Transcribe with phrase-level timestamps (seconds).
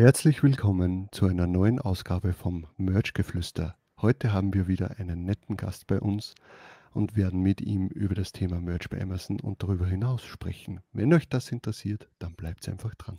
[0.00, 3.74] Herzlich willkommen zu einer neuen Ausgabe vom Merch-Geflüster.
[4.00, 6.36] Heute haben wir wieder einen netten Gast bei uns
[6.92, 10.82] und werden mit ihm über das Thema Merch bei Amazon und darüber hinaus sprechen.
[10.92, 13.18] Wenn euch das interessiert, dann bleibt einfach dran.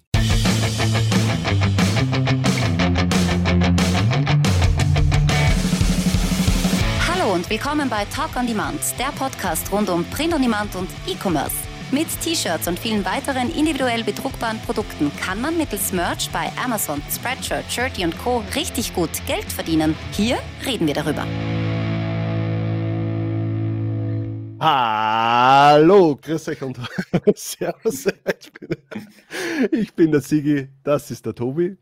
[7.10, 10.88] Hallo und willkommen bei Talk on Demand, der Podcast rund um Print on Demand und
[11.06, 11.58] E-Commerce.
[11.92, 17.66] Mit T-Shirts und vielen weiteren individuell bedruckbaren Produkten kann man mittels Merch bei Amazon, Spreadshirt,
[17.68, 18.44] Shirty und Co.
[18.56, 19.96] richtig gut Geld verdienen.
[20.12, 21.26] Hier reden wir darüber.
[24.60, 26.78] Hallo, grüß euch und
[27.34, 28.06] Servus.
[28.06, 28.70] Ich bin,
[29.72, 31.76] ich bin der Sigi, das ist der Tobi.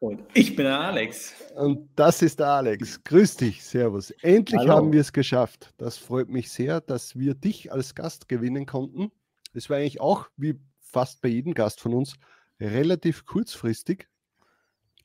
[0.00, 1.32] Und ich bin der Alex.
[1.56, 3.02] Und das ist der Alex.
[3.04, 4.10] Grüß dich, Servus.
[4.20, 4.74] Endlich Hallo.
[4.74, 5.72] haben wir es geschafft.
[5.78, 9.10] Das freut mich sehr, dass wir dich als Gast gewinnen konnten.
[9.52, 12.14] Es war eigentlich auch, wie fast bei jedem Gast von uns,
[12.60, 14.08] relativ kurzfristig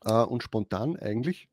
[0.03, 1.49] äh, und spontan eigentlich.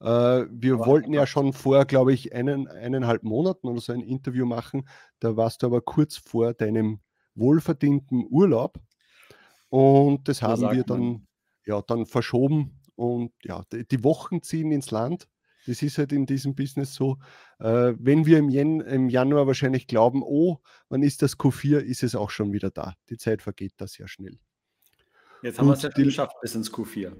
[0.00, 4.00] Äh, wir Aber- wollten ja schon vor, glaube ich, einen, eineinhalb Monaten oder so ein
[4.00, 4.88] Interview machen.
[5.18, 7.00] Da warst du aber kurz vor deinem
[7.34, 8.78] wohlverdienten Urlaub.
[9.68, 10.84] Und das haben wir man.
[10.86, 11.26] dann,
[11.66, 12.80] ja, dann verschoben.
[12.96, 15.28] Und ja, die Wochen ziehen ins Land.
[15.66, 17.18] Das ist halt in diesem Business so.
[17.58, 20.58] Äh, wenn wir im, Jan im Januar wahrscheinlich glauben, oh,
[20.88, 22.94] wann ist das Q4, ist es auch schon wieder da.
[23.08, 24.38] Die Zeit vergeht da sehr schnell.
[25.42, 27.12] Jetzt haben wir es ja geschafft bis ins Q4.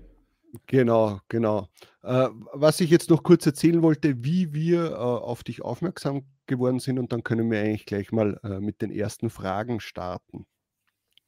[0.67, 1.69] Genau, genau.
[2.03, 6.81] Äh, was ich jetzt noch kurz erzählen wollte, wie wir äh, auf dich aufmerksam geworden
[6.81, 10.47] sind und dann können wir eigentlich gleich mal äh, mit den ersten Fragen starten.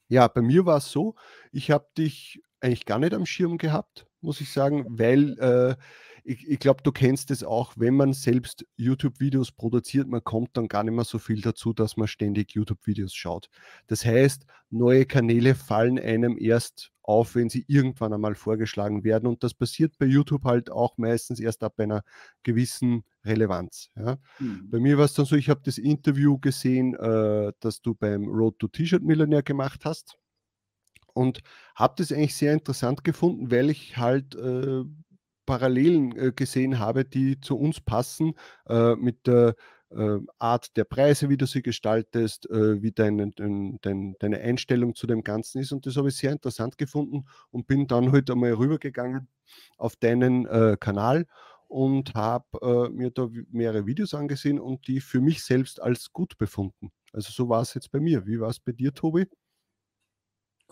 [0.08, 1.14] Ja, bei mir war es so,
[1.52, 5.76] ich habe dich eigentlich gar nicht am Schirm gehabt, muss ich sagen, weil äh,
[6.24, 10.68] ich, ich glaube, du kennst es auch, wenn man selbst YouTube-Videos produziert, man kommt dann
[10.68, 13.48] gar nicht mehr so viel dazu, dass man ständig YouTube-Videos schaut.
[13.86, 19.26] Das heißt, neue Kanäle fallen einem erst auf, wenn sie irgendwann einmal vorgeschlagen werden.
[19.26, 22.02] Und das passiert bei YouTube halt auch meistens erst ab einer
[22.42, 23.90] gewissen Relevanz.
[23.96, 24.18] Ja.
[24.38, 24.70] Hm.
[24.70, 28.28] Bei mir war es dann so, ich habe das Interview gesehen, äh, das du beim
[28.28, 30.16] Road to T-Shirt Millionär gemacht hast.
[31.14, 31.42] Und
[31.74, 34.82] habe das eigentlich sehr interessant gefunden, weil ich halt äh,
[35.46, 38.34] Parallelen äh, gesehen habe, die zu uns passen,
[38.68, 39.54] äh, mit der
[39.90, 45.06] äh, Art der Preise, wie du sie gestaltest, wie deine, dein, dein, deine Einstellung zu
[45.06, 45.72] dem Ganzen ist.
[45.72, 49.28] Und das habe ich sehr interessant gefunden und bin dann heute einmal rübergegangen
[49.76, 50.46] auf deinen
[50.80, 51.26] Kanal
[51.68, 56.90] und habe mir da mehrere Videos angesehen und die für mich selbst als gut befunden.
[57.12, 58.26] Also so war es jetzt bei mir.
[58.26, 59.26] Wie war es bei dir, Tobi?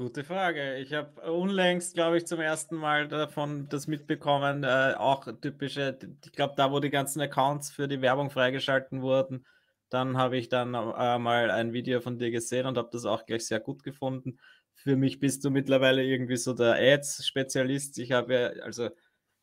[0.01, 0.79] Gute Frage.
[0.79, 4.65] Ich habe unlängst, glaube ich, zum ersten Mal davon das mitbekommen.
[4.65, 9.45] Äh, auch typische, ich glaube, da, wo die ganzen Accounts für die Werbung freigeschalten wurden,
[9.91, 13.27] dann habe ich dann äh, mal ein Video von dir gesehen und habe das auch
[13.27, 14.39] gleich sehr gut gefunden.
[14.73, 17.99] Für mich bist du mittlerweile irgendwie so der Ads-Spezialist.
[17.99, 18.89] Ich habe ja, also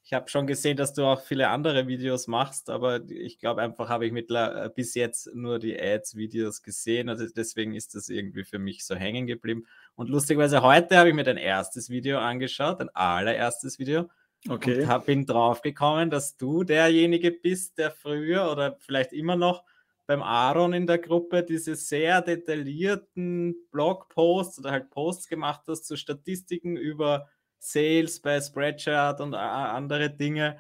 [0.08, 3.90] ich habe schon gesehen, dass du auch viele andere Videos machst, aber ich glaube einfach
[3.90, 7.10] habe ich mittler, äh, bis jetzt nur die Ads-Videos gesehen.
[7.10, 9.66] Also deswegen ist das irgendwie für mich so hängen geblieben.
[9.96, 14.10] Und lustigerweise heute habe ich mir dein erstes Video angeschaut, dein allererstes Video,
[14.48, 14.84] Okay.
[14.84, 19.66] und hab, bin draufgekommen, dass du derjenige bist, der früher oder vielleicht immer noch
[20.06, 25.98] beim Aaron in der Gruppe diese sehr detaillierten Blogposts oder halt Posts gemacht hast zu
[25.98, 27.28] Statistiken über
[27.60, 30.60] Sales bei Spreadshirt und andere Dinge.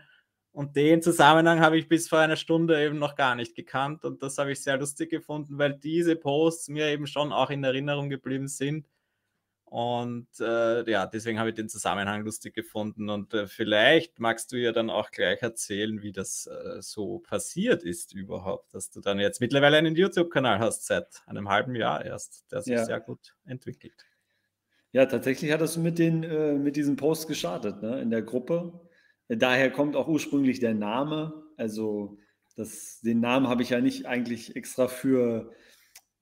[0.51, 4.03] Und den Zusammenhang habe ich bis vor einer Stunde eben noch gar nicht gekannt.
[4.05, 7.63] Und das habe ich sehr lustig gefunden, weil diese Posts mir eben schon auch in
[7.63, 8.87] Erinnerung geblieben sind.
[9.65, 13.09] Und äh, ja, deswegen habe ich den Zusammenhang lustig gefunden.
[13.09, 17.83] Und äh, vielleicht magst du ja dann auch gleich erzählen, wie das äh, so passiert
[17.83, 22.49] ist überhaupt, dass du dann jetzt mittlerweile einen YouTube-Kanal hast seit einem halben Jahr erst,
[22.51, 22.85] der sich Ja.
[22.85, 24.05] sehr gut entwickelt.
[24.97, 28.81] Ja, tatsächlich hat das mit, den, äh, mit diesem Post gestartet ne, in der Gruppe.
[29.27, 31.43] Daher kommt auch ursprünglich der Name.
[31.55, 32.17] Also
[32.55, 35.51] das, den Namen habe ich ja nicht eigentlich extra für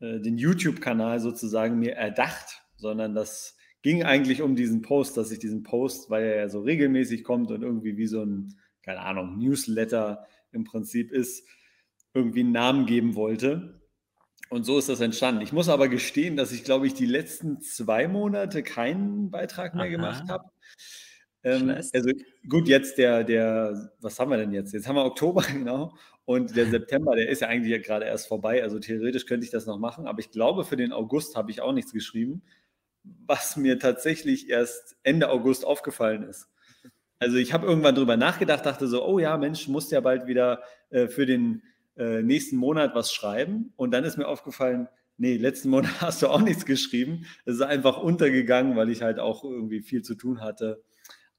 [0.01, 5.39] äh, den YouTube-Kanal sozusagen mir erdacht, sondern das ging eigentlich um diesen Post, dass ich
[5.39, 9.37] diesen Post, weil er ja so regelmäßig kommt und irgendwie wie so ein, keine Ahnung,
[9.37, 11.47] Newsletter im Prinzip ist,
[12.13, 13.84] irgendwie einen Namen geben wollte.
[14.55, 15.41] Und so ist das entstanden.
[15.41, 19.83] Ich muss aber gestehen, dass ich, glaube ich, die letzten zwei Monate keinen Beitrag mehr
[19.83, 19.91] Aha.
[19.91, 20.49] gemacht habe.
[21.43, 22.09] Ähm, also
[22.47, 24.71] gut, jetzt der, der, was haben wir denn jetzt?
[24.71, 25.93] Jetzt haben wir Oktober, genau.
[26.23, 28.63] Und der September, der ist ja eigentlich ja gerade erst vorbei.
[28.63, 30.07] Also theoretisch könnte ich das noch machen.
[30.07, 32.41] Aber ich glaube, für den August habe ich auch nichts geschrieben,
[33.03, 36.47] was mir tatsächlich erst Ende August aufgefallen ist.
[37.19, 40.63] Also ich habe irgendwann drüber nachgedacht, dachte so, oh ja, Mensch, musst ja bald wieder
[40.91, 41.61] äh, für den
[41.97, 43.73] äh, nächsten Monat was schreiben.
[43.75, 44.87] Und dann ist mir aufgefallen,
[45.17, 47.25] nee, letzten Monat hast du auch nichts geschrieben.
[47.45, 50.83] Es ist einfach untergegangen, weil ich halt auch irgendwie viel zu tun hatte.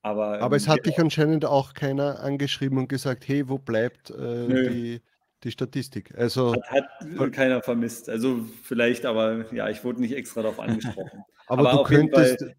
[0.03, 4.47] Aber, Aber es hat dich anscheinend auch keiner angeschrieben und gesagt, hey, wo bleibt äh,
[4.47, 5.03] die,
[5.43, 6.17] die Statistik?
[6.17, 6.85] Also, Hat,
[7.19, 8.09] hat keiner vermisst.
[8.09, 11.25] Also vielleicht, aber ja, ich wurde nicht extra darauf angesprochen.
[11.49, 12.55] aber, du auf jeden könntest, Fall,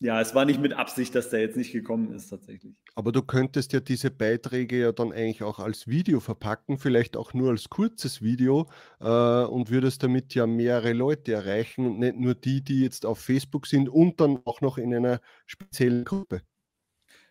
[0.00, 2.74] ja, es war nicht mit Absicht, dass der jetzt nicht gekommen ist, tatsächlich.
[2.94, 7.32] aber du könntest ja diese Beiträge ja dann eigentlich auch als Video verpacken, vielleicht auch
[7.32, 8.68] nur als kurzes Video
[9.00, 13.20] äh, und würdest damit ja mehrere Leute erreichen und nicht nur die, die jetzt auf
[13.20, 16.42] Facebook sind und dann auch noch in einer speziellen Gruppe.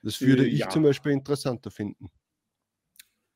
[0.03, 0.69] Das würde Äh, ich ja.
[0.69, 2.09] zum Beispiel interessanter finden.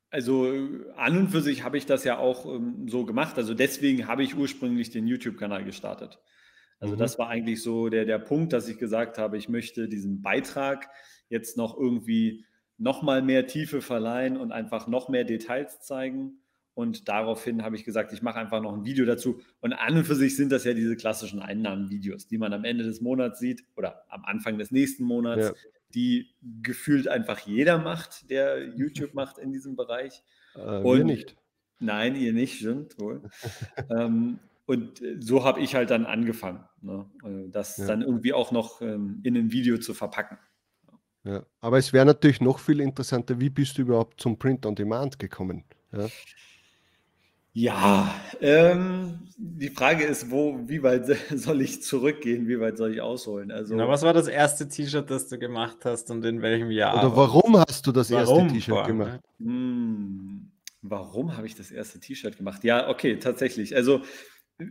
[0.10, 3.38] Also äh, an und für sich habe ich das ja auch ähm, so gemacht.
[3.38, 6.20] Also deswegen habe ich ursprünglich den YouTube-Kanal gestartet.
[6.82, 7.00] Also Mhm.
[7.00, 10.90] das war eigentlich so der, der Punkt, dass ich gesagt habe, ich möchte diesen Beitrag
[11.30, 12.44] jetzt noch irgendwie
[12.78, 16.40] noch mal mehr Tiefe verleihen und einfach noch mehr Details zeigen.
[16.74, 19.40] Und daraufhin habe ich gesagt, ich mache einfach noch ein Video dazu.
[19.60, 22.84] Und an und für sich sind das ja diese klassischen Einnahmenvideos, die man am Ende
[22.84, 25.54] des Monats sieht oder am Anfang des nächsten Monats, Ja.
[25.94, 26.30] die
[26.64, 30.24] gefühlt einfach jeder macht, der YouTube macht in diesem Bereich.
[30.56, 31.36] Äh, wir Und- nicht.
[31.80, 33.22] Nein, ihr nicht, stimmt wohl.
[33.90, 34.40] ähm,
[34.72, 37.06] und äh, so habe ich halt dann angefangen, ne?
[37.24, 37.88] äh, das Ja.
[37.88, 40.38] dann irgendwie auch noch ähm, in ein Video zu verpacken.
[41.24, 41.46] Ja.
[41.60, 45.20] Aber es wäre natürlich noch viel interessanter, wie bist du überhaupt zum Print on Demand
[45.20, 45.66] gekommen?
[45.92, 46.08] Ja.
[47.54, 53.02] Ja, ähm, die Frage ist, wo, wie weit soll ich zurückgehen, wie weit soll ich
[53.02, 53.52] ausholen?
[53.52, 56.98] Also, Na, was war das erste T-Shirt, das du gemacht hast und in welchem Jahr?
[56.98, 59.20] Oder warum hast du das Warum erste T-Shirt gemacht?
[59.40, 60.50] Hm,
[60.82, 62.64] warum habe ich das erste T-Shirt gemacht?
[62.64, 63.76] Ja, okay, tatsächlich.
[63.76, 64.02] Also,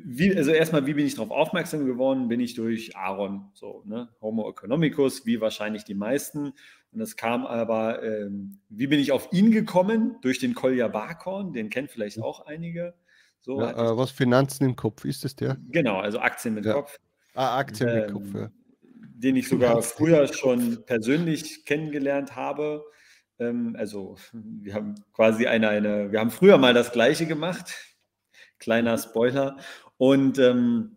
[0.04, 2.28] wie, also erstmal, wie bin ich darauf aufmerksam geworden?
[2.28, 4.08] Bin ich durch Aaron, so, ne?
[4.20, 6.52] Homo economicus, wie wahrscheinlich die meisten.
[6.92, 10.16] Und es kam aber, ähm, wie bin ich auf ihn gekommen?
[10.22, 12.94] Durch den Kolja Barkhorn, den kennt vielleicht auch einige.
[13.40, 15.56] So, Ja, äh, was Finanzen im Kopf ist es der?
[15.70, 16.74] genau, also Aktien mit Ja.
[16.74, 16.96] Kopf.
[17.34, 18.50] Ah, Aktien mit Ähm, Kopf, ja.
[18.92, 22.84] den ich sogar früher schon persönlich kennengelernt habe.
[23.38, 27.72] Ähm, also wir haben quasi eine, eine, wir haben früher mal das Gleiche gemacht.
[28.60, 29.56] Kleiner Spoiler.
[29.98, 30.96] Und ähm,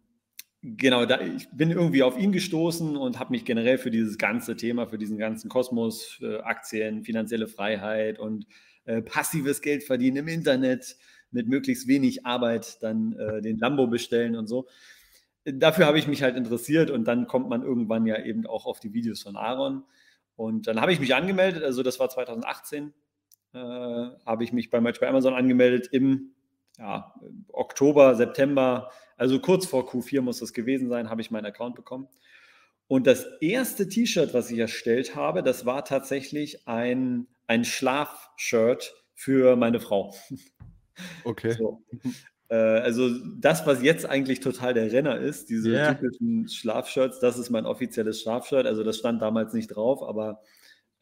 [0.62, 4.56] genau, da, ich bin irgendwie auf ihn gestoßen und habe mich generell für dieses ganze
[4.56, 8.45] Thema, für diesen ganzen Kosmos, Aktien, finanzielle Freiheit und
[8.86, 10.95] äh, passives Geld verdienen im Internet
[11.31, 14.68] mit möglichst wenig Arbeit dann äh, den Lambo bestellen und so
[15.45, 18.80] dafür habe ich mich halt interessiert und dann kommt man irgendwann ja eben auch auf
[18.80, 19.83] die Videos von Aaron.
[20.36, 22.94] Und dann habe ich mich angemeldet, also das war 2018,
[23.54, 26.33] äh, habe ich mich bei bei Amazon angemeldet im
[26.78, 27.14] ja,
[27.50, 32.08] Oktober, September, also kurz vor Q4 muss das gewesen sein, habe ich meinen Account bekommen.
[32.88, 39.56] Und das erste T-Shirt, was ich erstellt habe, das war tatsächlich ein, ein Schlafshirt für
[39.56, 40.14] meine Frau.
[41.24, 41.54] Okay.
[41.54, 41.81] So.
[42.50, 43.10] Äh, also
[43.40, 45.94] das, was jetzt eigentlich total der Renner ist, diese Ja.
[45.94, 48.68] typischen Schlafshirts, das ist mein offizielles Schlafshirt.
[48.68, 50.42] Also das stand damals nicht drauf, aber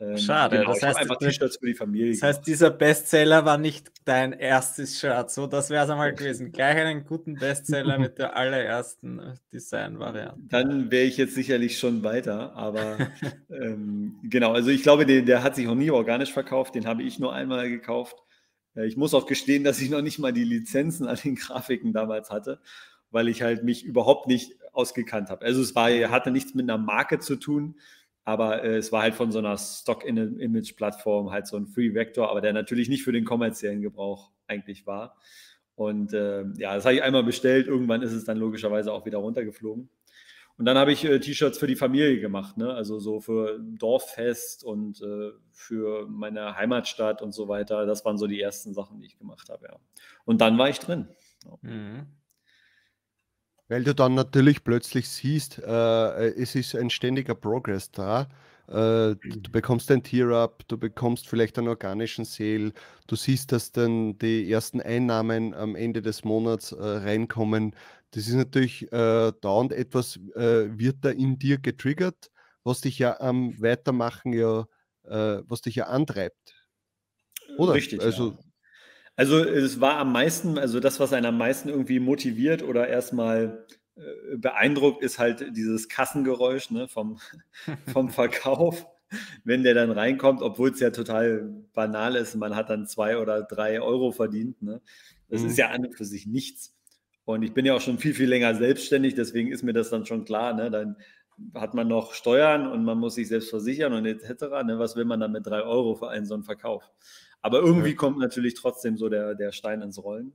[0.01, 2.11] ähm, Schade, genau, das heißt, einfach T-Shirts für die Familie.
[2.11, 5.29] Das heißt, dieser Bestseller war nicht dein erstes Shirt.
[5.29, 6.51] So, das wäre es einmal gewesen.
[6.51, 10.41] Gleich einen guten Bestseller mit der allerersten äh, Design-Variante.
[10.49, 12.97] Dann wäre ich jetzt sicherlich schon weiter, aber
[13.51, 17.03] ähm, genau, also ich glaube, der, der hat sich noch nie organisch verkauft, den habe
[17.03, 18.15] ich nur einmal gekauft.
[18.75, 21.93] Äh, Ich muss auch gestehen, dass ich noch nicht mal die Lizenzen an den Grafiken
[21.93, 22.59] damals hatte,
[23.11, 25.45] weil ich halt mich überhaupt nicht ausgekannt habe.
[25.45, 27.75] Also es war, hatte nichts mit einer Marke zu tun,
[28.23, 32.41] aber äh, es war halt von so einer Stock-Image-Plattform halt so ein Free Vector, aber
[32.41, 35.17] der natürlich nicht für den kommerziellen Gebrauch eigentlich war.
[35.75, 37.67] Und äh, ja, das habe ich einmal bestellt.
[37.67, 39.89] Irgendwann ist es dann logischerweise auch wieder runtergeflogen.
[40.57, 42.71] Und dann habe ich äh, T-Shirts für die Familie gemacht, ne?
[42.71, 47.87] also so für Dorffest und äh, für meine Heimatstadt und so weiter.
[47.87, 49.79] Das waren so die ersten Sachen, die ich gemacht habe, ja.
[50.25, 51.07] Und dann war ich drin.
[51.63, 52.05] Mhm.
[53.71, 58.27] Weil du dann natürlich plötzlich siehst, äh, es ist ein ständiger Progress da.
[58.67, 62.73] Äh, du bekommst ein Tier-Up, du bekommst vielleicht einen organischen Sale,
[63.07, 67.73] du siehst, dass dann die ersten Einnahmen am Ende des Monats äh, reinkommen.
[68.11, 72.29] Das ist natürlich äh, dauernd etwas, äh, wird da in dir getriggert,
[72.65, 74.65] was dich ja am Weitermachen ja,
[75.05, 76.67] äh, was dich ja antreibt.
[77.57, 77.75] Oder?
[77.75, 78.01] Richtig.
[78.01, 78.50] Also- ja.
[79.21, 83.67] Also es war am meisten, also das, was einen am meisten irgendwie motiviert oder erstmal
[83.95, 84.01] äh,
[84.37, 87.19] beeindruckt, ist halt dieses Kassengeräusch ne, vom,
[87.93, 88.87] vom Verkauf.
[89.43, 93.43] Wenn der dann reinkommt, obwohl es ja total banal ist, man hat dann zwei oder
[93.43, 94.59] drei Euro verdient.
[94.63, 94.81] Ne?
[95.29, 95.47] Das Mhm.
[95.49, 96.75] ist ja an und für sich nichts.
[97.25, 100.07] Und ich bin ja auch schon viel, viel länger selbstständig, deswegen ist mir das dann
[100.07, 100.55] schon klar.
[100.55, 100.71] Ne?
[100.71, 100.95] Dann
[101.53, 104.63] hat man noch Steuern und man muss sich selbst versichern und etc.
[104.65, 104.79] Ne?
[104.79, 106.89] Was will man dann mit drei Euro für einen so einen Verkauf?
[107.41, 107.95] Aber irgendwie Ja.
[107.95, 110.33] kommt natürlich trotzdem so der, der Stein ins Rollen.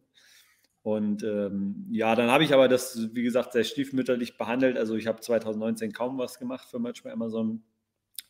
[0.82, 4.78] Und ähm, ja, dann habe ich aber das, wie gesagt, sehr stiefmütterlich behandelt.
[4.78, 7.64] Also ich habe 2019 kaum was gemacht für Merch bei Amazon.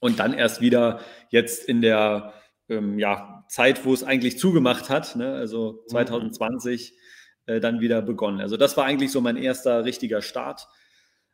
[0.00, 2.32] Und dann erst wieder jetzt in der
[2.68, 5.34] ähm, ja, Zeit, wo es eigentlich zugemacht hat, ne?
[5.34, 6.92] also 2020,
[7.46, 7.52] mhm.
[7.52, 8.40] äh, dann wieder begonnen.
[8.40, 10.66] Also das war eigentlich so mein erster richtiger Start.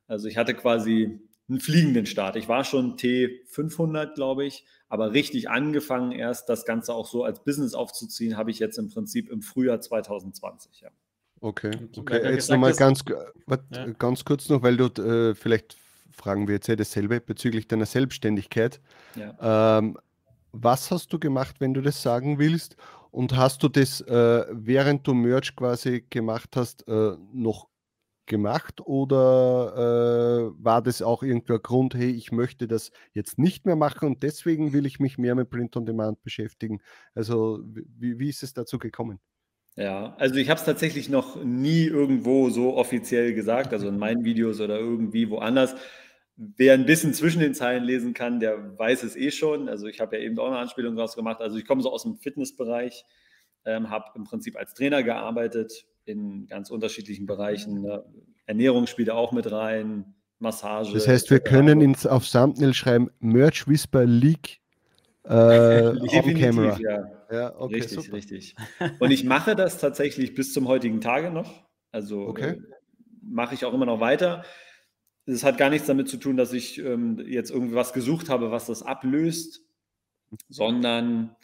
[0.06, 2.36] Also ich hatte quasi einen fliegenden Start.
[2.36, 7.42] Ich war schon T500, glaube ich, aber richtig angefangen erst, das Ganze auch so als
[7.44, 10.80] Business aufzuziehen, habe ich jetzt im Prinzip im Frühjahr 2020.
[10.80, 10.90] Ja.
[11.40, 12.32] Okay, okay.
[12.32, 13.86] Jetzt nochmal ganz, ja.
[13.98, 15.76] ganz kurz noch, weil du äh, vielleicht
[16.12, 18.80] fragen wir jetzt ja dasselbe bezüglich deiner Selbstständigkeit.
[19.16, 19.78] Ja.
[19.78, 19.98] Ähm,
[20.52, 22.76] was hast du gemacht, wenn du das sagen willst?
[23.10, 27.68] Und hast du das, äh, während du Merch quasi gemacht hast, äh, noch
[28.26, 33.76] gemacht oder äh, war das auch irgendein Grund, hey, ich möchte das jetzt nicht mehr
[33.76, 36.80] machen und deswegen will ich mich mehr mit Print on Demand beschäftigen?
[37.14, 39.20] Also wie, wie ist es dazu gekommen?
[39.76, 44.24] Ja, also ich habe es tatsächlich noch nie irgendwo so offiziell gesagt, also in meinen
[44.24, 45.74] Videos oder irgendwie woanders.
[46.36, 49.68] Wer ein bisschen zwischen den Zeilen lesen kann, der weiß es eh schon.
[49.68, 51.40] Also ich habe ja eben auch eine Anspielung daraus gemacht.
[51.40, 53.04] Also ich komme so aus dem Fitnessbereich,
[53.64, 57.82] ähm, habe im Prinzip als Trainer gearbeitet in ganz unterschiedlichen Bereichen.
[57.82, 58.04] Ne?
[58.46, 60.92] Ernährung spielt auch mit rein, Massage.
[60.92, 64.60] Das heißt, wir können ins, auf Thumbnail schreiben, Merch Whisper Leak
[65.24, 66.78] äh, on Camera.
[66.80, 67.04] Ja.
[67.30, 68.16] ja okay, richtig, super.
[68.16, 68.54] richtig.
[68.98, 71.64] Und ich mache das tatsächlich bis zum heutigen Tage noch.
[71.92, 72.50] Also okay.
[72.50, 72.60] äh,
[73.22, 74.44] mache ich auch immer noch weiter
[75.26, 78.50] es hat gar nichts damit zu tun, dass ich ähm, jetzt irgendwie was gesucht habe,
[78.50, 79.64] was das ablöst,
[80.48, 81.36] sondern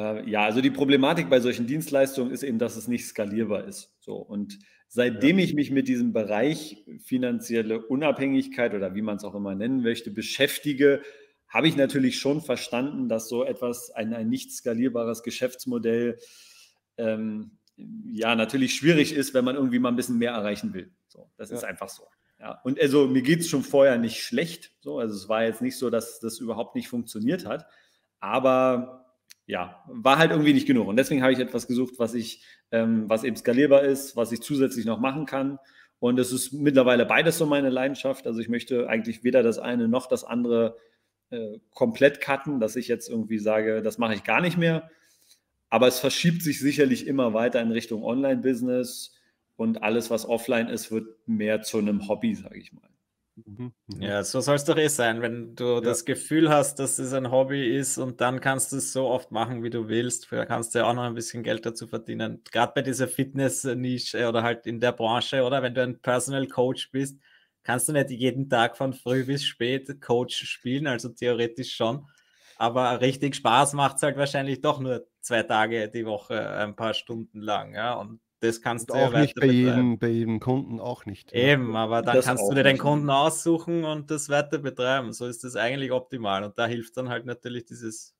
[0.00, 3.94] äh, ja, also die Problematik bei solchen Dienstleistungen ist eben, dass es nicht skalierbar ist.
[4.00, 5.44] So und seitdem ja.
[5.44, 10.10] ich mich mit diesem Bereich finanzielle Unabhängigkeit oder wie man es auch immer nennen möchte,
[10.10, 11.02] beschäftige,
[11.48, 16.18] habe ich natürlich schon verstanden, dass so etwas, ein, ein nicht skalierbares Geschäftsmodell,
[16.96, 17.58] ähm,
[18.12, 20.90] ja, natürlich schwierig ist, wenn man irgendwie mal ein bisschen mehr erreichen will.
[21.08, 21.56] So, das ja.
[21.56, 22.04] ist einfach so.
[22.38, 24.72] Ja, und also mir geht es schon vorher nicht schlecht.
[24.80, 27.66] So, also es war jetzt nicht so, dass das überhaupt nicht funktioniert hat.
[28.20, 28.99] Aber
[29.50, 30.86] ja, war halt irgendwie nicht genug.
[30.86, 34.40] Und deswegen habe ich etwas gesucht, was ich, ähm, was eben skalierbar ist, was ich
[34.40, 35.58] zusätzlich noch machen kann.
[35.98, 38.26] Und es ist mittlerweile beides so meine Leidenschaft.
[38.26, 40.76] Also ich möchte eigentlich weder das eine noch das andere
[41.30, 44.88] äh, komplett cutten, dass ich jetzt irgendwie sage, das mache ich gar nicht mehr.
[45.68, 49.16] Aber es verschiebt sich sicherlich immer weiter in Richtung Online-Business
[49.56, 52.89] und alles, was offline ist, wird mehr zu einem Hobby, sage ich mal.
[53.46, 54.02] Mhm, mhm.
[54.02, 55.80] Ja, so soll es doch eh sein, wenn du ja.
[55.80, 59.30] das Gefühl hast, dass es ein Hobby ist und dann kannst du es so oft
[59.30, 60.30] machen, wie du willst.
[60.30, 62.42] Da kannst du ja auch noch ein bisschen Geld dazu verdienen.
[62.50, 66.90] Gerade bei dieser Fitness-Nische oder halt in der Branche, oder wenn du ein Personal Coach
[66.90, 67.20] bist,
[67.62, 72.06] kannst du nicht jeden Tag von früh bis spät Coach spielen, also theoretisch schon.
[72.56, 76.94] Aber richtig Spaß macht es halt wahrscheinlich doch nur zwei Tage die Woche, ein paar
[76.94, 77.74] Stunden lang.
[77.74, 77.94] Ja?
[77.94, 81.32] Und das kannst und du auch ja nicht bei jedem, bei jedem Kunden auch nicht.
[81.32, 85.12] Eben, aber dann das kannst du dir den Kunden aussuchen und das weiter betreiben.
[85.12, 86.44] So ist das eigentlich optimal.
[86.44, 88.14] Und da hilft dann halt natürlich dieses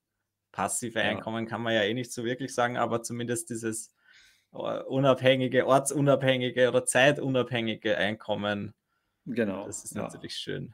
[0.51, 1.05] passive ja.
[1.05, 3.91] Einkommen, kann man ja eh nicht so wirklich sagen, aber zumindest dieses
[4.53, 8.73] äh, unabhängige, ortsunabhängige oder zeitunabhängige Einkommen.
[9.25, 9.65] Genau.
[9.65, 10.73] Das ist natürlich schön.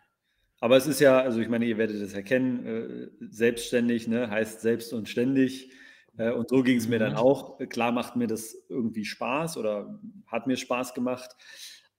[0.59, 4.61] Aber es ist ja, also ich meine, ihr werdet es erkennen, äh, selbstständig ne, heißt
[4.61, 5.71] selbst und ständig.
[6.17, 7.17] Äh, und so ging es mir dann mhm.
[7.17, 7.59] auch.
[7.69, 11.36] Klar macht mir das irgendwie Spaß oder hat mir Spaß gemacht.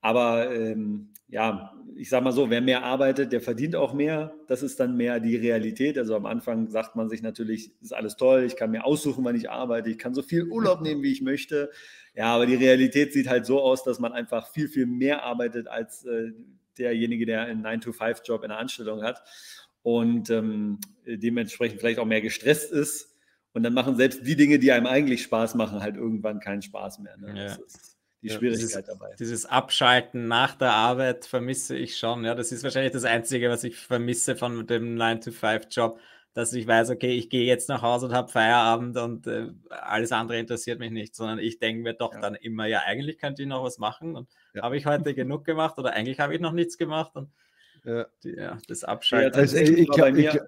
[0.01, 4.33] Aber ähm, ja, ich sage mal so, wer mehr arbeitet, der verdient auch mehr.
[4.47, 5.99] Das ist dann mehr die Realität.
[5.99, 9.35] Also am Anfang sagt man sich natürlich, ist alles toll, ich kann mir aussuchen, wann
[9.35, 11.71] ich arbeite, ich kann so viel Urlaub nehmen, wie ich möchte.
[12.15, 15.67] Ja, aber die Realität sieht halt so aus, dass man einfach viel, viel mehr arbeitet
[15.67, 16.31] als äh,
[16.79, 19.23] derjenige, der einen 9-to-5-Job in der Anstellung hat
[19.83, 23.18] und ähm, dementsprechend vielleicht auch mehr gestresst ist
[23.59, 27.01] und dann machen selbst die Dinge, die einem eigentlich Spaß machen, halt irgendwann keinen Spaß
[27.01, 27.17] mehr.
[27.17, 27.37] Ne?
[27.37, 27.45] Ja.
[27.49, 29.15] Das ist die Schwierigkeit dieses, dabei.
[29.19, 32.25] Dieses Abschalten nach der Arbeit vermisse ich schon.
[32.25, 35.99] Ja, das ist wahrscheinlich das Einzige, was ich vermisse von dem 9-to-5-Job,
[36.35, 40.13] dass ich weiß, okay, ich gehe jetzt nach Hause und habe Feierabend und äh, alles
[40.13, 42.21] andere interessiert mich nicht, sondern ich denke mir doch ja.
[42.21, 44.63] dann immer, ja, eigentlich könnte ich noch was machen und ja.
[44.63, 47.33] habe ich heute genug gemacht oder eigentlich habe ich noch nichts gemacht und
[47.85, 48.07] ja.
[48.23, 48.37] Die,
[48.69, 49.41] das Abschalten.
[49.41, 50.41] also ich, ich, ich,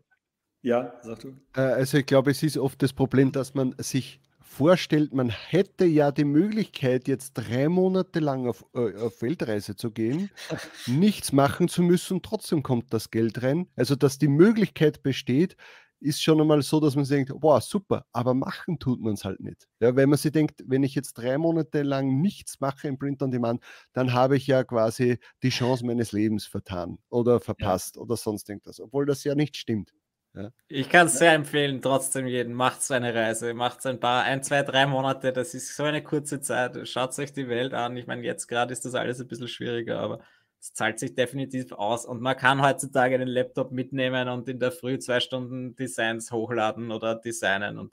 [0.62, 1.28] ja, sag du.
[1.54, 5.84] Äh, also ich glaube, es ist oft das Problem, dass man sich vorstellt, man hätte
[5.84, 10.30] ja die Möglichkeit, jetzt drei Monate lang auf, äh, auf Weltreise zu gehen,
[10.86, 13.68] nichts machen zu müssen, trotzdem kommt das Geld rein.
[13.76, 15.56] Also, dass die Möglichkeit besteht,
[16.00, 19.24] ist schon einmal so, dass man sich denkt, boah, super, aber machen tut man es
[19.24, 19.68] halt nicht.
[19.80, 23.22] Ja, wenn man sich denkt, wenn ich jetzt drei Monate lang nichts mache im Print
[23.22, 23.62] on Demand,
[23.92, 28.02] dann habe ich ja quasi die Chance meines Lebens vertan oder verpasst ja.
[28.02, 29.92] oder sonst irgendwas, obwohl das ja nicht stimmt.
[30.34, 30.50] Ja.
[30.68, 32.54] Ich kann es sehr empfehlen, trotzdem jeden.
[32.54, 35.32] Macht so eine Reise, macht ein paar, ein, zwei, drei Monate.
[35.32, 36.86] Das ist so eine kurze Zeit.
[36.88, 37.96] Schaut euch die Welt an.
[37.96, 40.20] Ich meine, jetzt gerade ist das alles ein bisschen schwieriger, aber
[40.60, 44.72] es zahlt sich definitiv aus und man kann heutzutage den Laptop mitnehmen und in der
[44.72, 47.92] Früh zwei Stunden Designs hochladen oder designen und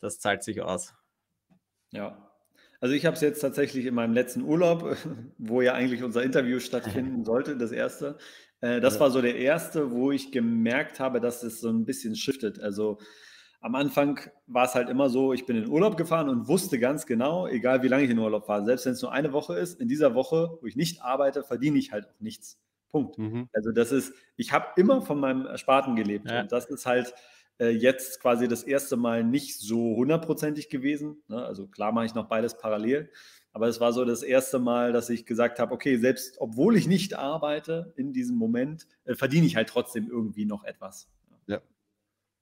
[0.00, 0.94] das zahlt sich aus.
[1.90, 2.28] Ja,
[2.80, 4.96] also ich habe es jetzt tatsächlich in meinem letzten Urlaub,
[5.38, 8.16] wo ja eigentlich unser Interview stattfinden sollte, das erste.
[8.60, 9.00] Äh, das ja.
[9.00, 12.60] war so der erste, wo ich gemerkt habe, dass es so ein bisschen shiftet.
[12.60, 12.98] Also
[13.60, 17.06] am Anfang war es halt immer so, ich bin in Urlaub gefahren und wusste ganz
[17.06, 19.80] genau, egal wie lange ich in Urlaub fahre, selbst wenn es nur eine Woche ist,
[19.80, 22.60] in dieser Woche, wo ich nicht arbeite, verdiene ich halt auch nichts.
[22.88, 23.18] Punkt.
[23.18, 23.48] Mhm.
[23.52, 26.40] Also das ist, ich habe immer von meinem Ersparten gelebt ja.
[26.40, 27.12] und das ist halt
[27.58, 31.22] äh, jetzt quasi das erste Mal nicht so hundertprozentig gewesen.
[31.28, 31.44] Ne?
[31.44, 33.10] Also klar mache ich noch beides parallel,
[33.52, 36.86] aber es war so das erste Mal, dass ich gesagt habe, okay, selbst obwohl ich
[36.86, 41.08] nicht arbeite in diesem Moment, äh, verdiene ich halt trotzdem irgendwie noch etwas.
[41.46, 41.60] Ja.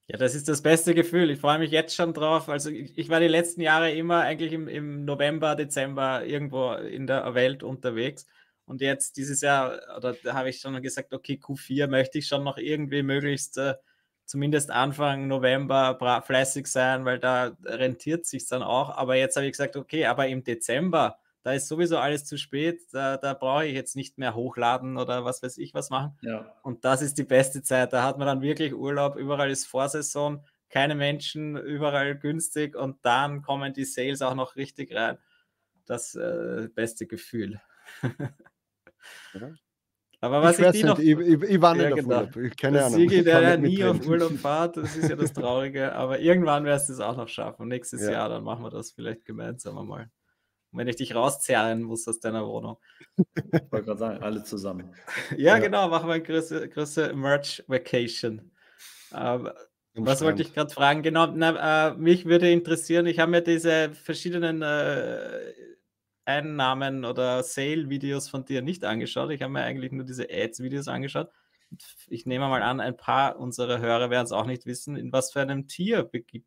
[0.08, 1.30] Ja, das ist das beste Gefühl.
[1.30, 2.48] Ich freue mich jetzt schon drauf.
[2.48, 7.06] Also ich, ich war die letzten Jahre immer eigentlich im, im, November, Dezember irgendwo in
[7.06, 8.26] der Welt unterwegs.
[8.66, 12.44] Und jetzt dieses Jahr, oder da habe ich schon gesagt, okay, Q4 möchte ich schon
[12.44, 13.74] noch irgendwie möglichst äh,
[14.26, 18.90] zumindest Anfang November fleißig sein, weil da rentiert sich dann auch.
[18.90, 22.82] Aber jetzt habe ich gesagt, okay, aber im Dezember, da ist sowieso alles zu spät,
[22.92, 26.18] da, da brauche ich jetzt nicht mehr hochladen oder was weiß ich was machen.
[26.22, 26.52] Ja.
[26.62, 27.92] Und das ist die beste Zeit.
[27.92, 33.42] Da hat man dann wirklich Urlaub, überall ist Vorsaison, keine Menschen, überall günstig und dann
[33.42, 35.18] kommen die Sales auch noch richtig rein.
[35.84, 37.60] Das äh, beste Gefühl.
[40.26, 42.16] Aber was ich, ich, noch, ich, ich, ich war nicht ja, auf genau.
[42.16, 42.56] Urlaub.
[42.56, 42.98] Keine Ahnung.
[42.98, 45.94] Sigi, der ja nie auf Urlaub fährt, das ist ja das Traurige.
[45.94, 47.68] Aber irgendwann wirst du es auch noch schaffen.
[47.68, 48.12] Nächstes ja.
[48.12, 50.10] Jahr, dann machen wir das vielleicht gemeinsam einmal.
[50.72, 52.78] Und wenn ich dich rauszerren muss aus deiner Wohnung.
[53.16, 54.94] Ich wollte gerade sagen, alle zusammen.
[55.30, 58.50] ja, ja, genau, machen wir eine größere, größere Merch-Vacation.
[59.14, 59.50] Ähm,
[59.94, 61.02] was wollte ich gerade fragen?
[61.02, 65.52] Genau, na, äh, mich würde interessieren, ich habe mir diese verschiedenen äh,
[66.26, 69.30] Einnahmen oder Sale-Videos von dir nicht angeschaut.
[69.30, 71.30] Ich habe mir eigentlich nur diese Ads-Videos angeschaut.
[72.08, 75.32] Ich nehme mal an, ein paar unserer Hörer werden es auch nicht wissen, in was
[75.32, 76.42] für einem Tier äh,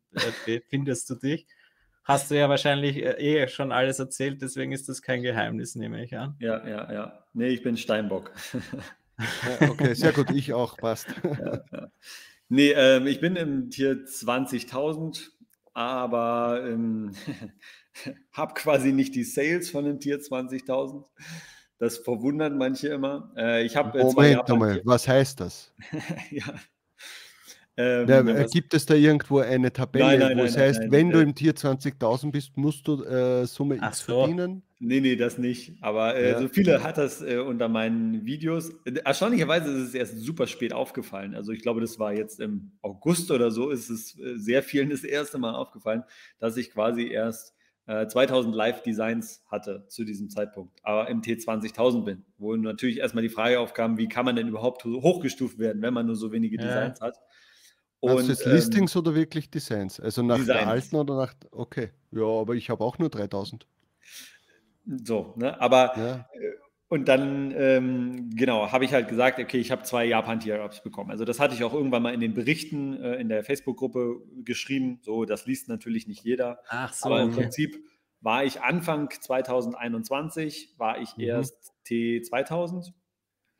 [0.46, 1.46] befindest du dich.
[2.04, 6.02] Hast du ja wahrscheinlich äh, eh schon alles erzählt, deswegen ist das kein Geheimnis, nehme
[6.02, 6.36] ich an.
[6.40, 7.24] Ja, ja, ja.
[7.34, 8.32] Nee, ich bin Steinbock.
[9.68, 11.08] okay, sehr gut, ich auch, passt.
[11.24, 11.92] ja, ja.
[12.48, 15.28] Nee, ähm, ich bin im Tier 20.000,
[15.72, 17.12] aber ähm,
[18.32, 21.04] habe quasi nicht die Sales von dem Tier 20.000.
[21.78, 23.32] Das verwundert manche immer.
[23.36, 25.72] Äh, ich habe Moment mal, was heißt das?
[26.30, 26.54] ja.
[27.76, 31.10] Ähm, ja, gibt es da irgendwo eine Tabelle, nein, nein, wo nein, es heißt, wenn
[31.10, 34.18] du im Tier 20.000 bist, musst du äh, Summe Ach X so.
[34.18, 34.62] verdienen?
[34.80, 35.76] Nee, nee, das nicht.
[35.80, 36.40] Aber äh, ja.
[36.40, 38.70] so viele hat das äh, unter meinen Videos.
[39.04, 41.34] Erstaunlicherweise ist es erst super spät aufgefallen.
[41.34, 44.90] Also ich glaube, das war jetzt im August oder so, ist es äh, sehr vielen
[44.90, 46.02] das erste Mal aufgefallen,
[46.38, 47.54] dass ich quasi erst
[48.08, 53.28] 2000 äh, Live-Designs hatte zu diesem Zeitpunkt, aber im T20000 bin, wo natürlich erstmal die
[53.28, 57.00] Frage aufkam, wie kann man denn überhaupt hochgestuft werden, wenn man nur so wenige Designs
[57.00, 57.06] ja.
[57.06, 57.16] hat.
[58.00, 60.00] Und, du jetzt ähm, Listings oder wirklich Designs?
[60.00, 60.58] Also nach Designs.
[60.58, 63.66] der alten oder nach, okay, ja, aber ich habe auch nur 3000.
[65.04, 66.26] So, ne, aber ja.
[66.90, 71.12] Und dann, ähm, genau, habe ich halt gesagt, okay, ich habe zwei Japan-Tier-Ups bekommen.
[71.12, 74.98] Also das hatte ich auch irgendwann mal in den Berichten äh, in der Facebook-Gruppe geschrieben.
[75.02, 76.58] So, das liest natürlich nicht jeder.
[76.68, 77.06] Ach so.
[77.06, 77.42] Aber im okay.
[77.42, 77.76] Prinzip
[78.20, 81.24] war ich Anfang 2021, war ich mhm.
[81.24, 82.92] erst T2000.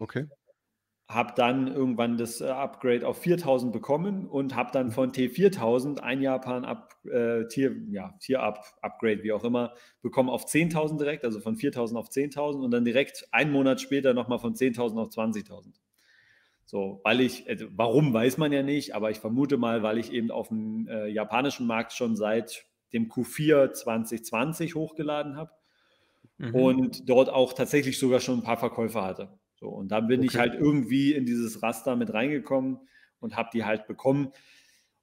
[0.01, 0.27] Okay
[1.11, 6.23] habe dann irgendwann das äh, Upgrade auf 4000 bekommen und habe dann von T4000 ein
[6.23, 11.25] Japan Up, äh, Tier, ja, Tier Up, Upgrade, wie auch immer, bekommen auf 10.000 direkt,
[11.25, 15.09] also von 4000 auf 10.000 und dann direkt einen Monat später nochmal von 10.000 auf
[15.09, 15.73] 20.000.
[16.64, 20.12] So, weil ich, also warum weiß man ja nicht, aber ich vermute mal, weil ich
[20.12, 25.51] eben auf dem äh, japanischen Markt schon seit dem Q4 2020 hochgeladen habe
[26.38, 26.55] mhm.
[26.55, 29.40] und dort auch tatsächlich sogar schon ein paar Verkäufer hatte.
[29.61, 30.29] So, und dann bin okay.
[30.29, 32.79] ich halt irgendwie in dieses Raster mit reingekommen
[33.20, 34.33] und habe die halt bekommen.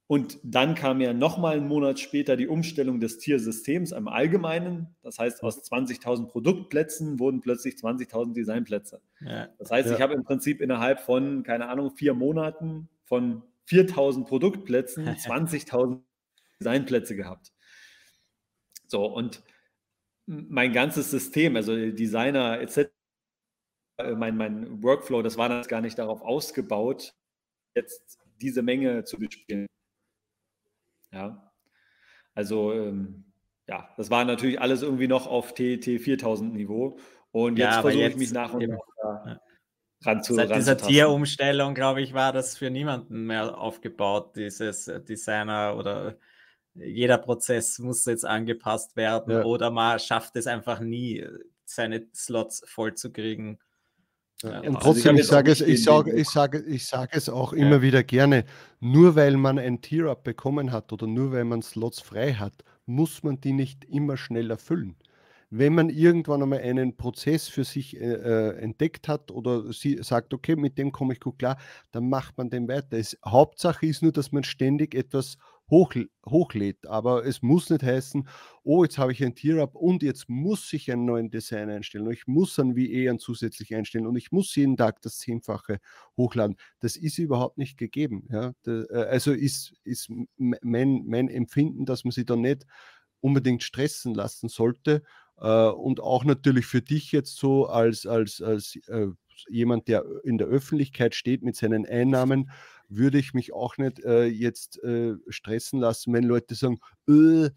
[0.08, 4.96] Und dann kam ja nochmal einen Monat später die Umstellung des Tiersystems im Allgemeinen.
[5.04, 9.02] Das heißt, aus 20.000 Produktplätzen wurden plötzlich 20.000 Designplätze.
[9.20, 9.50] Ja.
[9.60, 9.96] Das heißt, ja.
[9.96, 16.00] ich habe im Prinzip innerhalb von, keine Ahnung, vier Monaten von 4.000 Produktplätzen 20.000
[16.60, 17.52] Designplätze gehabt.
[18.88, 19.44] So, und
[20.26, 22.90] mein ganzes System, also Designer etc.,
[24.16, 27.14] mein, mein Workflow, das war dann gar nicht darauf ausgebaut,
[27.76, 29.68] jetzt diese Menge zu bespielen.
[31.12, 31.52] Ja,
[32.36, 33.26] also ähm,
[33.68, 37.00] ja, das war natürlich alles irgendwie noch auf TT 4000 Niveau
[37.32, 39.42] und jetzt ja, versuche ich mich nach und nach ja.
[40.04, 45.02] ran zu Seit dieser Tierumstellung, glaube ich, war das für niemanden mehr aufgebaut, dieses äh,
[45.02, 46.18] Designer oder
[46.76, 49.44] jeder Prozess muss jetzt angepasst werden ja.
[49.44, 51.26] oder man schafft es einfach nie,
[51.66, 53.60] seine Slots voll zu kriegen.
[54.44, 57.28] Ja, und also trotzdem, ich, ich sage es, ich sage, ich sage, ich sage es
[57.28, 57.60] auch ja.
[57.60, 58.46] immer wieder gerne,
[58.80, 62.54] nur weil man ein Tier-Up bekommen hat oder nur weil man Slots frei hat,
[62.86, 64.96] muss man die nicht immer schnell erfüllen.
[65.50, 70.34] Wenn man irgendwann einmal einen Prozess für sich äh, äh entdeckt hat oder sie sagt,
[70.34, 71.58] okay, mit dem komme ich gut klar,
[71.92, 72.98] dann macht man den weiter.
[72.98, 75.38] Es, Hauptsache ist nur, dass man ständig etwas
[75.70, 75.94] hoch,
[76.26, 76.88] hochlädt.
[76.88, 78.28] Aber es muss nicht heißen,
[78.64, 82.14] oh, jetzt habe ich ein Tier-Up und jetzt muss ich einen neuen Design einstellen und
[82.14, 85.80] ich muss einen VE zusätzlich einstellen und ich muss jeden Tag das Zehnfache
[86.16, 86.58] hochladen.
[86.80, 88.28] Das ist überhaupt nicht gegeben.
[88.32, 88.54] Ja?
[88.66, 92.66] Äh, also ist, ist mein, mein Empfinden, dass man sich da nicht
[93.20, 95.04] unbedingt stressen lassen sollte.
[95.40, 99.10] Uh, und auch natürlich für dich jetzt so als, als, als äh,
[99.50, 102.50] jemand, der in der Öffentlichkeit steht mit seinen Einnahmen,
[102.90, 107.50] würde ich mich auch nicht äh, jetzt äh, stressen lassen, wenn Leute sagen, äh,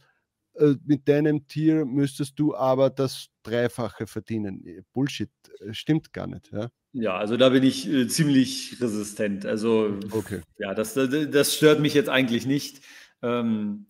[0.54, 4.66] äh mit deinem Tier müsstest du aber das Dreifache verdienen.
[4.66, 6.50] Äh, Bullshit, äh, stimmt gar nicht.
[6.52, 9.46] Ja, ja also da bin ich ziemlich resistent.
[9.46, 10.40] Also okay.
[10.58, 12.82] ja, das, das stört mich jetzt eigentlich nicht.
[13.22, 13.86] Ähm,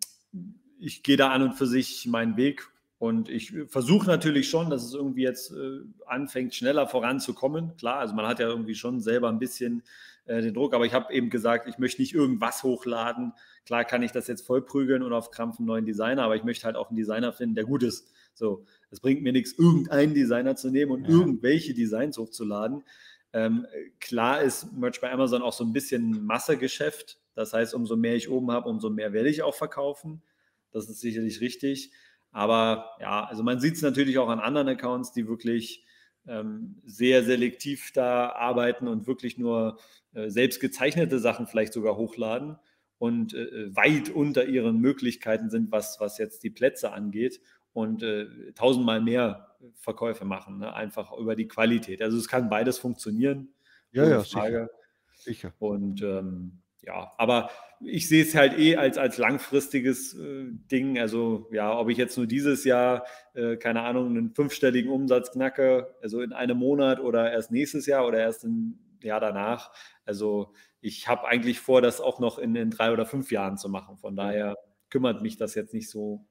[0.78, 4.84] ich gehe da an und für sich meinen Weg und ich versuche natürlich schon, dass
[4.84, 7.74] es irgendwie jetzt äh, anfängt, schneller voranzukommen.
[7.78, 9.82] Klar, also man hat ja irgendwie schon selber ein bisschen
[10.30, 13.32] äh, den Druck, aber ich habe eben gesagt, ich möchte nicht irgendwas hochladen.
[13.66, 16.66] Klar kann ich das jetzt vollprügeln und auf Krampf einen neuen Designer, aber ich möchte
[16.66, 18.12] halt auch einen Designer finden, der gut ist.
[18.34, 21.10] So, es bringt mir nichts, irgendeinen Designer zu nehmen und ja.
[21.10, 22.84] irgendwelche Designs hochzuladen.
[23.32, 23.66] Ähm,
[23.98, 27.18] klar ist Merch bei Amazon auch so ein bisschen Massegeschäft.
[27.34, 30.22] Das heißt, umso mehr ich oben habe, umso mehr werde ich auch verkaufen.
[30.70, 31.90] Das ist sicherlich richtig.
[32.30, 35.84] Aber ja, also man sieht es natürlich auch an anderen Accounts, die wirklich
[36.26, 39.78] ähm, sehr selektiv da arbeiten und wirklich nur
[40.12, 42.56] selbst gezeichnete Sachen vielleicht sogar hochladen
[43.00, 47.40] und äh, äh, weit unter ihren Möglichkeiten sind, was, was jetzt die Plätze angeht
[47.72, 50.74] und äh, tausendmal mehr Verkäufe machen, ne?
[50.74, 52.02] einfach über die Qualität.
[52.02, 53.48] Also es kann beides funktionieren.
[53.90, 54.68] Ja, ja, Frage.
[55.14, 55.48] sicher.
[55.48, 55.52] sicher.
[55.58, 60.98] Und ähm, ja, aber ich sehe es halt eh als, als langfristiges äh, Ding.
[60.98, 65.94] Also ja, ob ich jetzt nur dieses Jahr, äh, keine Ahnung, einen fünfstelligen Umsatz knacke,
[66.02, 69.72] also in einem Monat oder erst nächstes Jahr oder erst im Jahr danach.
[70.04, 73.68] Also ich habe eigentlich vor, das auch noch in, in drei oder fünf Jahren zu
[73.68, 73.96] machen.
[73.98, 74.56] Von daher
[74.88, 76.24] kümmert mich das jetzt nicht so.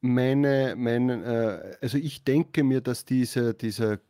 [0.00, 4.00] Meine, meine äh, also ich denke mir, dass diese, diese,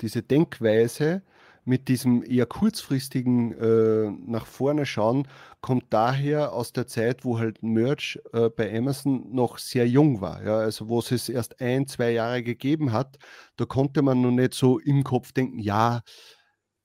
[0.00, 1.22] diese Denkweise,
[1.64, 5.26] mit diesem eher kurzfristigen äh, nach vorne schauen,
[5.60, 10.44] kommt daher aus der Zeit, wo halt Merch äh, bei Amazon noch sehr jung war.
[10.44, 10.58] Ja?
[10.58, 13.18] Also wo es es erst ein, zwei Jahre gegeben hat,
[13.56, 16.02] da konnte man noch nicht so im Kopf denken, ja,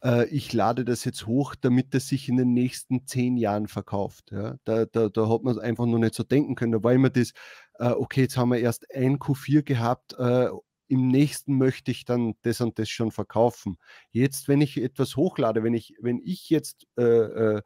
[0.03, 4.31] äh, ich lade das jetzt hoch, damit es sich in den nächsten zehn Jahren verkauft.
[4.31, 4.55] Ja?
[4.63, 6.71] Da, da, da hat man einfach noch nicht so denken können.
[6.71, 7.31] Da war immer das,
[7.79, 10.49] äh, okay, jetzt haben wir erst ein Q4 gehabt äh,
[10.89, 13.77] im nächsten möchte ich dann das und das schon verkaufen.
[14.11, 17.61] Jetzt, wenn ich etwas hochlade, wenn ich, wenn ich jetzt äh, äh,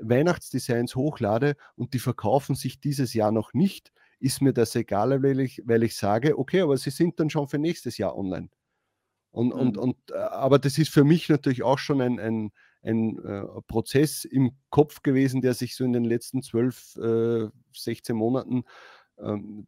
[0.00, 5.40] Weihnachtsdesigns hochlade und die verkaufen sich dieses Jahr noch nicht, ist mir das egal, weil
[5.40, 8.48] ich, weil ich sage, okay, aber sie sind dann schon für nächstes Jahr online.
[9.30, 9.60] Und, mhm.
[9.60, 12.50] und, und, äh, aber das ist für mich natürlich auch schon ein, ein,
[12.82, 18.16] ein äh, Prozess im Kopf gewesen, der sich so in den letzten 12, äh, 16
[18.16, 18.64] Monaten
[19.18, 19.66] ähm,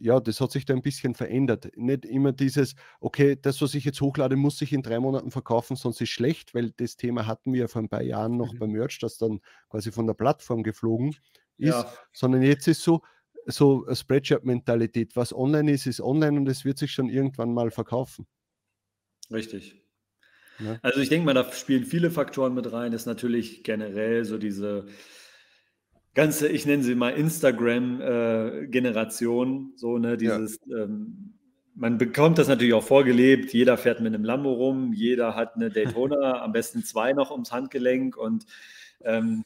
[0.00, 1.70] ja, das hat sich da ein bisschen verändert.
[1.76, 5.76] Nicht immer dieses, okay, das, was ich jetzt hochlade, muss sich in drei Monaten verkaufen,
[5.76, 8.58] sonst ist schlecht, weil das Thema hatten wir vor ein paar Jahren noch mhm.
[8.58, 11.10] beim Merch, das dann quasi von der Plattform geflogen
[11.58, 11.92] ist, ja.
[12.12, 13.02] sondern jetzt ist so,
[13.46, 15.16] so eine Spreadshirt-Mentalität.
[15.16, 18.26] Was online ist, ist online und es wird sich schon irgendwann mal verkaufen.
[19.30, 19.76] Richtig.
[20.58, 20.78] Ja.
[20.82, 22.90] Also ich denke mal, da spielen viele Faktoren mit rein.
[22.92, 24.86] Das ist natürlich generell so diese
[26.14, 30.84] ganze, ich nenne sie mal Instagram-Generation, äh, so, ne, dieses, ja.
[30.84, 31.34] ähm,
[31.74, 35.70] man bekommt das natürlich auch vorgelebt, jeder fährt mit einem Lambo rum, jeder hat eine
[35.70, 38.44] Daytona, am besten zwei noch ums Handgelenk und
[39.02, 39.44] ähm,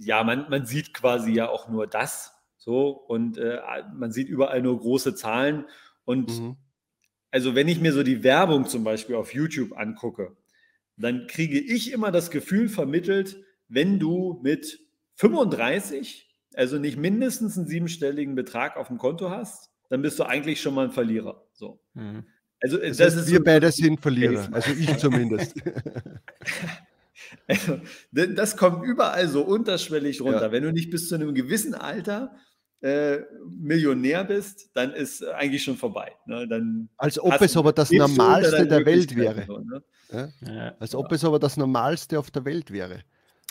[0.00, 3.60] ja, man, man sieht quasi ja auch nur das, so, und äh,
[3.94, 5.64] man sieht überall nur große Zahlen
[6.04, 6.56] und mhm.
[7.30, 10.36] Also wenn ich mir so die Werbung zum Beispiel auf YouTube angucke,
[10.96, 13.36] dann kriege ich immer das Gefühl vermittelt,
[13.68, 14.80] wenn du mit
[15.16, 20.60] 35, also nicht mindestens einen siebenstelligen Betrag auf dem Konto hast, dann bist du eigentlich
[20.60, 21.46] schon mal ein Verlierer.
[21.52, 21.80] So.
[21.94, 22.24] Mhm.
[22.60, 25.54] Also, das, das ist wir so, beide sind Verlierer, also ich zumindest.
[27.46, 30.46] also, das kommt überall so unterschwellig runter.
[30.46, 30.52] Ja.
[30.52, 32.34] Wenn du nicht bis zu einem gewissen Alter
[32.80, 36.12] äh, Millionär bist, dann ist eigentlich schon vorbei.
[36.26, 36.46] Ne?
[36.46, 39.44] Dann Als ob es aber das Normalste der Welt wäre.
[39.46, 39.82] So, ne?
[40.42, 40.74] ja?
[40.78, 43.02] Als ob es aber das Normalste auf der Welt wäre.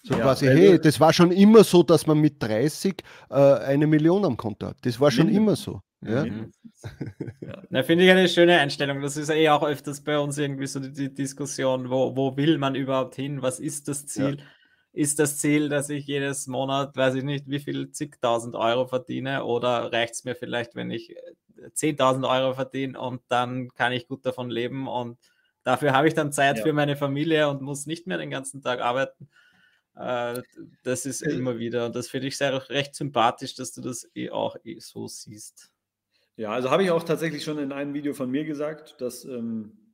[0.04, 3.88] So ja, quasi, hey, das war schon immer so, dass man mit 30 äh, eine
[3.88, 4.78] Million am Konto hat.
[4.84, 5.82] Das war schon immer so.
[6.02, 6.26] Ja.
[7.42, 7.64] Ja.
[7.70, 9.02] Na, finde ich eine schöne Einstellung.
[9.02, 12.58] Das ist eh auch öfters bei uns irgendwie so die, die Diskussion, wo, wo will
[12.60, 13.42] man überhaupt hin?
[13.42, 14.38] Was ist das Ziel?
[14.38, 14.44] Ja.
[14.98, 19.44] Ist das Ziel, dass ich jedes Monat, weiß ich nicht, wie viel zigtausend Euro verdiene?
[19.46, 21.16] Oder reicht es mir vielleicht, wenn ich
[21.74, 25.20] 10.000 äh, Euro verdiene und dann kann ich gut davon leben und
[25.64, 26.64] dafür habe ich dann Zeit Ja.
[26.64, 29.30] für meine Familie und muss nicht mehr den ganzen Tag arbeiten?
[29.96, 30.42] Äh,
[30.84, 34.10] Das ist Äh, immer wieder und das finde ich sehr recht sympathisch, dass du das
[34.16, 35.72] eh auch eh so siehst.
[36.36, 39.87] Ja, also habe ich auch tatsächlich schon in einem Video von mir gesagt, dass ähm,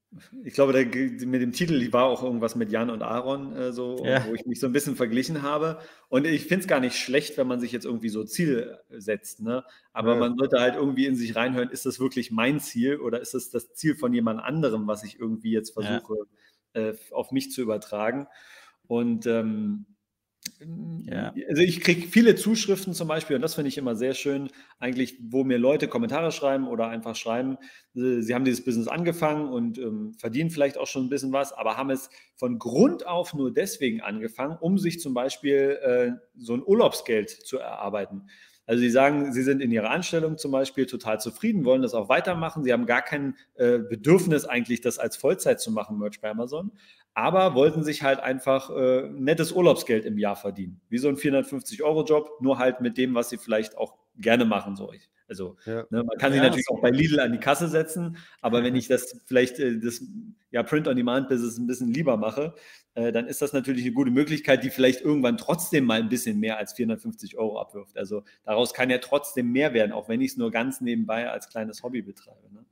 [0.44, 3.98] ich glaube, der, mit dem Titel war auch irgendwas mit Jan und Aaron, äh, so,
[4.06, 4.26] Ja.
[4.28, 5.80] wo ich mich so ein bisschen verglichen habe.
[6.10, 9.42] Und ich finde es gar nicht schlecht, wenn man sich jetzt irgendwie so Ziel setzt.
[9.42, 9.64] Ne?
[9.92, 10.20] Aber Ja.
[10.20, 13.50] man sollte halt irgendwie in sich reinhören, ist das wirklich mein Ziel oder ist es
[13.50, 15.82] das Ziel von jemand anderem, was ich irgendwie jetzt Ja.
[15.84, 16.16] versuche,
[16.74, 18.28] äh, auf mich zu übertragen.
[18.88, 19.86] Und ähm,
[21.06, 21.34] Ja.
[21.50, 24.50] also ich kriege viele Zuschriften zum Beispiel, und das finde ich immer sehr schön,
[24.80, 27.58] eigentlich, wo mir Leute Kommentare schreiben oder einfach schreiben,
[27.96, 31.54] äh, sie haben dieses Business angefangen und ähm, verdienen vielleicht auch schon ein bisschen was,
[31.54, 36.54] aber haben es von Grund auf nur deswegen angefangen, um sich zum Beispiel äh, so
[36.54, 38.28] ein Urlaubsgeld zu erarbeiten.
[38.66, 42.08] Also sie sagen, sie sind in ihrer Anstellung zum Beispiel total zufrieden, wollen das auch
[42.08, 42.64] weitermachen.
[42.64, 46.72] Sie haben gar kein äh, Bedürfnis eigentlich, das als Vollzeit zu machen, Merch bei Amazon,
[47.14, 50.82] aber wollten sich halt einfach äh, nettes Urlaubsgeld im Jahr verdienen.
[50.90, 54.76] Wie so ein 450-Euro-Job, nur halt mit dem, was sie vielleicht auch gerne machen.
[54.76, 54.92] So.
[54.94, 55.86] Ich- Also Ja.
[55.90, 56.76] ne, man kann sich Ja, natürlich so.
[56.76, 60.02] auch bei Lidl an die Kasse setzen, aber wenn ich das vielleicht äh, das
[60.52, 62.54] ja, Print-on-Demand-Business ein bisschen lieber mache,
[62.96, 66.40] äh, dann ist das natürlich eine gute Möglichkeit, die vielleicht irgendwann trotzdem mal ein bisschen
[66.40, 67.98] mehr als 450 Euro abwirft.
[67.98, 71.50] Also daraus kann ja trotzdem mehr werden, auch wenn ich es nur ganz nebenbei als
[71.50, 72.54] kleines Hobby betreibe.
[72.54, 72.66] Ne?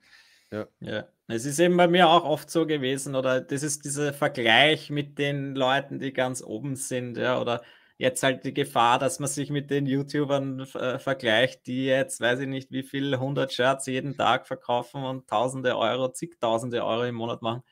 [0.82, 4.90] Ja, es ist eben bei mir auch oft so gewesen, oder das ist dieser Vergleich
[4.90, 7.62] mit den Leuten, die ganz oben sind, ja, oder
[7.98, 12.40] jetzt halt die Gefahr, dass man sich mit den YouTubern äh, vergleicht, die jetzt, weiß
[12.42, 17.16] ich nicht, wie viel 100 Shirts jeden Tag verkaufen und tausende Euro, zigtausende Euro im
[17.16, 17.64] Monat machen.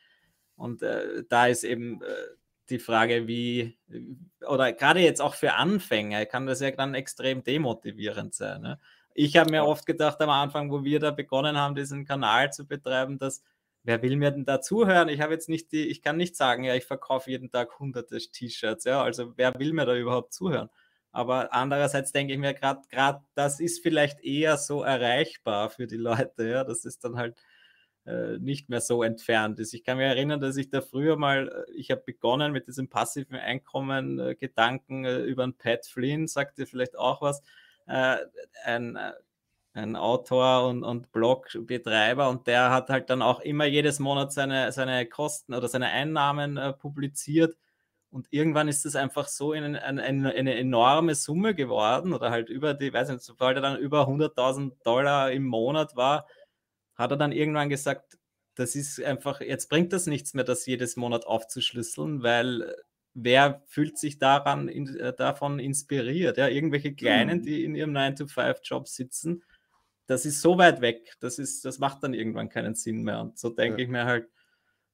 [0.55, 2.05] Und äh, da ist eben äh,
[2.69, 3.77] die Frage, wie,
[4.47, 8.61] oder gerade jetzt auch für Anfänger, kann das ja dann extrem demotivierend sein.
[8.61, 8.79] Ne?
[9.13, 12.65] Ich habe mir oft gedacht am Anfang, wo wir da begonnen haben, diesen Kanal zu
[12.67, 13.43] betreiben, dass
[13.83, 15.09] wer will mir denn da zuhören?
[15.09, 18.17] Ich habe jetzt nicht die, ich kann nicht sagen, ja, ich verkaufe jeden Tag hunderte
[18.17, 20.69] T-Shirts, ja, also wer will mir da überhaupt zuhören?
[21.11, 25.97] Aber andererseits denke ich mir gerade, gerade das ist vielleicht eher so erreichbar für die
[25.97, 27.35] Leute, ja, dass es dann halt
[28.05, 29.73] äh, nicht mehr so entfernt ist.
[29.73, 32.89] Ich kann mich erinnern, dass ich da früher mal, äh, ich habe begonnen mit diesem
[32.89, 37.41] passiven Einkommen, äh, Gedanken äh, über einen Pat Flynn, sagt ihr vielleicht auch was,
[37.89, 38.17] äh,
[38.63, 39.13] ein, äh,
[39.73, 44.71] ein Autor und, und Blogbetreiber und der hat halt dann auch immer jedes Monat seine,
[44.71, 47.57] seine Kosten oder seine Einnahmen äh, publiziert.
[48.11, 52.49] Und irgendwann ist es einfach so in eine, eine, eine enorme Summe geworden oder halt
[52.49, 56.27] über die, weiß nicht, sobald er dann über 100.000 Dollar im Monat war,
[56.95, 58.17] hat er dann irgendwann gesagt,
[58.55, 62.75] das ist einfach, jetzt bringt das nichts mehr, das jedes Monat aufzuschlüsseln, weil
[63.23, 66.37] wer fühlt sich daran in, äh, davon inspiriert?
[66.37, 67.43] Ja, irgendwelche Kleinen, Mhm.
[67.43, 69.43] die in ihrem 9-to-5-Job sitzen,
[70.07, 73.19] das ist so weit weg, das, ist, das macht dann irgendwann keinen Sinn mehr.
[73.21, 73.83] Und so denke Ja.
[73.85, 74.27] ich mir halt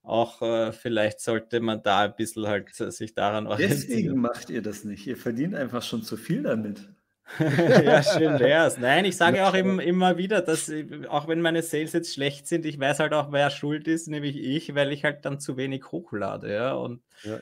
[0.04, 3.82] auch, äh, vielleicht sollte man da ein bisschen halt äh, sich daran orientieren.
[3.88, 5.08] Deswegen macht ihr das nicht.
[5.08, 6.90] Ihr verdient einfach schon zu viel damit.
[7.40, 8.78] ja, schön wär's.
[8.78, 10.72] Nein, ich sage auch im, immer wieder, dass
[11.10, 14.38] auch wenn meine Sales jetzt schlecht sind, ich weiß halt auch, wer schuld ist, nämlich
[14.38, 16.74] ich, weil ich halt dann zu wenig hochlade, ja.
[16.74, 17.40] Und Ja.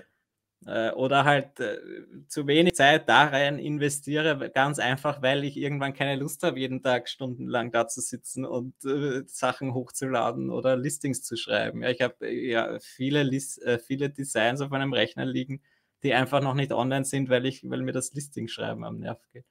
[0.67, 1.77] Äh, oder halt äh,
[2.27, 6.81] zu wenig Zeit da rein investiere, ganz einfach, weil ich irgendwann keine Lust habe, jeden
[6.81, 11.83] Tag stundenlang da zu sitzen und äh, Sachen hochzuladen oder Listings zu schreiben.
[11.83, 15.61] Ja, ich habe äh, ja viele, äh, viele Designs auf meinem Rechner liegen,
[16.03, 19.19] die einfach noch nicht online sind, weil ich, weil mir das Listing schreiben am Nerv
[19.31, 19.45] geht.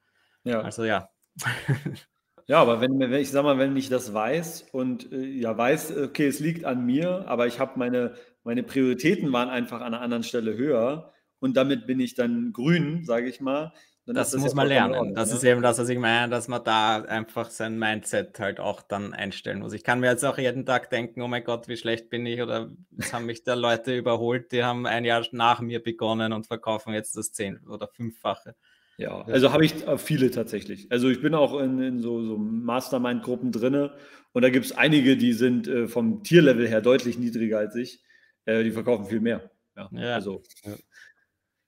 [0.45, 0.61] Ja.
[0.63, 1.11] Also ja.
[2.49, 5.97] Ja, aber wenn, wenn ich sag mal, wenn ich das weiß und äh, ja weiß,
[5.97, 10.01] okay, es liegt an mir, aber ich habe meine, meine Prioritäten waren einfach an einer
[10.01, 13.73] anderen Stelle höher und damit bin ich dann grün, sage ich mal.
[14.05, 14.95] Das ist muss man lernen.
[14.95, 15.37] Ordnung, Das ne?
[15.37, 19.15] ist eben das, was ich meine, dass man da einfach sein Mindset halt auch dann
[19.15, 19.73] einstellen muss.
[19.75, 22.43] Ich kann mir jetzt auch jeden Tag denken, oh mein Gott, wie schlecht bin ich
[22.43, 26.49] oder jetzt haben mich da Leute überholt, die haben ein Jahr nach mir begonnen und
[26.49, 28.57] verkaufen jetzt das zehn oder fünffache.
[28.99, 30.91] Ja, also habe ich viele tatsächlich.
[30.91, 33.93] Also ich bin auch in, in so, so Mastermind-Gruppen drinne
[34.33, 38.03] und da gibt es einige, die sind äh, vom Tierlevel her deutlich niedriger als ich.
[38.45, 39.51] Äh, die verkaufen viel mehr.
[39.77, 40.15] Ja, Ja.
[40.15, 40.43] also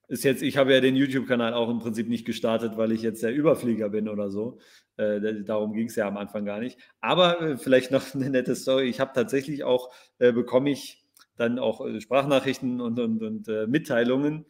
[0.08, 3.22] ist jetzt, ich habe ja den YouTube-Kanal auch im Prinzip nicht gestartet, weil ich jetzt
[3.22, 4.58] der Überflieger bin oder so.
[4.96, 6.78] Äh, da- darum ging es ja am Anfang gar nicht.
[7.00, 8.84] Aber äh, vielleicht noch eine nette Story.
[8.88, 11.04] Ich habe tatsächlich auch, äh, bekomme ich
[11.37, 14.44] dann auch äh, Sprachnachrichten und, und, und äh, Mitteilungen,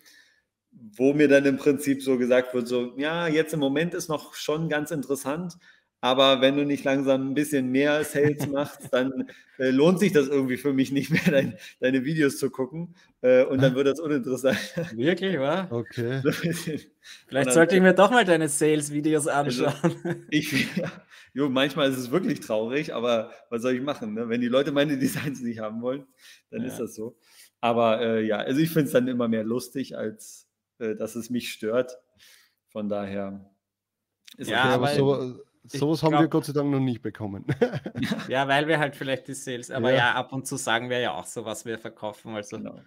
[0.73, 4.35] wo mir dann im Prinzip so gesagt wird, so, ja, jetzt im Moment ist noch
[4.35, 5.55] schon ganz interessant,
[6.05, 10.29] aber wenn du nicht langsam ein bisschen mehr Sales machst, dann äh, lohnt sich das
[10.29, 14.01] irgendwie für mich nicht mehr, dein, deine Videos zu gucken äh, und dann wird das
[14.01, 14.59] uninteressant.
[14.95, 15.67] Wirklich, wa?
[15.71, 16.21] Okay.
[17.27, 20.27] Vielleicht sollte ich mir doch mal deine Sales-Videos Also, anschauen.
[20.31, 20.93] ich, ja,
[21.33, 24.13] jo, manchmal ist es wirklich traurig, aber was soll ich machen?
[24.13, 24.29] Ne?
[24.29, 26.07] Wenn die Leute meine Designs nicht haben wollen,
[26.51, 26.69] dann Ja.
[26.69, 27.17] ist das so.
[27.63, 30.49] Aber äh, ja, also ich finde es dann immer mehr lustig, als
[30.81, 31.99] äh, dass es mich stört.
[32.69, 33.51] Von daher
[34.37, 37.45] ist Ja, Okay, aber so, sowas haben wir Gott sei Dank noch nicht bekommen.
[38.29, 39.97] ja, weil wir halt vielleicht die Sales, aber Ja.
[39.97, 42.35] ja, ab und zu sagen wir ja auch so, was wir verkaufen.
[42.35, 42.81] Also Genau.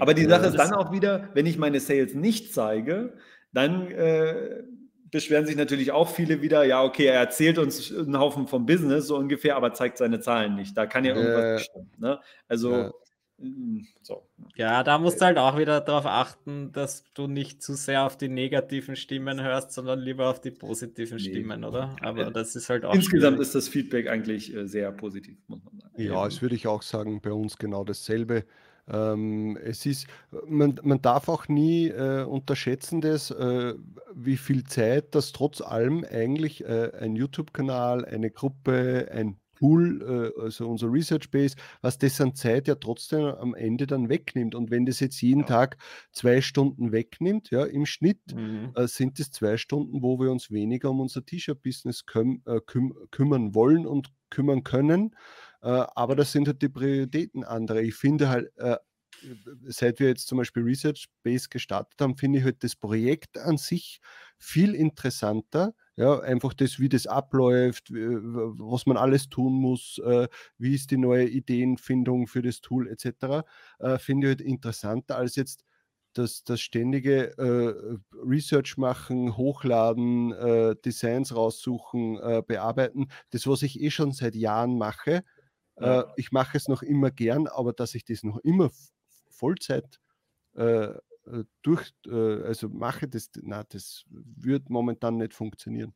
[0.00, 3.14] Aber die Sache ist das- dann auch wieder, wenn ich meine Sales nicht zeige,
[3.52, 4.62] dann äh,
[5.10, 9.06] beschweren sich natürlich auch viele wieder, ja, okay, er erzählt uns einen Haufen vom Business
[9.06, 10.76] so ungefähr, aber zeigt seine Zahlen nicht.
[10.76, 11.90] Da kann ja irgendwas nicht stimmen.
[11.98, 12.18] Ne?
[12.48, 12.90] Also, Ja.
[13.38, 14.26] Mm, so.
[14.56, 18.16] Ja, da musst du halt auch wieder darauf achten, dass du nicht zu sehr auf
[18.16, 21.22] die negativen Stimmen hörst, sondern lieber auf die positiven Nee.
[21.24, 21.96] Stimmen, oder?
[22.00, 22.94] Aber das ist halt auch.
[22.94, 23.46] Insgesamt schwierig.
[23.48, 26.02] ist das Feedback eigentlich äh, sehr positiv, muss man sagen.
[26.02, 28.44] Ja, das würde ich auch sagen, bei uns genau dasselbe.
[28.86, 30.06] Ähm, es ist,
[30.46, 33.74] man, man darf auch nie äh, unterschätzen, das, äh,
[34.14, 40.40] wie viel Zeit das trotz allem eigentlich äh, ein YouTube-Kanal, eine Gruppe, ein Tool, äh,
[40.42, 44.54] also unser Research Base, was das an Zeit ja trotzdem am Ende dann wegnimmt.
[44.54, 45.46] Und wenn das jetzt jeden Ja.
[45.46, 45.76] Tag
[46.12, 48.72] zwei Stunden wegnimmt, ja, im Schnitt, Mhm.
[48.74, 52.94] äh, sind es zwei Stunden, wo wir uns weniger um unser T-Shirt-Business küm äh, küm
[53.10, 55.14] kümmern wollen und kümmern können.
[55.62, 57.82] Äh, aber das sind halt die Prioritäten andere.
[57.82, 58.76] Ich finde halt, äh,
[59.68, 63.56] seit wir jetzt zum Beispiel Research Base gestartet haben, finde ich halt das Projekt an
[63.58, 64.00] sich
[64.38, 65.74] viel interessanter.
[65.96, 70.26] Ja, einfach das, wie das abläuft, was man alles tun muss, äh,
[70.58, 73.44] wie ist die neue Ideenfindung für das Tool etc.,
[73.78, 75.64] äh, finde ich halt interessanter als jetzt
[76.14, 83.80] das, das ständige äh, Research machen, hochladen, äh, Designs raussuchen, äh, bearbeiten, das, was ich
[83.80, 85.24] eh schon seit Jahren mache.
[85.80, 86.16] Äh, Ja.
[86.16, 88.70] ich mache es noch immer gern, aber dass ich das noch immer
[89.34, 90.00] Vollzeit
[90.56, 90.84] äh,
[91.26, 95.94] äh, durch, äh, also mache, das, na, das wird momentan nicht funktionieren.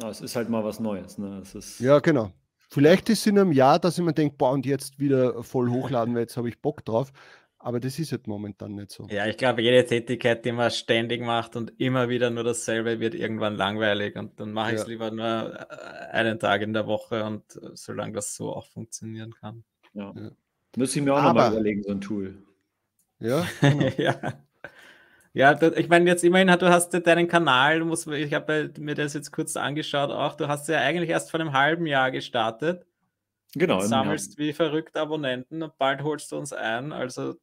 [0.00, 1.18] Ja, es ist halt mal was Neues.
[1.18, 1.38] Ne?
[1.42, 2.32] Es ist, Ja, genau.
[2.70, 5.70] Vielleicht ist es in einem Jahr, dass ich mir denke, boah, und jetzt wieder voll
[5.70, 7.12] hochladen, weil jetzt habe ich Bock drauf.
[7.58, 9.06] Aber das ist halt momentan nicht so.
[9.08, 13.14] Ja, ich glaube, jede Tätigkeit, die man ständig macht und immer wieder nur dasselbe, wird
[13.14, 14.16] irgendwann langweilig.
[14.16, 14.88] Und dann mache ich es Ja.
[14.88, 19.32] lieber nur äh, einen Tag in der Woche und äh, solange das so auch funktionieren
[19.34, 19.64] kann.
[19.92, 20.12] ja.
[20.14, 20.30] Ja.
[20.76, 22.42] Müsste ich mir auch nochmal überlegen, so ein Tool.
[23.24, 23.88] Ja, genau.
[23.96, 24.16] ja.
[25.32, 28.70] Ja, da- ich meine, jetzt immerhin, du hast ja deinen Kanal, du musst, ich habe
[28.78, 32.10] mir das jetzt kurz angeschaut auch, du hast ja eigentlich erst vor einem halben Jahr
[32.12, 32.86] gestartet,
[33.54, 33.80] Genau.
[33.80, 37.34] im sammelst wie verrückt Abonnenten und bald holst du uns ein, also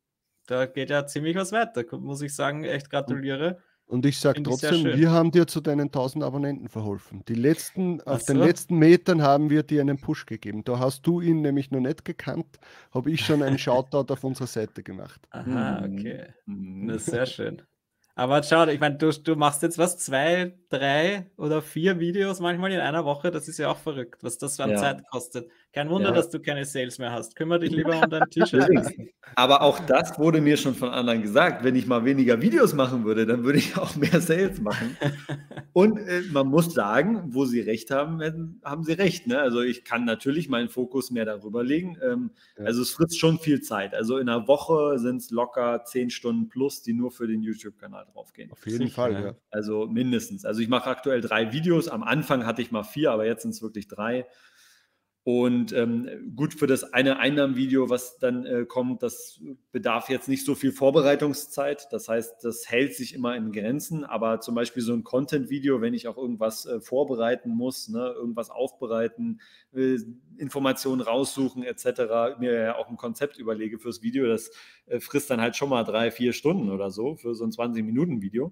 [0.47, 3.61] da geht ja ziemlich was weiter, muss ich sagen, echt gratuliere.
[3.91, 7.25] Und ich sage trotzdem, wir haben dir zu deinen 1000 Abonnenten verholfen.
[7.27, 8.43] Die letzten, Ach auf den so.
[8.43, 10.63] letzten Metern haben wir dir einen Push gegeben.
[10.63, 12.57] Da hast du ihn nämlich noch nicht gekannt,
[12.93, 15.27] habe ich schon einen Shoutout auf unserer Seite gemacht.
[15.31, 15.99] Aha, Mhm.
[15.99, 16.27] okay.
[16.45, 16.87] Mhm.
[16.87, 17.61] Das ist sehr schön.
[18.15, 22.71] Aber schau, ich meine, du, du machst jetzt was, zwei, drei oder vier Videos manchmal
[22.71, 23.31] in einer Woche.
[23.31, 24.77] Das ist ja auch verrückt, was das an Ja.
[24.77, 25.49] Zeit kostet.
[25.73, 26.15] Kein Wunder, Ja.
[26.15, 27.35] dass du keine Sales mehr hast.
[27.37, 28.69] Kümmere dich lieber um dein T-Shirt.
[29.35, 31.63] Aber auch das wurde mir schon von anderen gesagt.
[31.63, 34.97] Wenn ich mal weniger Videos machen würde, dann würde ich auch mehr Sales machen.
[35.73, 39.27] Und äh, man muss sagen, wo sie recht haben, haben sie recht.
[39.27, 39.39] Ne?
[39.39, 41.97] Also ich kann natürlich meinen Fokus mehr darüber legen.
[42.03, 42.65] Ähm, Ja.
[42.65, 43.93] Also es frisst schon viel Zeit.
[43.93, 48.07] Also in einer Woche sind es locker zehn Stunden plus, die nur für den YouTube-Kanal
[48.13, 48.51] draufgehen.
[48.51, 49.35] Auf jeden Fall, ja.
[49.51, 50.43] Also mindestens.
[50.43, 51.87] Also ich mache aktuell drei Videos.
[51.87, 54.25] Am Anfang hatte ich mal vier, aber jetzt sind es wirklich drei.
[55.23, 59.39] Und ähm, gut für das eine Einnahmenvideo, was dann äh, kommt, das
[59.71, 61.87] bedarf jetzt nicht so viel Vorbereitungszeit.
[61.91, 64.03] Das heißt, das hält sich immer in Grenzen.
[64.03, 68.49] Aber zum Beispiel so ein Content-Video, wenn ich auch irgendwas äh, vorbereiten muss, ne, irgendwas
[68.49, 69.41] aufbereiten,
[69.75, 69.97] äh,
[70.37, 74.49] Informationen raussuchen etc., mir ja auch ein Konzept überlege fürs Video, das
[74.87, 78.51] äh, frisst dann halt schon mal drei, vier Stunden oder so für so ein 20-Minuten-Video.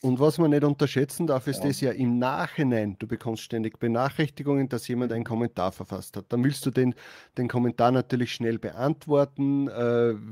[0.00, 1.64] Und was man nicht unterschätzen darf, ist Ja.
[1.64, 2.94] das ja im Nachhinein.
[3.00, 6.26] Du bekommst ständig Benachrichtigungen, dass jemand einen Kommentar verfasst hat.
[6.32, 6.94] Dann willst du den,
[7.36, 9.72] den Kommentar natürlich schnell beantworten, äh,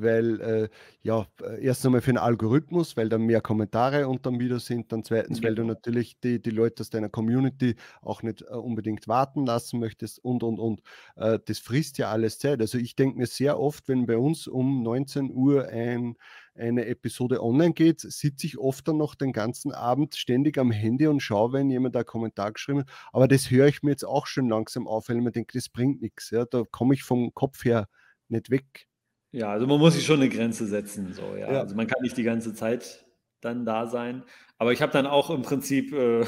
[0.01, 0.69] weil, äh,
[1.03, 1.27] ja,
[1.61, 4.93] erst einmal für den Algorithmus, weil dann mehr Kommentare unter dem Video sind.
[4.93, 5.64] Dann zweitens, weil du Genau.
[5.64, 10.45] natürlich die, die Leute aus deiner Community auch nicht äh, unbedingt warten lassen möchtest und,
[10.45, 10.81] und, und.
[11.17, 12.61] Äh, das frisst ja alles Zeit.
[12.61, 16.14] Also ich denke mir sehr oft, wenn bei uns um 19 Uhr ein
[16.59, 21.07] eine Episode online geht, sitze ich oft dann noch den ganzen Abend ständig am Handy
[21.07, 22.89] und schaue, wenn jemand da einen Kommentar geschrieben hat.
[23.13, 25.69] Aber das höre ich mir jetzt auch schon langsam auf, weil ich mir denke, das
[25.69, 26.31] bringt nichts.
[26.31, 26.45] Ja?
[26.45, 27.89] Da komme ich vom Kopf her
[28.29, 28.89] nicht weg.
[29.33, 31.13] Ja, also man muss sich schon eine Grenze setzen.
[31.13, 31.53] So, ja.
[31.53, 31.61] Ja.
[31.61, 33.05] Also man kann nicht die ganze Zeit
[33.41, 34.25] dann da sein.
[34.59, 36.25] Aber ich habe dann auch im Prinzip äh,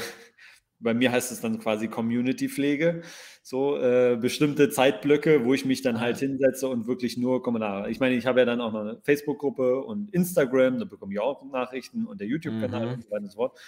[0.79, 3.01] bei mir heißt es dann quasi Community-Pflege,
[3.41, 7.89] so äh, bestimmte Zeitblöcke, wo ich mich dann halt hinsetze und wirklich nur Kommentare.
[7.89, 11.19] Ich meine, ich habe ja dann auch noch eine Facebook-Gruppe und Instagram, da bekomme ich
[11.19, 12.93] auch Nachrichten und der YouTube-Kanal mhm.
[12.93, 13.59] und so weiter und so fort.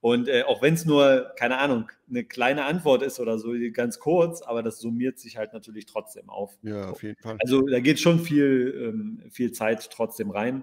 [0.00, 3.98] Und äh, auch wenn es nur, keine Ahnung, eine kleine Antwort ist oder so, ganz
[3.98, 6.56] kurz, aber das summiert sich halt natürlich trotzdem auf.
[6.62, 7.36] Ja, auf jeden Fall.
[7.40, 10.62] Also da geht schon viel, ähm, viel Zeit trotzdem rein.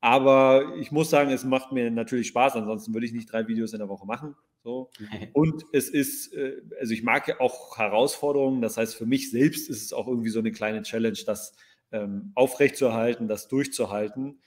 [0.00, 3.72] Aber ich muss sagen, es macht mir natürlich Spaß, ansonsten würde ich nicht drei Videos
[3.72, 4.36] in der Woche machen.
[4.66, 4.90] So.
[5.32, 8.62] Und es ist, äh, also ich mag ja auch Herausforderungen.
[8.62, 11.54] Das heißt, für mich selbst ist es auch irgendwie so eine kleine Challenge, das
[11.92, 14.40] ähm, aufrechtzuerhalten, das durchzuhalten.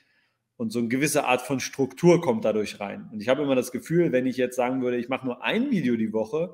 [0.57, 3.07] Und so eine gewisse Art von Struktur kommt dadurch rein.
[3.13, 5.71] Und ich habe immer das Gefühl, wenn ich jetzt sagen würde, ich mache nur ein
[5.71, 6.53] Video die Woche,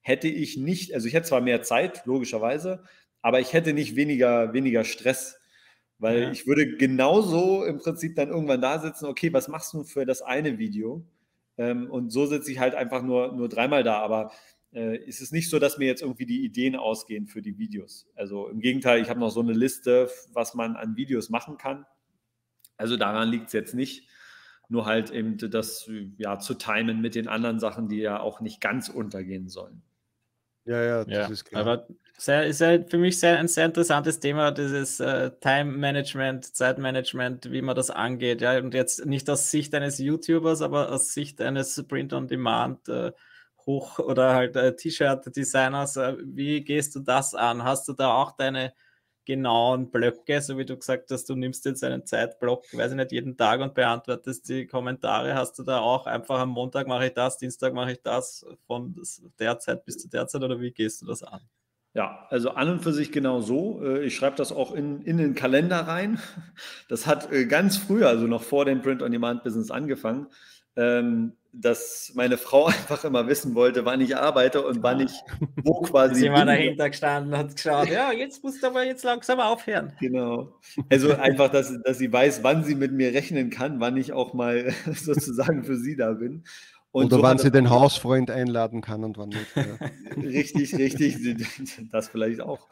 [0.00, 2.82] hätte ich nicht, also ich hätte zwar mehr Zeit, logischerweise,
[3.20, 5.38] aber ich hätte nicht weniger, weniger Stress.
[5.98, 6.30] Weil ja.
[6.30, 10.22] ich würde genauso im Prinzip dann irgendwann da sitzen, okay, was machst du für das
[10.22, 11.04] eine Video?
[11.58, 13.98] Ähm, und so sitze ich halt einfach nur, nur dreimal da.
[13.98, 14.32] Aber
[14.72, 18.06] äh, ist es nicht so, dass mir jetzt irgendwie die Ideen ausgehen für die Videos.
[18.14, 21.86] Also im Gegenteil, ich habe noch so eine Liste, was man an Videos machen kann.
[22.76, 24.08] Also daran liegt es jetzt nicht.
[24.68, 25.88] Nur halt eben das
[26.18, 29.82] ja, zu timen mit den anderen Sachen, die ja auch nicht ganz untergehen sollen.
[30.66, 31.62] Ja, ja, das ja, ist klar.
[31.62, 31.86] Aber
[32.18, 37.62] sehr, ist ja für mich sehr, ein sehr interessantes Thema, dieses äh, Time-Management, Zeitmanagement, wie
[37.62, 38.40] man das angeht.
[38.40, 38.58] Ja?
[38.58, 43.12] Und jetzt nicht aus Sicht eines YouTubers, aber aus Sicht eines Print-on-Demand äh,
[43.66, 45.96] Hoch- oder halt äh, T-Shirt-Designers.
[45.96, 47.62] Äh, wie gehst du das an?
[47.64, 48.72] Hast du da auch deine
[49.26, 53.12] genauen Blöcke, so wie du gesagt hast, du nimmst jetzt einen Zeitblock, weiß ich nicht,
[53.12, 55.34] jeden Tag und beantwortest die Kommentare.
[55.34, 58.94] Hast du da auch einfach am Montag mache ich das, Dienstag mache ich das, von
[59.38, 61.42] der Zeit bis zu der Zeit oder wie gehst du das an?
[61.92, 63.82] Ja, also an und für sich genau so.
[63.82, 66.20] Äh, ich schreibe das auch in, in den Kalender rein.
[66.88, 70.26] Das hat äh, ganz früher, also noch vor dem Print-on-Demand-Business angefangen.
[70.76, 75.12] Ähm, dass meine Frau einfach immer wissen wollte, wann ich arbeite und wann ich
[75.62, 76.20] wo quasi.
[76.20, 79.92] Sie war dahinter gestanden und hat geschaut, ja, jetzt musst du aber jetzt langsam aufhören.
[80.00, 80.52] Genau.
[80.90, 84.34] Also einfach, dass, dass sie weiß, wann sie mit mir rechnen kann, wann ich auch
[84.34, 86.44] mal sozusagen für sie da bin.
[86.96, 89.54] Und Oder so wann sie den Hausfreund einladen kann und wann nicht.
[89.54, 89.64] Ja.
[90.16, 91.36] richtig, richtig,
[91.92, 92.68] das vielleicht auch.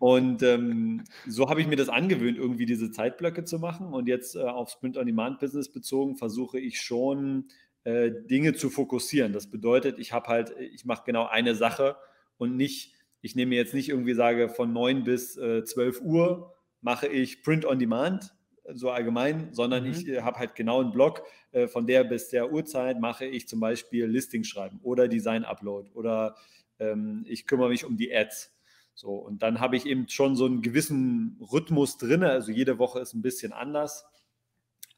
[0.00, 3.94] Und ähm, so habe ich mir das angewöhnt, irgendwie diese Zeitblöcke zu machen.
[3.94, 7.44] Und jetzt äh, auf Sprint on Demand Business bezogen versuche ich schon
[7.84, 9.32] äh, Dinge zu fokussieren.
[9.32, 11.96] Das bedeutet, ich habe halt, ich mache genau eine Sache
[12.38, 17.06] und nicht, ich nehme jetzt nicht irgendwie sage, von 9 bis äh, 12 Uhr mache
[17.06, 18.34] ich Print on Demand,
[18.72, 19.90] so allgemein, sondern mhm.
[19.90, 21.22] ich äh, habe halt genau einen Blog,
[21.52, 25.90] äh, von der bis der Uhrzeit mache ich zum Beispiel Listing schreiben oder Design Upload
[25.92, 26.36] oder
[26.78, 28.52] ähm, ich kümmere mich um die Ads.
[28.94, 33.00] So, und dann habe ich eben schon so einen gewissen Rhythmus drin, also jede Woche
[33.00, 34.06] ist ein bisschen anders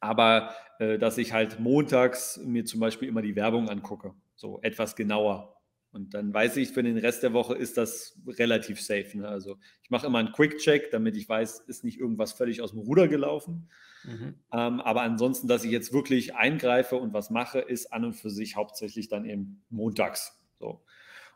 [0.07, 4.97] aber äh, dass ich halt montags mir zum Beispiel immer die Werbung angucke, so etwas
[4.97, 5.57] genauer.
[5.93, 9.17] Und dann weiß ich, für den Rest der Woche ist das relativ safe.
[9.17, 9.27] Ne?
[9.27, 12.81] Also ich mache immer einen Quick-Check, damit ich weiß, ist nicht irgendwas völlig aus dem
[12.81, 13.71] Ruder gelaufen.
[14.05, 14.35] Mhm.
[14.53, 18.29] Ähm, aber ansonsten, dass ich jetzt wirklich eingreife und was mache, ist an und für
[18.29, 20.39] sich hauptsächlich dann eben montags.
[20.59, 20.83] So.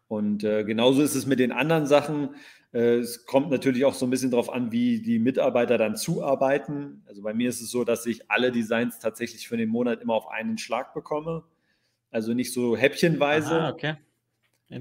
[0.09, 2.35] Und äh, genauso ist es mit den anderen Sachen.
[2.73, 7.03] Äh, es kommt natürlich auch so ein bisschen darauf an, wie die Mitarbeiter dann zuarbeiten.
[7.07, 10.15] Also bei mir ist es so, dass ich alle Designs tatsächlich für den Monat immer
[10.15, 11.45] auf einen Schlag bekomme.
[12.11, 13.95] Also nicht so häppchenweise, Aha, okay.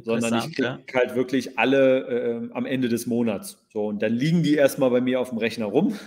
[0.02, 0.80] sondern ich kriege ja.
[0.94, 3.64] halt wirklich alle äh, am Ende des Monats.
[3.72, 5.98] So, und dann liegen die erstmal bei mir auf dem Rechner rum,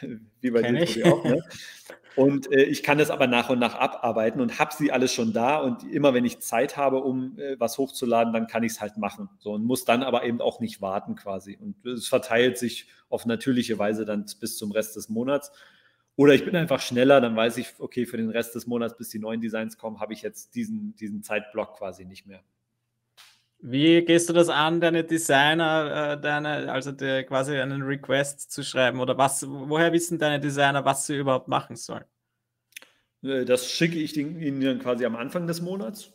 [0.40, 1.24] wie bei dir auch.
[1.24, 1.42] Ne?
[2.16, 5.34] Und äh, ich kann das aber nach und nach abarbeiten und habe sie alles schon
[5.34, 5.58] da.
[5.58, 8.96] Und immer wenn ich Zeit habe, um äh, was hochzuladen, dann kann ich es halt
[8.96, 9.28] machen.
[9.38, 11.58] So und muss dann aber eben auch nicht warten quasi.
[11.60, 15.52] Und es verteilt sich auf natürliche Weise dann bis zum Rest des Monats.
[16.16, 19.10] Oder ich bin einfach schneller, dann weiß ich, okay, für den Rest des Monats, bis
[19.10, 22.42] die neuen Designs kommen, habe ich jetzt diesen, diesen Zeitblock quasi nicht mehr.
[23.58, 28.62] Wie gehst du das an, deine Designer, äh, deine, also die, quasi einen Request zu
[28.62, 29.00] schreiben?
[29.00, 32.04] Oder was, woher wissen deine Designer, was sie überhaupt machen sollen?
[33.22, 36.12] Äh, das schicke ich ihnen dann quasi am Anfang des Monats.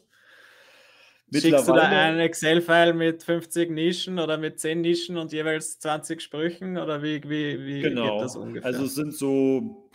[1.33, 6.21] Schickst du da einen Excel-File mit 50 Nischen oder mit 10 Nischen und jeweils 20
[6.21, 6.77] Sprüchen?
[6.77, 8.15] Oder wie, wie, wie genau.
[8.17, 8.65] geht das ungefähr?
[8.65, 9.89] Also es sind so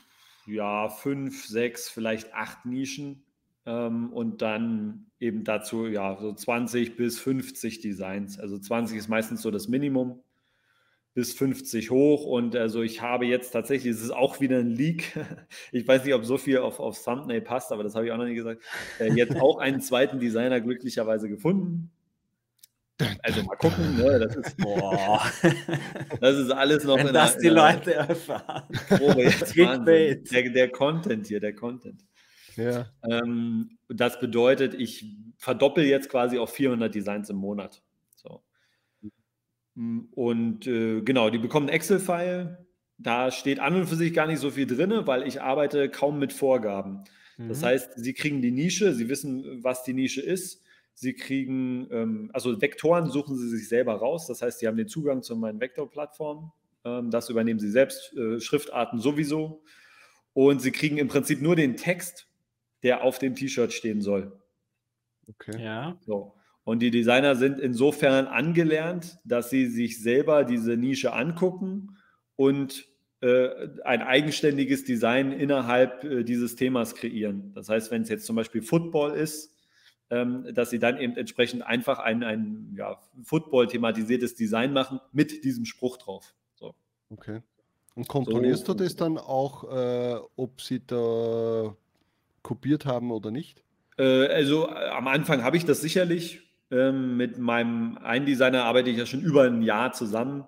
[0.46, 3.25] ja, fünf, sechs, vielleicht acht Nischen
[3.66, 8.38] ähm, und dann eben dazu ja so 20 bis 50 Designs.
[8.38, 10.22] Also 20 ist meistens so das Minimum
[11.14, 15.14] bis 50 hoch und also ich habe jetzt tatsächlich, es ist auch wieder ein Leak,
[15.72, 18.18] ich weiß nicht, ob so viel auf, auf Thumbnail passt, aber das habe ich auch
[18.18, 18.62] noch nie gesagt,
[19.00, 21.90] äh, jetzt auch einen zweiten Designer glücklicherweise gefunden.
[23.22, 24.18] Also mal gucken, ne?
[24.18, 25.22] das, ist, boah,
[26.20, 28.64] das ist alles noch Wenn in das der, die Leute erfahren.
[28.88, 32.02] Probe jetzt der, der Content hier, der Content.
[32.56, 32.90] Ja.
[33.08, 35.04] Ähm, das bedeutet, ich
[35.36, 37.82] verdoppel jetzt quasi auf 400 Designs im Monat.
[38.14, 38.42] So.
[39.74, 42.66] Und äh, genau, die bekommen einen Excel-File.
[42.98, 46.18] Da steht an und für sich gar nicht so viel drin, weil ich arbeite kaum
[46.18, 47.04] mit Vorgaben.
[47.36, 47.48] Mhm.
[47.48, 50.62] Das heißt, sie kriegen die Nische, sie wissen, was die Nische ist.
[50.94, 54.26] Sie kriegen, ähm, also Vektoren suchen sie sich selber raus.
[54.26, 56.52] Das heißt, sie haben den Zugang zu meinen Vektorplattformen.
[56.84, 59.62] Ähm, das übernehmen sie selbst, äh, Schriftarten sowieso.
[60.32, 62.28] Und sie kriegen im Prinzip nur den Text,
[62.86, 64.40] der auf dem T-Shirt stehen soll.
[65.28, 65.60] Okay.
[65.60, 65.98] Ja.
[66.06, 66.34] So.
[66.62, 71.98] Und die Designer sind insofern angelernt, dass sie sich selber diese Nische angucken
[72.36, 72.86] und
[73.22, 73.48] äh,
[73.82, 77.52] ein eigenständiges Design innerhalb äh, dieses Themas kreieren.
[77.54, 79.52] Das heißt, wenn es jetzt zum Beispiel Football ist,
[80.10, 85.64] ähm, dass sie dann eben entsprechend einfach ein, ein ja, Football-thematisiertes Design machen mit diesem
[85.64, 86.36] Spruch drauf.
[86.54, 86.76] So.
[87.10, 87.42] Okay.
[87.96, 91.74] Und kontrollierst so, du das dann auch, äh, ob sie da
[92.46, 93.64] kopiert haben oder nicht?
[93.98, 96.42] Äh, also äh, am Anfang habe ich das sicherlich.
[96.70, 100.46] Ähm, mit meinem einen Designer arbeite ich ja schon über ein Jahr zusammen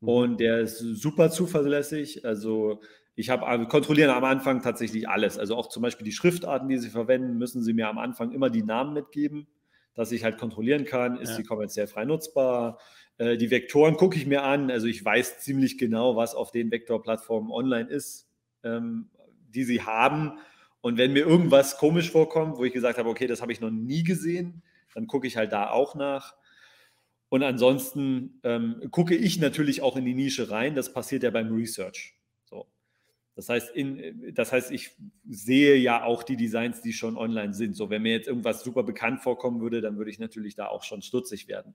[0.00, 0.08] mhm.
[0.08, 2.26] und der ist super zuverlässig.
[2.26, 2.80] Also
[3.14, 5.38] ich habe also kontrollieren am Anfang tatsächlich alles.
[5.38, 8.50] Also auch zum Beispiel die Schriftarten, die sie verwenden, müssen sie mir am Anfang immer
[8.50, 9.46] die Namen mitgeben,
[9.94, 11.36] dass ich halt kontrollieren kann, ist ja.
[11.36, 12.78] sie kommerziell frei nutzbar.
[13.16, 14.70] Äh, die Vektoren gucke ich mir an.
[14.70, 18.28] Also ich weiß ziemlich genau, was auf den Vektorplattformen online ist,
[18.62, 19.08] ähm,
[19.48, 20.38] die sie haben.
[20.80, 23.70] Und wenn mir irgendwas komisch vorkommt, wo ich gesagt habe, okay, das habe ich noch
[23.70, 24.62] nie gesehen,
[24.94, 26.34] dann gucke ich halt da auch nach.
[27.28, 30.74] Und ansonsten ähm, gucke ich natürlich auch in die Nische rein.
[30.74, 32.16] Das passiert ja beim Research.
[32.44, 32.66] So.
[33.36, 34.96] Das heißt, in, das heißt, ich
[35.28, 37.76] sehe ja auch die Designs, die schon online sind.
[37.76, 40.82] So, wenn mir jetzt irgendwas super bekannt vorkommen würde, dann würde ich natürlich da auch
[40.82, 41.74] schon stutzig werden.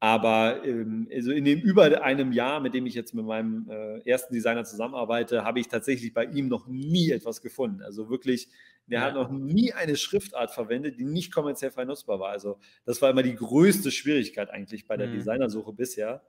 [0.00, 3.98] Aber ähm, also in dem über einem Jahr, mit dem ich jetzt mit meinem äh,
[4.08, 7.82] ersten Designer zusammenarbeite, habe ich tatsächlich bei ihm noch nie etwas gefunden.
[7.82, 8.48] Also wirklich,
[8.86, 9.06] der ja.
[9.06, 12.30] hat noch nie eine Schriftart verwendet, die nicht kommerziell frei nutzbar war.
[12.30, 15.14] Also das war immer die größte Schwierigkeit eigentlich bei der mhm.
[15.14, 16.22] Designersuche bisher,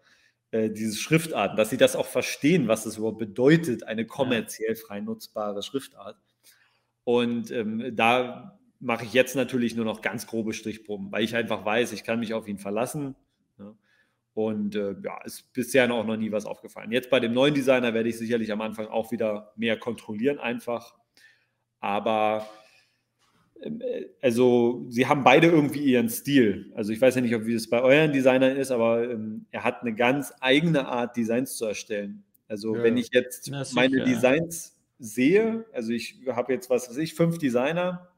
[0.49, 4.99] äh, diese Schriftarten, dass sie das auch verstehen, was das überhaupt bedeutet, eine kommerziell frei
[4.99, 6.17] nutzbare Schriftart.
[7.03, 11.65] Und ähm, da mache ich jetzt natürlich nur noch ganz grobe Strichproben, weil ich einfach
[11.65, 13.15] weiß, ich kann mich auf ihn verlassen
[13.59, 13.75] Ne?
[14.33, 16.91] Und äh, ja, ist bisher noch, noch nie was aufgefallen.
[16.91, 20.95] Jetzt bei dem neuen Designer werde ich sicherlich am Anfang auch wieder mehr kontrollieren, einfach.
[21.79, 22.47] Aber
[23.61, 26.71] ähm, äh, also sie haben beide irgendwie ihren Stil.
[26.75, 29.63] Also ich weiß ja nicht, ob wie es bei euren Designern ist, aber ähm, er
[29.63, 32.23] hat eine ganz eigene Art, Designs zu erstellen.
[32.47, 32.83] Also ja.
[32.83, 38.09] wenn ich jetzt meine Designs sehe, also ich habe jetzt, was weiß ich, fünf Designer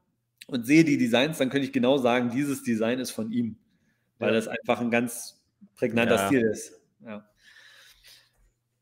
[0.46, 3.56] und sehe die Designs, dann könnte ich genau sagen, dieses Design ist von ihm
[4.22, 5.42] weil das einfach ein ganz
[5.76, 6.26] prägnanter ja.
[6.26, 6.80] Stil ist.
[7.04, 7.28] Ja.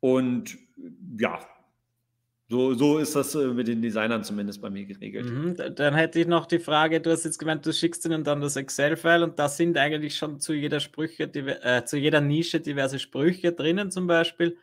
[0.01, 0.57] Und
[1.19, 1.41] ja,
[2.51, 5.27] so, so ist das äh, mit den Designern zumindest bei mir geregelt.
[5.27, 8.41] Mhm, dann hätte ich noch die Frage, du hast jetzt gemeint, du schickst ihnen dann
[8.41, 12.99] das Excel-File und da sind eigentlich schon zu jeder Sprüche, äh, zu jeder Nische diverse
[12.99, 14.57] Sprüche drinnen zum Beispiel.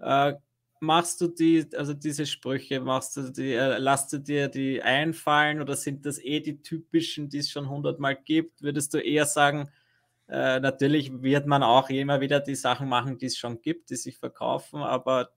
[0.00, 0.34] Äh,
[0.80, 5.60] machst du die, also diese Sprüche, machst du die, äh, lasst du dir die einfallen
[5.60, 8.62] oder sind das eh die typischen, die es schon hundertmal gibt?
[8.62, 9.70] Würdest du eher sagen,
[10.32, 13.96] äh, natürlich wird man auch immer wieder die Sachen machen, die es schon gibt, die
[13.96, 15.28] sich verkaufen, aber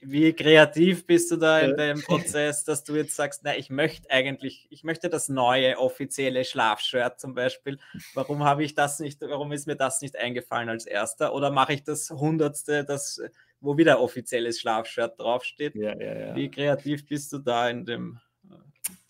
[0.00, 4.10] wie kreativ bist du da in dem Prozess, dass du jetzt sagst, na, ich möchte
[4.10, 7.78] eigentlich, ich möchte das neue offizielle Schlafshirt zum Beispiel.
[8.14, 11.32] Warum habe ich das nicht, warum ist mir das nicht eingefallen als erster?
[11.32, 13.20] Oder mache ich das hundertste, das,
[13.60, 15.76] wo wieder offizielles Schlafshirt draufsteht?
[15.76, 16.36] Ja, ja, ja.
[16.36, 18.18] Wie kreativ bist du da in dem?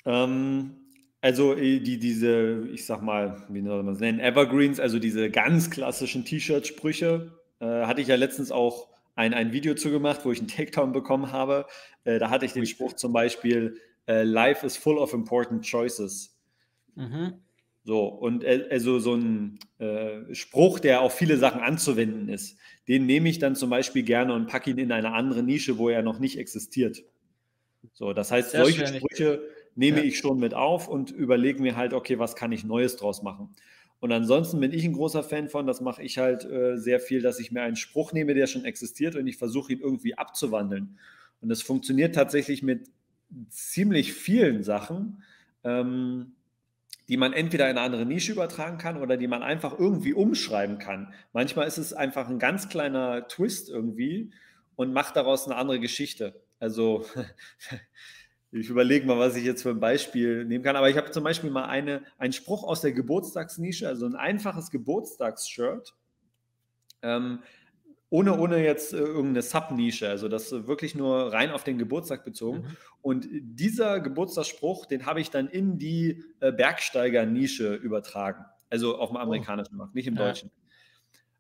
[0.05, 0.86] Ähm,
[1.27, 5.29] also äh, die, diese, ich sag mal, wie soll man es nennen, Evergreens, also diese
[5.29, 10.31] ganz klassischen T-Shirt-Sprüche, äh, hatte ich ja letztens auch ein, ein Video zu gemacht, wo
[10.31, 11.67] ich einen Takedown bekommen habe.
[12.05, 16.39] Äh, da hatte ich den Spruch zum Beispiel, äh, Life is full of important choices.
[16.95, 17.41] Mhm.
[17.83, 22.57] So, und äh, also so ein äh, Spruch, der auf viele Sachen anzuwenden ist,
[22.87, 25.89] den nehme ich dann zum Beispiel gerne und packe ihn in eine andere Nische, wo
[25.89, 27.03] er noch nicht existiert.
[27.95, 30.05] So, das heißt, Sehr solche Sprüche nehme ja.
[30.05, 33.51] ich schon mit auf und überlege mir halt, okay, was kann ich Neues draus machen.
[34.01, 37.23] Und ansonsten bin ich ein großer Fan von, das mache ich halt äh, sehr viel,
[37.23, 40.99] dass ich mir einen Spruch nehme, der schon existiert und ich versuche ihn irgendwie abzuwandeln.
[41.41, 42.91] Und das funktioniert tatsächlich mit
[43.49, 45.23] ziemlich vielen Sachen,
[45.65, 46.33] ähm,
[47.09, 50.79] die man entweder in eine andere Nische übertragen kann oder die man einfach irgendwie umschreiben
[50.79, 51.13] kann.
[51.33, 54.31] Manchmal ist es einfach ein ganz kleiner Twist irgendwie
[54.75, 56.43] und macht daraus eine andere Geschichte.
[56.59, 57.07] Also
[58.53, 60.77] Ich überlege mal, was ich jetzt für ein Beispiel nehmen kann.
[60.77, 64.71] Aber ich habe zum Beispiel mal eine, einen Spruch aus der Geburtstagsnische, also ein einfaches
[64.71, 65.95] Geburtstagsshirt.
[67.03, 67.41] Ähm,
[68.09, 72.59] ohne, ohne jetzt äh, irgendeine Sub-Nische, also das wirklich nur rein auf den Geburtstag bezogen.
[72.59, 72.77] Mhm.
[73.03, 78.45] Und dieser Geburtstagsspruch, den habe ich dann in die äh, Bergsteiger-Nische übertragen.
[78.71, 79.21] Also auf dem oh.
[79.21, 79.79] amerikanischen oh.
[79.79, 80.27] Markt, nicht im ja.
[80.27, 80.51] deutschen.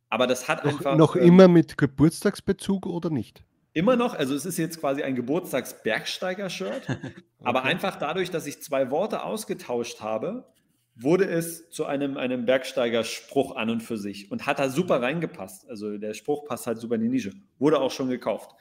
[0.09, 0.97] Aber das hat noch, einfach.
[0.97, 3.45] Noch ähm, immer mit Geburtstagsbezug oder nicht?
[3.77, 7.13] Immer noch, also es ist jetzt quasi ein Geburtstags-Bergsteiger-Shirt, okay.
[7.45, 10.47] aber einfach dadurch, dass ich zwei Worte ausgetauscht habe,
[10.95, 15.69] wurde es zu einem, einem Bergsteiger-Spruch an und für sich und hat da super reingepasst.
[15.69, 17.33] Also der Spruch passt halt super in die Nische.
[17.59, 18.53] Wurde auch schon gekauft.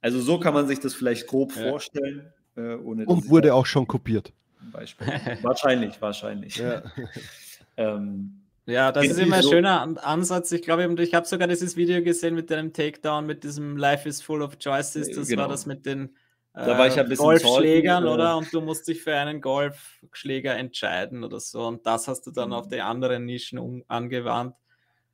[0.00, 1.68] Also so kann man sich das vielleicht grob ja.
[1.68, 2.32] vorstellen.
[2.54, 4.32] Äh, und wurde auch schon kopiert.
[4.70, 5.08] Beispiel.
[5.42, 6.54] wahrscheinlich, wahrscheinlich.
[6.58, 6.84] Ja.
[7.76, 10.52] ähm, ja, das ist immer ein so schöner Ansatz.
[10.52, 14.22] Ich glaube, ich habe sogar dieses Video gesehen mit deinem Takedown, mit diesem Life is
[14.22, 15.10] full of choices.
[15.10, 15.42] Das genau.
[15.42, 16.14] war das mit den
[16.52, 18.36] da war ich ein äh, Golfschlägern, salty, oder?
[18.36, 21.66] Und du musst dich für einen Golfschläger entscheiden oder so.
[21.66, 22.54] Und das hast du dann mhm.
[22.54, 24.56] auf die anderen Nischen um, angewandt.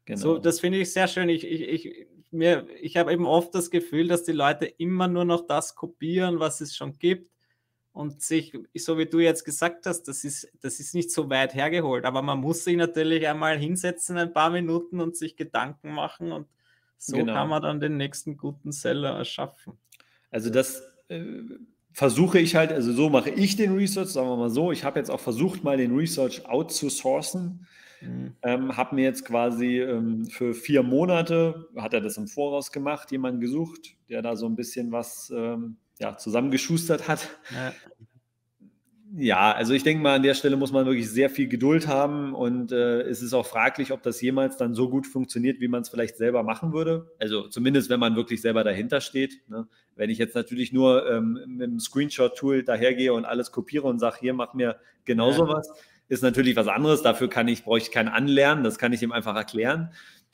[0.07, 0.18] Genau.
[0.18, 1.28] So, das finde ich sehr schön.
[1.28, 2.07] Ich, ich, ich,
[2.80, 6.61] ich habe eben oft das Gefühl, dass die Leute immer nur noch das kopieren, was
[6.61, 7.30] es schon gibt.
[7.97, 11.55] Und sich, so wie du jetzt gesagt hast, das ist, das ist nicht so weit
[11.55, 12.05] hergeholt.
[12.05, 16.30] Aber man muss sich natürlich einmal hinsetzen, ein paar Minuten und sich Gedanken machen.
[16.30, 16.47] Und
[16.99, 17.32] so genau.
[17.32, 19.78] kann man dann den nächsten guten Seller erschaffen.
[20.30, 21.22] Also das äh,
[21.90, 24.72] versuche ich halt, also so mache ich den Research, sagen wir mal so.
[24.72, 27.66] Ich habe jetzt auch versucht, mal den Research outzusourcen.
[28.03, 28.36] Mhm.
[28.42, 33.11] Ähm, habe mir jetzt quasi ähm, für vier Monate, hat er das im Voraus gemacht,
[33.11, 37.28] jemanden gesucht, der da so ein bisschen was ähm, ja, zusammengeschustert hat.
[37.53, 37.72] Ja.
[39.18, 42.34] Ja, also ich denke mal, an der Stelle muss man wirklich sehr viel Geduld haben
[42.34, 45.82] und äh, es ist auch fraglich, ob das jemals dann so gut funktioniert, wie man
[45.82, 47.14] es vielleicht selber machen würde.
[47.20, 49.49] Also zumindest, wenn man wirklich selber dahinter steht.
[49.49, 49.68] Ne?
[49.94, 54.16] Wenn ich jetzt natürlich nur ähm, mit dem Screenshot-Tool dahergehe und alles kopiere und sage,
[54.20, 55.36] hier mach mir genau ja.
[55.36, 55.70] sowas,
[56.09, 57.03] ist natürlich was anderes.
[57.03, 59.92] Dafür kann ich, brauche ich kein Anlernen, das kann ich ihm einfach erklären.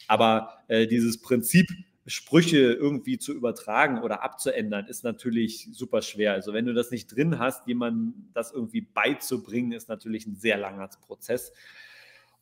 [0.09, 1.69] Aber äh, dieses Prinzip,
[2.07, 6.33] Sprüche irgendwie zu übertragen oder abzuändern, ist natürlich super schwer.
[6.33, 10.59] Also wenn du das nicht drin hast, jemandem das irgendwie beizubringen, ist natürlich ein sehr
[10.59, 11.53] langer Prozess.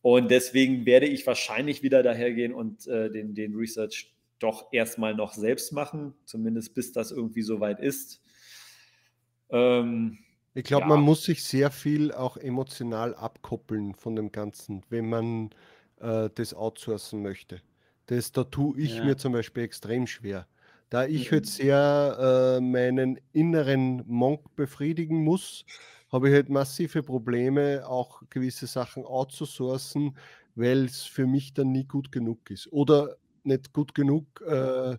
[0.02, 5.34] Und deswegen werde ich wahrscheinlich wieder dahergehen und äh, den, den Research doch erstmal noch
[5.34, 8.22] selbst machen, zumindest bis das irgendwie soweit ist.
[9.50, 10.18] Ähm,
[10.54, 10.88] ich glaube, ja.
[10.88, 15.50] man muss sich sehr viel auch emotional abkoppeln von dem Ganzen, wenn man
[16.00, 17.60] äh, das outsourcen möchte.
[18.10, 19.04] Das, da tue ich ja.
[19.04, 20.48] mir zum Beispiel extrem schwer.
[20.88, 21.34] Da ich mhm.
[21.34, 25.64] halt sehr äh, meinen inneren Monk befriedigen muss,
[26.10, 30.16] habe ich halt massive Probleme, auch gewisse Sachen outzusourcen,
[30.56, 32.66] weil es für mich dann nie gut genug ist.
[32.72, 34.98] Oder nicht gut genug, äh,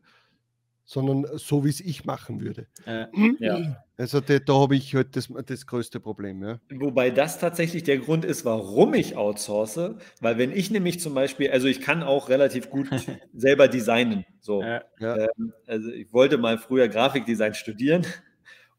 [0.91, 2.67] sondern so, wie es ich machen würde.
[2.85, 3.05] Äh,
[3.39, 3.77] ja.
[4.01, 6.41] Also da, da habe ich halt das, das größte Problem.
[6.41, 6.59] Ja.
[6.73, 9.79] Wobei das tatsächlich der Grund ist, warum ich outsource,
[10.21, 12.89] weil wenn ich nämlich zum Beispiel, also ich kann auch relativ gut
[13.33, 14.25] selber designen.
[14.39, 14.63] So.
[14.63, 14.81] Ja.
[14.99, 18.07] Ähm, also ich wollte mal früher Grafikdesign studieren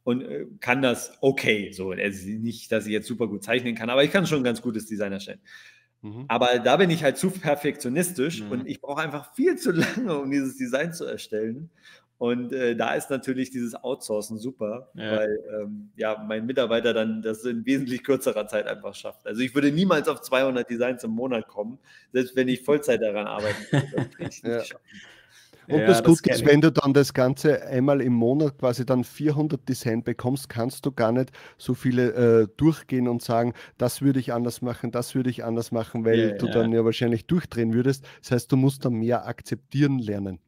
[0.02, 1.70] und äh, kann das okay.
[1.70, 4.44] So, also nicht, dass ich jetzt super gut zeichnen kann, aber ich kann schon ein
[4.44, 5.40] ganz gutes Design erstellen.
[6.02, 6.24] Mhm.
[6.26, 8.50] Aber da bin ich halt zu perfektionistisch mhm.
[8.50, 11.70] und ich brauche einfach viel zu lange, um dieses Design zu erstellen.
[12.22, 15.16] Und äh, da ist natürlich dieses Outsourcen super, ja.
[15.16, 19.26] weil ähm, ja, mein Mitarbeiter dann das in wesentlich kürzerer Zeit einfach schafft.
[19.26, 21.80] Also ich würde niemals auf 200 Designs im Monat kommen,
[22.12, 24.08] selbst wenn ich Vollzeit daran arbeiten würde.
[24.20, 24.76] Das ja.
[25.66, 29.02] Und ja, das Gute ist, wenn du dann das Ganze einmal im Monat quasi dann
[29.02, 32.12] 400 Design bekommst, kannst du gar nicht so viele
[32.42, 36.20] äh, durchgehen und sagen, das würde ich anders machen, das würde ich anders machen, weil
[36.20, 36.52] ja, du ja.
[36.52, 38.04] dann ja wahrscheinlich durchdrehen würdest.
[38.20, 40.38] Das heißt, du musst dann mehr akzeptieren lernen.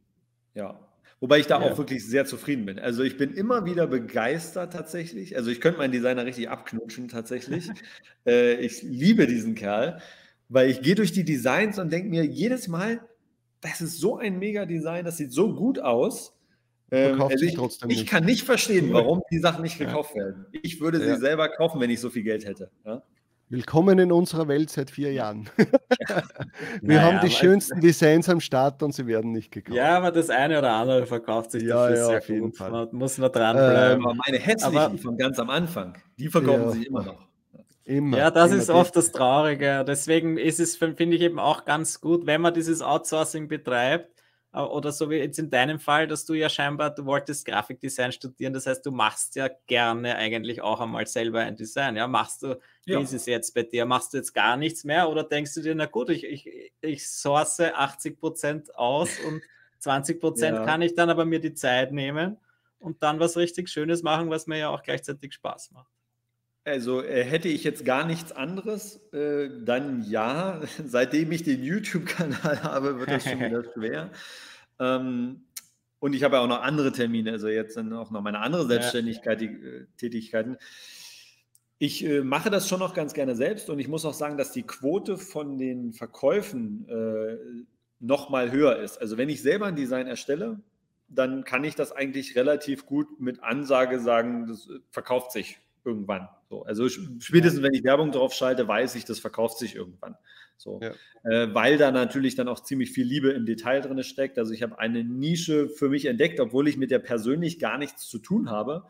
[0.55, 0.79] Ja,
[1.21, 1.67] Wobei ich da ja.
[1.71, 2.79] auch wirklich sehr zufrieden bin.
[2.79, 5.37] Also ich bin immer wieder begeistert tatsächlich.
[5.37, 7.71] Also ich könnte meinen Designer richtig abknutschen tatsächlich.
[8.27, 10.01] äh, ich liebe diesen Kerl,
[10.49, 13.01] weil ich gehe durch die Designs und denke mir jedes Mal,
[13.61, 16.35] das ist so ein mega Design, das sieht so gut aus.
[16.91, 17.57] Ähm, also ich,
[17.89, 20.47] ich kann nicht verstehen, warum die Sachen nicht gekauft werden.
[20.63, 21.17] Ich würde sie ja.
[21.17, 22.71] selber kaufen, wenn ich so viel Geld hätte.
[22.85, 23.03] Ja?
[23.51, 25.51] Willkommen in unserer Welt seit vier Jahren.
[25.57, 29.77] Wir naja, haben die schönsten Designs am Start und sie werden nicht gekauft.
[29.77, 32.57] Ja, aber das eine oder andere verkauft sich ja, ja, auf jeden gut.
[32.57, 32.71] Fall.
[32.71, 34.01] Man muss nur dranbleiben.
[34.01, 36.71] Ähm, aber meine hässlichen aber, von ganz am Anfang, die verkaufen ja.
[36.71, 37.29] sich immer noch.
[37.85, 39.85] Immer, ja, das immer ist oft das Traurige.
[39.87, 44.14] Deswegen ist es, finde ich, eben auch ganz gut, wenn man dieses Outsourcing betreibt,
[44.55, 48.53] oder so wie jetzt in deinem Fall, dass du ja scheinbar, du wolltest Grafikdesign studieren,
[48.53, 51.97] das heißt, du machst ja gerne eigentlich auch einmal selber ein Design.
[51.97, 52.99] Ja, machst du, ja.
[52.99, 53.85] wie ist es jetzt bei dir?
[53.85, 57.09] Machst du jetzt gar nichts mehr oder denkst du dir, na gut, ich, ich, ich
[57.09, 59.43] source 80 Prozent aus und
[59.81, 60.65] 20 Prozent ja.
[60.65, 62.39] kann ich dann aber mir die Zeit nehmen
[62.79, 65.94] und dann was richtig Schönes machen, was mir ja auch gleichzeitig Spaß macht.
[66.65, 70.63] Also äh, hätte ich jetzt gar nichts anderes, äh, dann ja.
[70.85, 74.11] Seitdem ich den YouTube-Kanal habe, wird das schon wieder schwer.
[74.79, 75.43] Ähm,
[76.01, 78.67] und ich habe ja auch noch andere Termine, also jetzt dann auch noch meine andere
[78.67, 80.57] Selbstständigkeit, die äh, Tätigkeiten.
[81.79, 84.53] Ich äh, mache das schon noch ganz gerne selbst und ich muss auch sagen, dass
[84.53, 87.37] die Quote von den Verkäufen äh,
[88.01, 88.99] noch mal höher ist.
[89.01, 90.61] Also wenn ich selber ein Design erstelle,
[91.09, 96.29] dann kann ich das eigentlich relativ gut mit Ansage sagen, das äh, verkauft sich irgendwann.
[96.49, 100.17] So, also spätestens, wenn ich Werbung drauf schalte, weiß ich, das verkauft sich irgendwann.
[100.57, 100.93] So, ja.
[101.31, 104.39] äh, weil da natürlich dann auch ziemlich viel Liebe im Detail drin steckt.
[104.39, 108.09] Also ich habe eine Nische für mich entdeckt, obwohl ich mit der persönlich gar nichts
[108.09, 108.85] zu tun habe.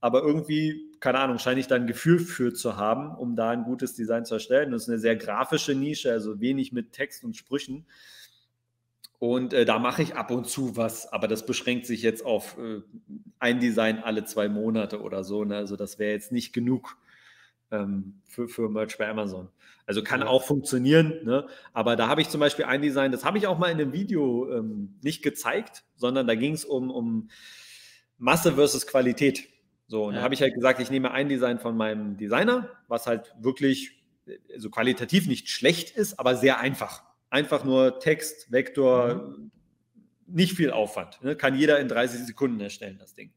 [0.00, 3.64] Aber irgendwie, keine Ahnung, scheine ich da ein Gefühl für zu haben, um da ein
[3.64, 4.70] gutes Design zu erstellen.
[4.70, 7.84] Das ist eine sehr grafische Nische, also wenig mit Text und Sprüchen.
[9.20, 12.56] Und äh, da mache ich ab und zu was, aber das beschränkt sich jetzt auf
[12.56, 12.80] äh,
[13.38, 15.44] ein Design alle zwei Monate oder so.
[15.44, 15.56] Ne?
[15.56, 16.96] Also das wäre jetzt nicht genug
[17.70, 19.50] ähm, für, für Merch bei Amazon.
[19.84, 20.26] Also kann ja.
[20.26, 21.46] auch funktionieren, ne?
[21.74, 23.92] aber da habe ich zum Beispiel ein Design, das habe ich auch mal in einem
[23.92, 27.28] Video ähm, nicht gezeigt, sondern da ging es um, um
[28.16, 29.50] Masse versus Qualität.
[29.86, 30.20] So, und ja.
[30.20, 34.02] da habe ich halt gesagt, ich nehme ein Design von meinem Designer, was halt wirklich
[34.24, 37.09] so also qualitativ nicht schlecht ist, aber sehr einfach.
[37.30, 39.50] Einfach nur Text, Vektor, mhm.
[40.26, 41.22] nicht viel Aufwand.
[41.22, 41.36] Ne?
[41.36, 43.32] Kann jeder in 30 Sekunden erstellen, das Ding.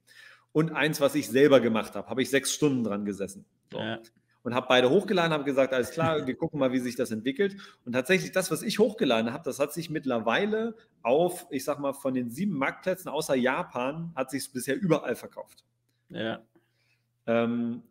[0.52, 3.46] Und eins, was ich selber gemacht habe, habe ich sechs Stunden dran gesessen.
[3.72, 3.80] So.
[3.80, 4.00] Ja.
[4.44, 7.56] Und habe beide hochgeladen, habe gesagt, alles klar, wir gucken mal, wie sich das entwickelt.
[7.86, 11.94] Und tatsächlich, das, was ich hochgeladen habe, das hat sich mittlerweile auf, ich sag mal,
[11.94, 15.64] von den sieben Marktplätzen außer Japan, hat sich es bisher überall verkauft.
[16.10, 16.42] Ja.
[17.26, 17.84] Ähm,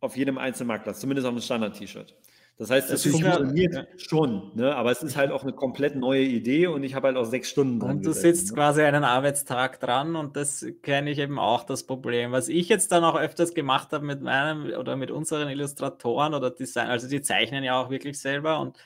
[0.00, 2.14] auf jedem einzelnen Marktplatz, zumindest auf dem Standard-T-Shirt.
[2.58, 3.84] Das heißt, es funktioniert ja.
[3.98, 4.74] schon, ne?
[4.74, 7.50] aber es ist halt auch eine komplett neue Idee und ich habe halt auch sechs
[7.50, 7.90] Stunden dran.
[7.90, 8.54] Und du gesessen, sitzt ne?
[8.54, 12.32] quasi einen Arbeitstag dran und das kenne ich eben auch das Problem.
[12.32, 16.50] Was ich jetzt dann auch öfters gemacht habe mit meinem oder mit unseren Illustratoren oder
[16.50, 18.78] Design, also die zeichnen ja auch wirklich selber und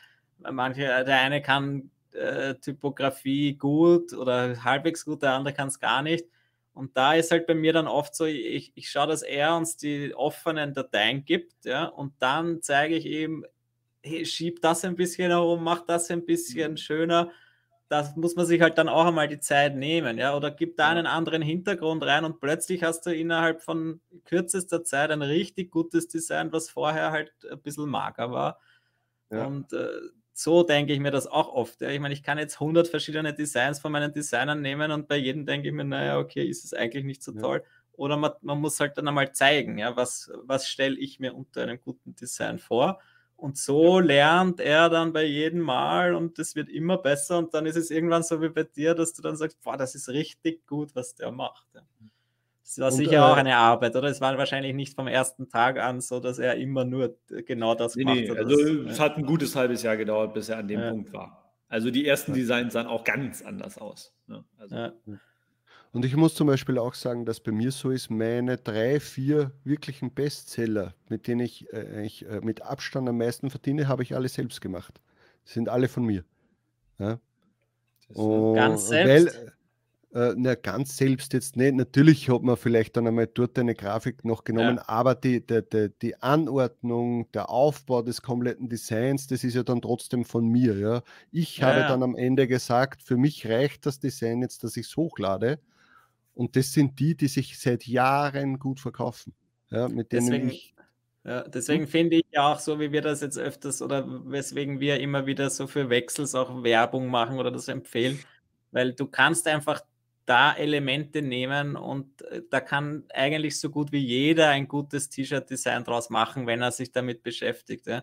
[0.51, 6.03] manche, der eine kann äh, Typografie gut oder halbwegs gut, der andere kann es gar
[6.03, 6.27] nicht.
[6.73, 9.77] Und da ist halt bei mir dann oft so, ich, ich schaue, dass er uns
[9.77, 13.45] die offenen Dateien gibt, ja, und dann zeige ich ihm,
[14.03, 16.77] hey, schieb das ein bisschen herum, mach das ein bisschen mhm.
[16.77, 17.31] schöner.
[17.89, 20.91] Das muss man sich halt dann auch einmal die Zeit nehmen, ja, oder gib da
[20.91, 26.07] einen anderen Hintergrund rein und plötzlich hast du innerhalb von kürzester Zeit ein richtig gutes
[26.07, 28.61] Design, was vorher halt ein bisschen mager war.
[29.31, 29.47] Ja.
[29.47, 29.89] Und äh,
[30.33, 31.81] so denke ich mir das auch oft.
[31.81, 31.91] Ja.
[31.91, 35.45] Ich meine, ich kann jetzt 100 verschiedene Designs von meinen Designern nehmen und bei jedem
[35.45, 37.41] denke ich mir, naja, okay, ist es eigentlich nicht so ja.
[37.41, 37.65] toll.
[37.93, 41.63] Oder man, man, muss halt dann einmal zeigen, ja, was, was stelle ich mir unter
[41.63, 43.01] einem guten Design vor.
[43.41, 47.65] Und so lernt er dann bei jedem Mal und es wird immer besser und dann
[47.65, 50.67] ist es irgendwann so wie bei dir, dass du dann sagst, boah, das ist richtig
[50.67, 51.67] gut, was der macht.
[52.63, 54.09] Das war und, sicher äh, auch eine Arbeit, oder?
[54.09, 57.17] Es war wahrscheinlich nicht vom ersten Tag an so, dass er immer nur
[57.47, 58.39] genau das nee, gemacht nee, hat.
[58.39, 60.91] Also das, es hat ein gutes halbes Jahr gedauert, bis er an dem ja.
[60.91, 61.55] Punkt war.
[61.69, 64.15] Also die ersten Designs sahen auch ganz anders aus.
[64.27, 64.45] Ne?
[64.59, 64.93] Also, ja.
[65.93, 69.51] Und ich muss zum Beispiel auch sagen, dass bei mir so ist, meine drei, vier
[69.65, 74.15] wirklichen Bestseller, mit denen ich, äh, ich äh, mit Abstand am meisten verdiene, habe ich
[74.15, 75.01] alle selbst gemacht.
[75.45, 76.25] Sind alle von mir.
[76.99, 77.19] Ja?
[78.55, 79.37] ganz selbst?
[80.13, 81.75] Weil, äh, na, ganz selbst jetzt nicht.
[81.75, 84.89] Natürlich hat man vielleicht dann einmal dort eine Grafik noch genommen, ja.
[84.89, 89.83] aber die, die, die, die, Anordnung, der Aufbau des kompletten Designs, das ist ja dann
[89.83, 90.77] trotzdem von mir.
[90.79, 91.03] Ja?
[91.33, 94.87] Ich ja, habe dann am Ende gesagt, für mich reicht das Design jetzt, dass ich
[94.87, 95.59] es hochlade
[96.41, 99.35] und das sind die, die sich seit Jahren gut verkaufen.
[99.69, 100.75] Ja, mit denen deswegen, ich.
[101.23, 105.01] Ja, deswegen finde ich ja auch so, wie wir das jetzt öfters oder weswegen wir
[105.01, 108.19] immer wieder so für Wechsels auch Werbung machen oder das empfehlen,
[108.71, 109.83] weil du kannst einfach
[110.25, 115.85] da Elemente nehmen und äh, da kann eigentlich so gut wie jeder ein gutes T-Shirt-Design
[115.85, 117.87] draus machen, wenn er sich damit beschäftigt.
[117.87, 118.03] Ja.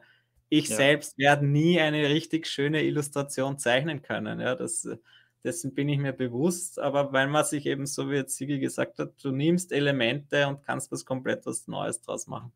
[0.49, 0.75] Ich ja.
[0.75, 4.39] selbst werde nie eine richtig schöne Illustration zeichnen können.
[4.39, 4.97] Ja, das, äh,
[5.47, 8.99] dessen bin ich mir bewusst, aber weil man sich eben, so wie jetzt Sigi gesagt
[8.99, 12.51] hat, du nimmst Elemente und kannst was komplett was Neues draus machen.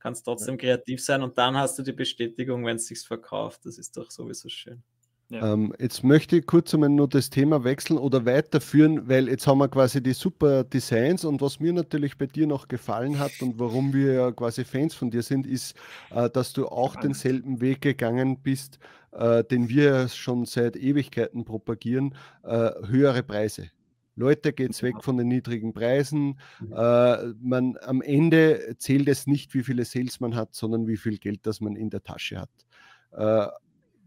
[0.00, 0.60] Kannst trotzdem ja.
[0.60, 3.64] kreativ sein und dann hast du die Bestätigung, wenn es sich verkauft.
[3.64, 4.82] Das ist doch sowieso schön.
[5.28, 5.52] Ja.
[5.52, 9.58] Ähm, jetzt möchte ich kurz einmal nur das Thema wechseln oder weiterführen, weil jetzt haben
[9.58, 13.58] wir quasi die super Designs und was mir natürlich bei dir noch gefallen hat und
[13.58, 15.74] warum wir ja quasi Fans von dir sind, ist,
[16.10, 18.78] äh, dass du auch denselben Weg gegangen bist,
[19.16, 23.70] äh, den wir schon seit Ewigkeiten propagieren, äh, höhere Preise.
[24.14, 26.38] Leute, geht's weg von den niedrigen Preisen.
[26.60, 26.72] Mhm.
[26.72, 31.18] Äh, man, am Ende zählt es nicht, wie viele Sales man hat, sondern wie viel
[31.18, 32.50] Geld das man in der Tasche hat.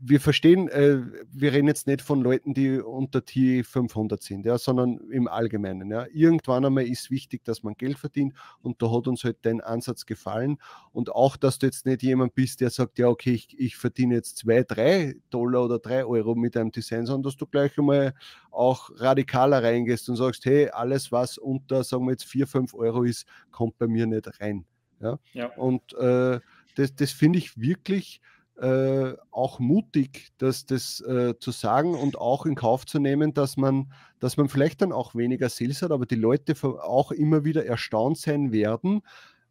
[0.02, 5.00] Wir verstehen, äh, wir reden jetzt nicht von Leuten, die unter T500 sind, ja, sondern
[5.12, 5.92] im Allgemeinen.
[5.92, 6.06] Ja.
[6.14, 10.06] Irgendwann einmal ist wichtig, dass man Geld verdient und da hat uns halt dein Ansatz
[10.06, 10.58] gefallen.
[10.94, 14.16] Und auch, dass du jetzt nicht jemand bist, der sagt, ja, okay, ich, ich verdiene
[14.16, 18.14] jetzt zwei, drei Dollar oder drei Euro mit einem Design, sondern dass du gleich einmal
[18.52, 23.04] auch radikaler reingehst und sagst, hey, alles, was unter, sagen wir jetzt, vier, fünf Euro
[23.04, 24.66] ist, kommt bei mir nicht rein.
[25.02, 25.20] Ja.
[25.34, 25.48] ja.
[25.56, 26.40] Und äh,
[26.76, 28.22] das, das finde ich wirklich
[28.62, 33.58] äh, auch mutig, das, das äh, zu sagen und auch in Kauf zu nehmen, dass
[33.58, 37.66] man, dass man vielleicht dann auch weniger Sales hat, aber die Leute auch immer wieder
[37.66, 39.02] erstaunt sein werden.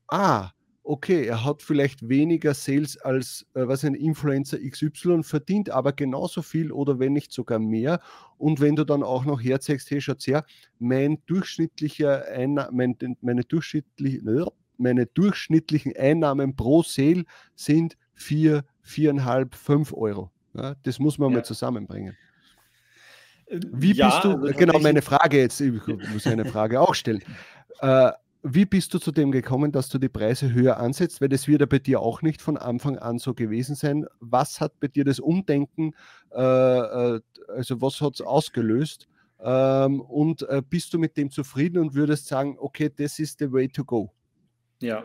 [0.09, 0.51] Ah,
[0.89, 6.43] okay, er hat vielleicht weniger Sales als äh, was ein Influencer XY verdient, aber genauso
[6.43, 8.01] viel oder wenn nicht sogar mehr.
[8.39, 10.45] Und wenn du dann auch noch herzeigst, hey, schaut her,
[10.79, 14.23] mein durchschnittlicher Einna mein, meine, durchschnittlich,
[14.79, 20.31] meine durchschnittlichen Einnahmen pro Sale sind vier, viereinhalb, fünf Euro.
[20.55, 21.37] Ja, das muss man ja.
[21.37, 22.17] mal zusammenbringen.
[23.47, 26.95] Äh, wie ja, bist du, also genau meine Frage jetzt, ich muss eine Frage auch
[26.95, 27.23] stellen.
[27.81, 28.13] Äh,
[28.43, 31.21] wie bist du zu dem gekommen, dass du die Preise höher ansetzt?
[31.21, 34.07] Weil das wird ja bei dir auch nicht von Anfang an so gewesen sein.
[34.21, 35.95] Was hat bei dir das Umdenken,
[36.33, 39.09] äh, äh also was hat es ausgelöst?
[39.41, 43.53] Ähm, und äh, bist du mit dem zufrieden und würdest sagen, okay, das ist the
[43.53, 44.13] way to go?
[44.81, 45.05] Ja,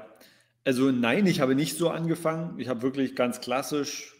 [0.65, 2.59] also nein, ich habe nicht so angefangen.
[2.59, 4.15] Ich habe wirklich ganz klassisch,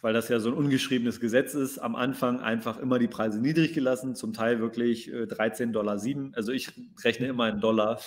[0.00, 3.74] weil das ja so ein ungeschriebenes Gesetz ist, am Anfang einfach immer die Preise niedrig
[3.74, 6.00] gelassen, zum Teil wirklich 13,07 äh, Dollar.
[6.34, 6.70] Also ich
[7.04, 8.00] rechne immer in Dollar.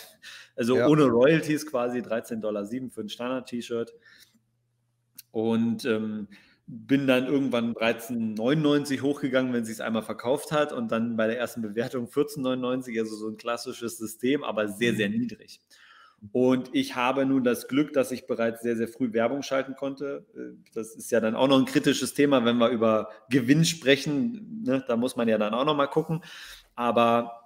[0.55, 0.87] Also ja.
[0.87, 3.93] ohne Royalties quasi 13,07 Dollar für ein Standard-T-Shirt.
[5.31, 6.29] Und ähm,
[6.67, 11.37] bin dann irgendwann 13,99 hochgegangen, wenn sie es einmal verkauft hat und dann bei der
[11.37, 15.19] ersten Bewertung 14,99, also so ein klassisches System, aber sehr, sehr mhm.
[15.19, 15.61] niedrig.
[16.31, 20.25] Und ich habe nun das Glück, dass ich bereits sehr, sehr früh Werbung schalten konnte.
[20.35, 24.63] Äh, das ist ja dann auch noch ein kritisches Thema, wenn wir über Gewinn sprechen.
[24.65, 24.83] Ne?
[24.87, 26.21] Da muss man ja dann auch noch mal gucken.
[26.75, 27.45] Aber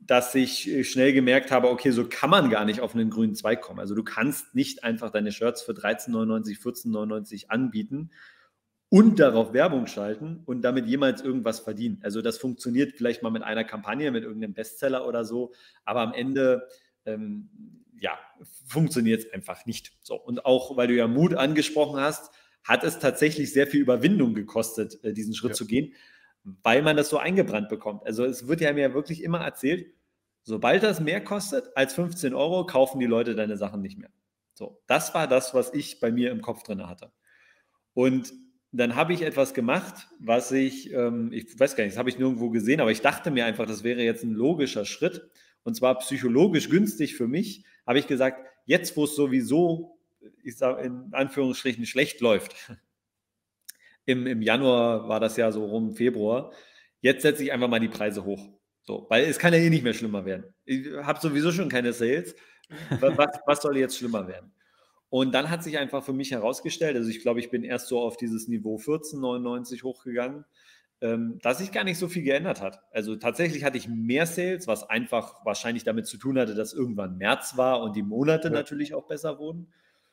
[0.00, 3.60] dass ich schnell gemerkt habe, okay, so kann man gar nicht auf einen grünen Zweig
[3.60, 3.80] kommen.
[3.80, 8.10] Also du kannst nicht einfach deine Shirts für 13,99, 14,99 anbieten
[8.88, 11.98] und darauf Werbung schalten und damit jemals irgendwas verdienen.
[12.02, 15.52] Also das funktioniert vielleicht mal mit einer Kampagne, mit irgendeinem Bestseller oder so,
[15.84, 16.68] aber am Ende
[17.04, 17.48] ähm,
[18.00, 18.18] ja,
[18.66, 19.92] funktioniert es einfach nicht.
[20.02, 22.30] So, und auch, weil du ja Mut angesprochen hast,
[22.64, 25.56] hat es tatsächlich sehr viel Überwindung gekostet, äh, diesen Schritt ja.
[25.56, 25.94] zu gehen,
[26.44, 28.04] weil man das so eingebrannt bekommt.
[28.04, 29.92] Also es wird ja mir wirklich immer erzählt,
[30.42, 34.10] sobald das mehr kostet als 15 Euro, kaufen die Leute deine Sachen nicht mehr.
[34.54, 37.12] So, das war das, was ich bei mir im Kopf drin hatte.
[37.94, 38.32] Und
[38.72, 42.18] dann habe ich etwas gemacht, was ich, ähm, ich weiß gar nicht, das habe ich
[42.18, 45.28] nirgendwo gesehen, aber ich dachte mir einfach, das wäre jetzt ein logischer Schritt
[45.62, 49.98] und zwar psychologisch günstig für mich, habe ich gesagt, jetzt wo es sowieso,
[50.42, 52.54] ich sage in Anführungsstrichen, schlecht läuft,
[54.04, 56.52] im, im Januar war das ja so rum Februar,
[57.00, 58.48] jetzt setze ich einfach mal die Preise hoch.
[58.82, 60.54] So, weil es kann ja eh nicht mehr schlimmer werden.
[60.64, 62.36] Ich habe sowieso schon keine Sales.
[63.00, 64.52] Was, was soll jetzt schlimmer werden?
[65.08, 68.00] Und dann hat sich einfach für mich herausgestellt, also ich glaube, ich bin erst so
[68.00, 70.44] auf dieses Niveau 14,99 hochgegangen
[71.00, 72.80] dass sich gar nicht so viel geändert hat.
[72.90, 77.18] Also tatsächlich hatte ich mehr Sales, was einfach wahrscheinlich damit zu tun hatte, dass irgendwann
[77.18, 78.54] März war und die Monate ja.
[78.54, 79.68] natürlich auch besser wurden.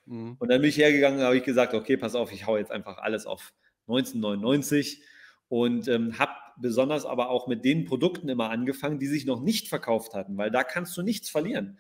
[0.05, 0.35] Mhm.
[0.39, 2.71] Und dann bin ich hergegangen und habe ich gesagt, okay, pass auf, ich haue jetzt
[2.71, 3.53] einfach alles auf
[3.87, 5.01] 1999
[5.47, 9.69] und ähm, habe besonders aber auch mit den Produkten immer angefangen, die sich noch nicht
[9.69, 11.79] verkauft hatten, weil da kannst du nichts verlieren.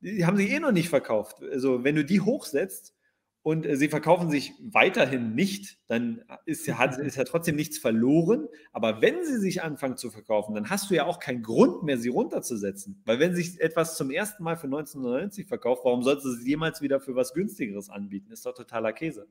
[0.00, 1.42] Die haben sich eh noch nicht verkauft.
[1.50, 2.93] Also wenn du die hochsetzt,
[3.44, 7.76] und äh, sie verkaufen sich weiterhin nicht, dann ist ja, hat, ist ja trotzdem nichts
[7.76, 8.48] verloren.
[8.72, 11.98] Aber wenn sie sich anfangen zu verkaufen, dann hast du ja auch keinen Grund mehr,
[11.98, 13.02] sie runterzusetzen.
[13.04, 16.80] Weil wenn sich etwas zum ersten Mal für 1990 verkauft, warum sollst du es jemals
[16.80, 18.32] wieder für was günstigeres anbieten?
[18.32, 19.28] Ist doch totaler Käse.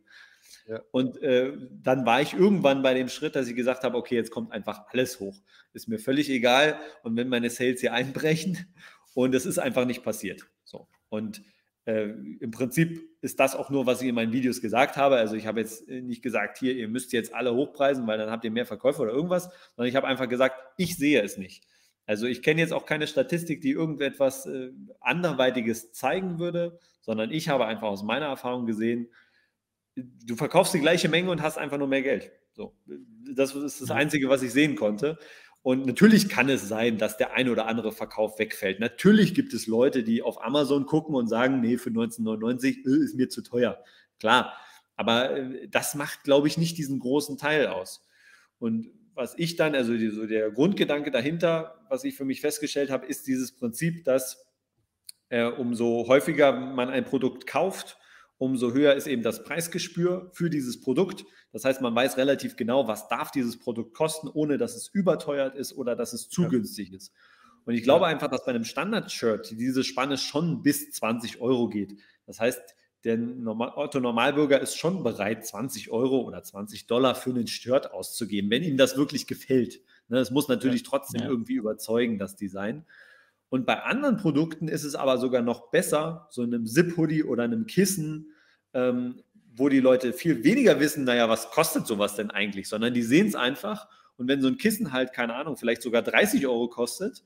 [0.67, 0.83] Ja.
[0.91, 4.29] Und äh, dann war ich irgendwann bei dem Schritt, dass ich gesagt habe, okay, jetzt
[4.29, 5.41] kommt einfach alles hoch.
[5.73, 6.79] Ist mir völlig egal.
[7.01, 8.59] Und wenn meine Sales hier einbrechen
[9.15, 10.45] und es ist einfach nicht passiert.
[10.65, 10.87] So.
[11.09, 11.41] Und
[11.85, 12.09] äh,
[12.39, 15.17] Im Prinzip ist das auch nur, was ich in meinen Videos gesagt habe.
[15.17, 18.45] Also ich habe jetzt nicht gesagt, hier, ihr müsst jetzt alle hochpreisen, weil dann habt
[18.45, 21.65] ihr mehr Verkäufe oder irgendwas, sondern ich habe einfach gesagt, ich sehe es nicht.
[22.05, 27.49] Also ich kenne jetzt auch keine Statistik, die irgendetwas äh, anderweitiges zeigen würde, sondern ich
[27.49, 29.09] habe einfach aus meiner Erfahrung gesehen,
[29.95, 32.31] du verkaufst die gleiche Menge und hast einfach nur mehr Geld.
[32.53, 32.75] So,
[33.35, 35.17] das ist das Einzige, was ich sehen konnte.
[35.63, 38.81] Und natürlich kann es sein, dass der ein oder andere Verkauf wegfällt.
[38.81, 43.15] Natürlich gibt es Leute, die auf Amazon gucken und sagen, nee, für 1999 äh, ist
[43.15, 43.81] mir zu teuer.
[44.19, 44.53] Klar,
[44.97, 48.05] aber äh, das macht, glaube ich, nicht diesen großen Teil aus.
[48.59, 52.89] Und was ich dann, also die, so der Grundgedanke dahinter, was ich für mich festgestellt
[52.89, 54.45] habe, ist dieses Prinzip, dass
[55.29, 57.97] äh, umso häufiger man ein Produkt kauft,
[58.43, 61.25] umso höher ist eben das Preisgespür für dieses Produkt.
[61.53, 65.55] Das heißt, man weiß relativ genau, was darf dieses Produkt kosten, ohne dass es überteuert
[65.55, 66.49] ist oder dass es zu ja.
[66.49, 67.13] günstig ist.
[67.65, 68.11] Und ich glaube ja.
[68.11, 71.97] einfach, dass bei einem Standard-Shirt diese Spanne schon bis 20 Euro geht.
[72.25, 72.61] Das heißt,
[73.05, 73.17] der
[73.75, 78.63] Otto Normalbürger ist schon bereit, 20 Euro oder 20 Dollar für einen Shirt auszugeben, wenn
[78.63, 79.81] ihm das wirklich gefällt.
[80.09, 80.87] Ne, es muss natürlich ja.
[80.89, 82.85] trotzdem irgendwie überzeugen, das Design.
[83.49, 87.67] Und bei anderen Produkten ist es aber sogar noch besser, so einem Zip-Hoodie oder einem
[87.67, 88.32] Kissen,
[88.73, 89.23] ähm,
[89.55, 93.27] wo die Leute viel weniger wissen, naja, was kostet sowas denn eigentlich, sondern die sehen
[93.27, 93.87] es einfach.
[94.17, 97.23] Und wenn so ein Kissen halt, keine Ahnung, vielleicht sogar 30 Euro kostet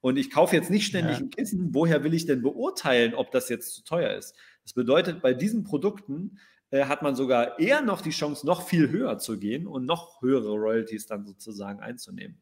[0.00, 1.24] und ich kaufe jetzt nicht ständig ja.
[1.24, 4.34] ein Kissen, woher will ich denn beurteilen, ob das jetzt zu teuer ist?
[4.62, 6.38] Das bedeutet, bei diesen Produkten
[6.70, 10.20] äh, hat man sogar eher noch die Chance, noch viel höher zu gehen und noch
[10.22, 12.38] höhere Royalties dann sozusagen einzunehmen.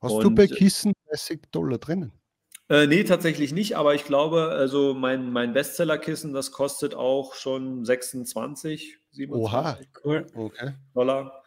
[0.00, 2.12] Hast und, du bei Kissen 30 Dollar drinnen?
[2.70, 7.84] Äh, nee, tatsächlich nicht, aber ich glaube, also mein, mein Bestsellerkissen, das kostet auch schon
[7.84, 9.78] 26, 27 Oha.
[10.34, 10.72] Okay.
[10.94, 11.44] Dollar.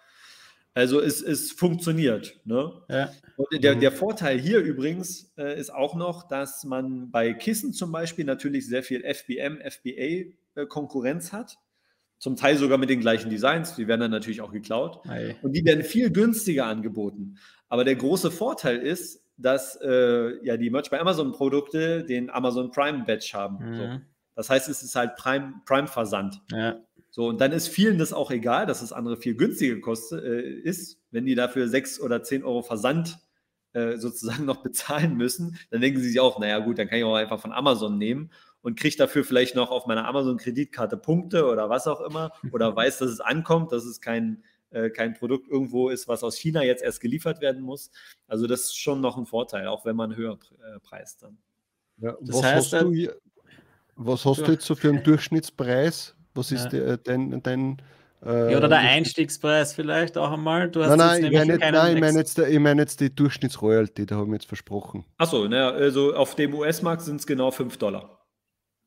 [0.75, 2.39] Also es, es funktioniert.
[2.45, 2.71] Ne?
[2.87, 3.11] Ja.
[3.35, 3.79] Und der, mhm.
[3.79, 8.67] der Vorteil hier übrigens äh, ist auch noch, dass man bei Kissen zum Beispiel natürlich
[8.67, 11.57] sehr viel FBM, FBA-Konkurrenz äh, hat.
[12.19, 13.75] Zum Teil sogar mit den gleichen Designs.
[13.75, 15.03] Die werden dann natürlich auch geklaut.
[15.07, 15.35] Ei.
[15.41, 17.39] Und die werden viel günstiger angeboten.
[17.69, 22.71] Aber der große Vorteil ist, dass äh, ja die Merch bei Amazon Produkte den Amazon
[22.71, 23.57] Prime Badge haben.
[23.57, 23.75] Mhm.
[23.75, 23.99] So.
[24.35, 26.41] Das heißt, es ist halt Prime, Prime Versand.
[26.51, 26.79] Ja.
[27.09, 30.41] So, und dann ist vielen das auch egal, dass das andere viel günstiger kostet, äh,
[30.41, 33.17] ist, wenn die dafür 6 oder 10 Euro Versand
[33.73, 37.03] äh, sozusagen noch bezahlen müssen, dann denken sie sich auch, naja gut, dann kann ich
[37.03, 38.31] auch einfach von Amazon nehmen
[38.61, 42.99] und kriege dafür vielleicht noch auf meiner Amazon-Kreditkarte Punkte oder was auch immer oder weiß,
[42.99, 46.83] dass es ankommt, dass es kein äh, kein Produkt irgendwo ist, was aus China jetzt
[46.83, 47.91] erst geliefert werden muss.
[48.27, 51.37] Also das ist schon noch ein Vorteil, auch wenn man höher äh, preist dann.
[51.99, 53.15] Ja, was, heißt, hast du, hier,
[53.95, 56.15] was hast du jetzt so für einen Durchschnittspreis?
[56.33, 56.97] Was ist ja.
[56.97, 57.81] dein, dein
[58.25, 60.69] äh, ja, oder der Einstiegspreis vielleicht auch einmal.
[60.69, 63.13] Du hast nein, nein, ich meine, nicht, nein ich meine jetzt, ich mein jetzt die
[63.13, 65.05] Durchschnittsroyalty, da haben wir jetzt versprochen.
[65.17, 68.16] Achso, naja, also auf dem US-Markt sind es genau 5 Dollar.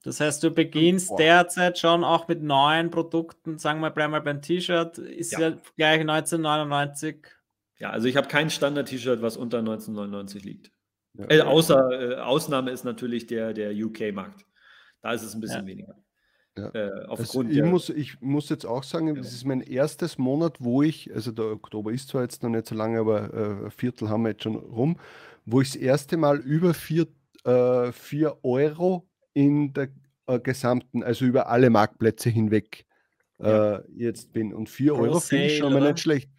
[0.02, 1.18] Das heißt, du beginnst Boah.
[1.18, 5.40] derzeit schon auch mit neuen Produkten, sagen wir bleib mal beim T-Shirt, ist ja.
[5.40, 7.26] ja gleich 1999.
[7.78, 10.72] Ja, also ich habe kein Standard-T-Shirt, was unter 1999 liegt.
[11.14, 11.26] Ja.
[11.28, 14.46] Äh, außer äh, Ausnahme ist natürlich der, der UK-Markt.
[15.02, 15.66] Da ist es ein bisschen ja.
[15.66, 15.96] weniger.
[16.56, 16.70] Ja.
[16.74, 20.82] Äh, also ich, muss, ich muss jetzt auch sagen, das ist mein erstes Monat, wo
[20.82, 24.08] ich, also der Oktober ist zwar jetzt noch nicht so lange, aber äh, ein Viertel
[24.08, 24.98] haben wir jetzt schon rum,
[25.44, 27.06] wo ich das erste Mal über 4
[27.44, 27.92] äh,
[28.42, 29.88] Euro in der
[30.26, 32.84] äh, gesamten, also über alle Marktplätze hinweg
[33.38, 33.76] ja.
[33.76, 34.54] äh, jetzt bin.
[34.54, 36.30] Und 4 Euro finde ich schon mal nicht schlecht.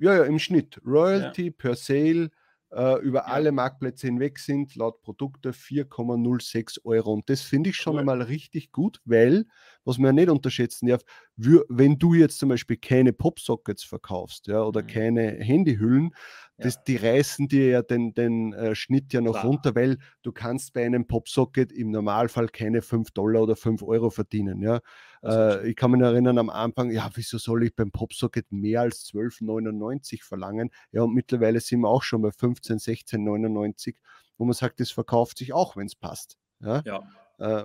[0.00, 0.80] Ja, ja, im Schnitt.
[0.84, 1.52] Royalty ja.
[1.56, 2.30] per Sale
[2.70, 3.24] äh, über ja.
[3.24, 7.12] alle Marktplätze hinweg sind laut Produkte 4,06 Euro.
[7.14, 8.00] Und das finde ich schon cool.
[8.00, 9.46] einmal richtig gut, weil,
[9.84, 11.02] was man ja nicht unterschätzen darf,
[11.36, 14.86] wenn du jetzt zum Beispiel keine Popsockets verkaufst ja, oder mhm.
[14.86, 16.10] keine Handyhüllen,
[16.58, 19.44] das, die reißen dir ja den, den äh, Schnitt ja noch Klar.
[19.44, 24.10] runter, weil du kannst bei einem Popsocket im Normalfall keine 5 Dollar oder 5 Euro
[24.10, 24.60] verdienen.
[24.60, 24.80] Ja.
[25.22, 29.06] Äh, ich kann mich erinnern am Anfang, ja, wieso soll ich beim Popsocket mehr als
[29.12, 30.70] 12,99 verlangen?
[30.92, 33.94] Ja, und mittlerweile sind wir auch schon bei 15, 16,99,
[34.36, 36.38] wo man sagt, das verkauft sich auch, wenn es passt.
[36.60, 36.82] Ja.
[36.84, 37.02] ja.
[37.38, 37.64] Äh,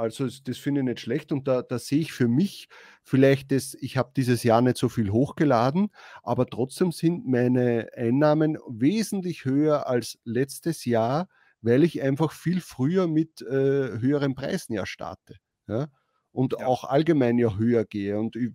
[0.00, 2.68] also das finde ich nicht schlecht und da, da sehe ich für mich
[3.02, 5.90] vielleicht, das, ich habe dieses Jahr nicht so viel hochgeladen,
[6.22, 11.28] aber trotzdem sind meine Einnahmen wesentlich höher als letztes Jahr,
[11.60, 15.36] weil ich einfach viel früher mit äh, höheren Preisen ja starte.
[15.68, 15.88] Ja?
[16.32, 16.66] Und ja.
[16.66, 18.18] auch allgemein ja höher gehe.
[18.18, 18.50] Und ich,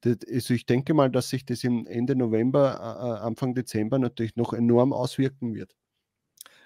[0.00, 4.34] das, also ich denke mal, dass sich das im Ende November, äh, Anfang Dezember natürlich
[4.34, 5.76] noch enorm auswirken wird.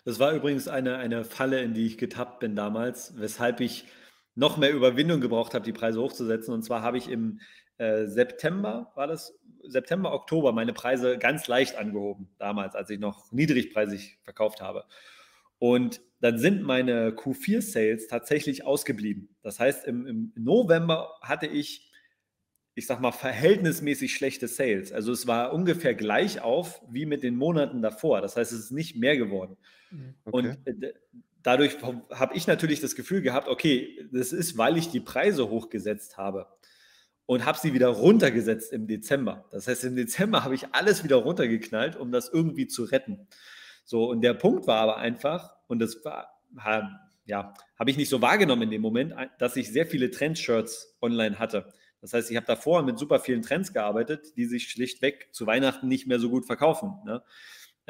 [0.05, 3.85] Das war übrigens eine, eine Falle, in die ich getappt bin damals, weshalb ich
[4.35, 6.55] noch mehr Überwindung gebraucht habe, die Preise hochzusetzen.
[6.55, 7.41] Und zwar habe ich im
[7.79, 13.31] äh, September, war das September, Oktober, meine Preise ganz leicht angehoben, damals, als ich noch
[13.33, 14.85] niedrigpreisig verkauft habe.
[15.59, 19.37] Und dann sind meine Q4-Sales tatsächlich ausgeblieben.
[19.43, 21.91] Das heißt, im, im November hatte ich
[22.75, 24.93] ich sag mal, verhältnismäßig schlechte Sales.
[24.93, 28.21] Also es war ungefähr gleich auf wie mit den Monaten davor.
[28.23, 29.57] Das heißt, es ist nicht mehr geworden.
[29.93, 30.15] Okay.
[30.31, 30.93] Und äh,
[31.43, 36.17] dadurch habe ich natürlich das Gefühl gehabt, okay, das ist, weil ich die Preise hochgesetzt
[36.17, 36.47] habe
[37.27, 39.45] und habe sie wieder runtergesetzt im Dezember.
[39.53, 43.29] Das heißt, im Dezember habe ich alles wieder runtergeknallt, um das irgendwie zu retten.
[43.85, 46.29] So, und der Punkt war aber einfach, und das war,
[47.25, 51.39] ja, habe ich nicht so wahrgenommen in dem Moment, dass ich sehr viele Trendshirts online
[51.39, 51.73] hatte.
[52.01, 55.87] Das heißt, ich habe davor mit super vielen Trends gearbeitet, die sich schlichtweg zu Weihnachten
[55.87, 57.23] nicht mehr so gut verkaufen, ne?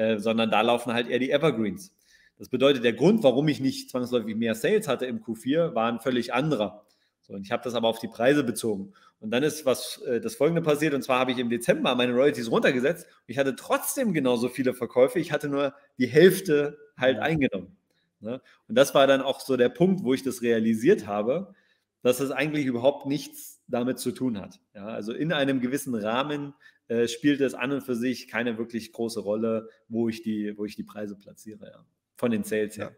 [0.01, 1.95] Äh, sondern da laufen halt eher die Evergreens.
[2.39, 6.01] Das bedeutet, der Grund, warum ich nicht zwangsläufig mehr Sales hatte im Q4, war ein
[6.01, 6.87] völlig anderer.
[7.21, 8.95] So, und ich habe das aber auf die Preise bezogen.
[9.21, 12.15] Und dann ist was äh, das folgende passiert, und zwar habe ich im Dezember meine
[12.15, 15.19] Royalties runtergesetzt und ich hatte trotzdem genauso viele Verkäufe.
[15.19, 17.77] Ich hatte nur die Hälfte halt eingenommen.
[18.21, 18.41] Ne?
[18.69, 21.55] Und das war dann auch so der Punkt, wo ich das realisiert habe,
[22.03, 24.61] dass es eigentlich überhaupt nichts damit zu tun hat.
[24.75, 26.55] Ja, also in einem gewissen Rahmen
[26.91, 30.65] äh, spielt es an und für sich keine wirklich große Rolle, wo ich die, wo
[30.65, 31.85] ich die Preise platziere, ja.
[32.17, 32.97] Von den Sales her.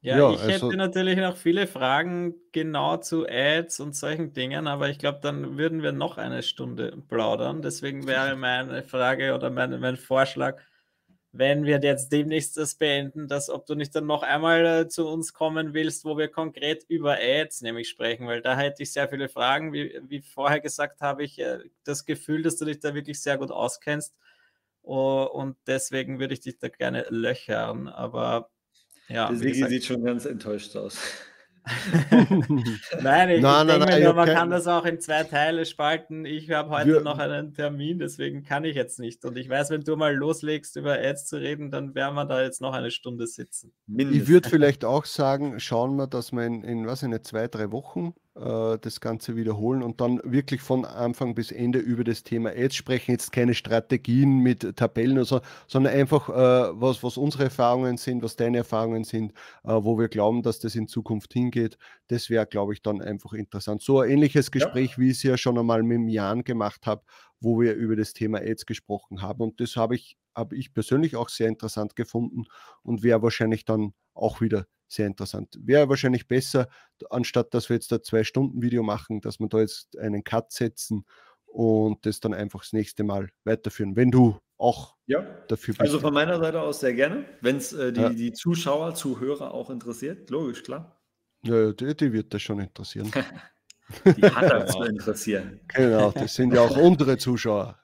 [0.00, 4.66] Ja, ja ich also, hätte natürlich noch viele Fragen genau zu Ads und solchen Dingen,
[4.66, 7.62] aber ich glaube, dann würden wir noch eine Stunde plaudern.
[7.62, 10.60] Deswegen wäre meine Frage oder mein, mein Vorschlag,
[11.32, 15.06] wenn wir jetzt demnächst das beenden, dass ob du nicht dann noch einmal äh, zu
[15.06, 19.08] uns kommen willst, wo wir konkret über Ads nämlich sprechen, weil da hätte ich sehr
[19.08, 19.72] viele Fragen.
[19.72, 23.38] Wie, wie vorher gesagt, habe ich äh, das Gefühl, dass du dich da wirklich sehr
[23.38, 24.14] gut auskennst.
[24.82, 27.86] Uh, und deswegen würde ich dich da gerne löchern.
[27.86, 28.50] Aber
[29.08, 29.32] ja.
[29.32, 30.98] Sigi sieht schon ganz enttäuscht aus.
[33.02, 36.24] nein, ich, nein, denke nein, mir, man kann das auch in zwei Teile spalten.
[36.24, 39.24] Ich habe heute wir, noch einen Termin, deswegen kann ich jetzt nicht.
[39.24, 42.42] Und ich weiß, wenn du mal loslegst, über Ads zu reden, dann werden wir da
[42.42, 43.72] jetzt noch eine Stunde sitzen.
[43.86, 44.22] Mindestens.
[44.22, 47.70] Ich würde vielleicht auch sagen, schauen wir, dass wir in, in was, in zwei, drei
[47.70, 52.50] Wochen äh, das Ganze wiederholen und dann wirklich von Anfang bis Ende über das Thema
[52.50, 53.10] Ads sprechen.
[53.10, 58.22] Jetzt keine Strategien mit Tabellen oder so, sondern einfach, äh, was, was unsere Erfahrungen sind,
[58.22, 59.32] was deine Erfahrungen sind,
[59.64, 61.76] äh, wo wir glauben, dass das in Zukunft hingeht.
[62.06, 63.82] Das wäre, glaube ich, dann einfach interessant.
[63.82, 64.98] So ein ähnliches Gespräch, ja.
[64.98, 67.02] wie ich es ja schon einmal mit dem Jan gemacht habe,
[67.40, 69.42] wo wir über das Thema Ads gesprochen haben.
[69.42, 72.44] Und das habe ich, habe ich persönlich auch sehr interessant gefunden
[72.82, 75.58] und wäre wahrscheinlich dann auch wieder sehr interessant.
[75.60, 76.68] Wäre wahrscheinlich besser,
[77.10, 80.52] anstatt dass wir jetzt da zwei Stunden Video machen, dass wir da jetzt einen Cut
[80.52, 81.04] setzen
[81.46, 85.22] und das dann einfach das nächste Mal weiterführen, wenn du auch ja.
[85.48, 85.80] dafür bist.
[85.80, 88.10] Also von meiner Seite aus sehr gerne, wenn es äh, die, ja.
[88.10, 91.00] die Zuschauer, Zuhörer auch interessiert, logisch, klar.
[91.42, 93.10] Ja, die, die wird das schon interessieren.
[94.04, 95.60] die hat das zu interessieren.
[95.68, 97.78] Genau, das sind ja auch unsere Zuschauer.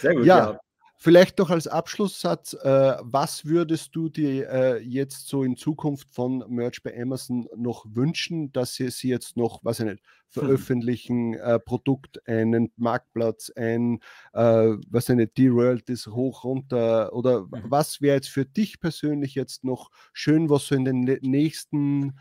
[0.00, 0.52] Sehr gut, ja.
[0.52, 0.60] ja.
[0.98, 6.42] Vielleicht noch als Abschlusssatz, äh, was würdest du dir äh, jetzt so in Zukunft von
[6.48, 11.58] Merch bei Amazon noch wünschen, dass sie, sie jetzt noch, was ich nicht, veröffentlichen, äh,
[11.58, 14.00] Produkt, einen Marktplatz, ein,
[14.32, 17.64] äh, was ich nicht, die Royalties hoch, runter oder mhm.
[17.64, 22.18] was wäre jetzt für dich persönlich jetzt noch schön, was so in den nächsten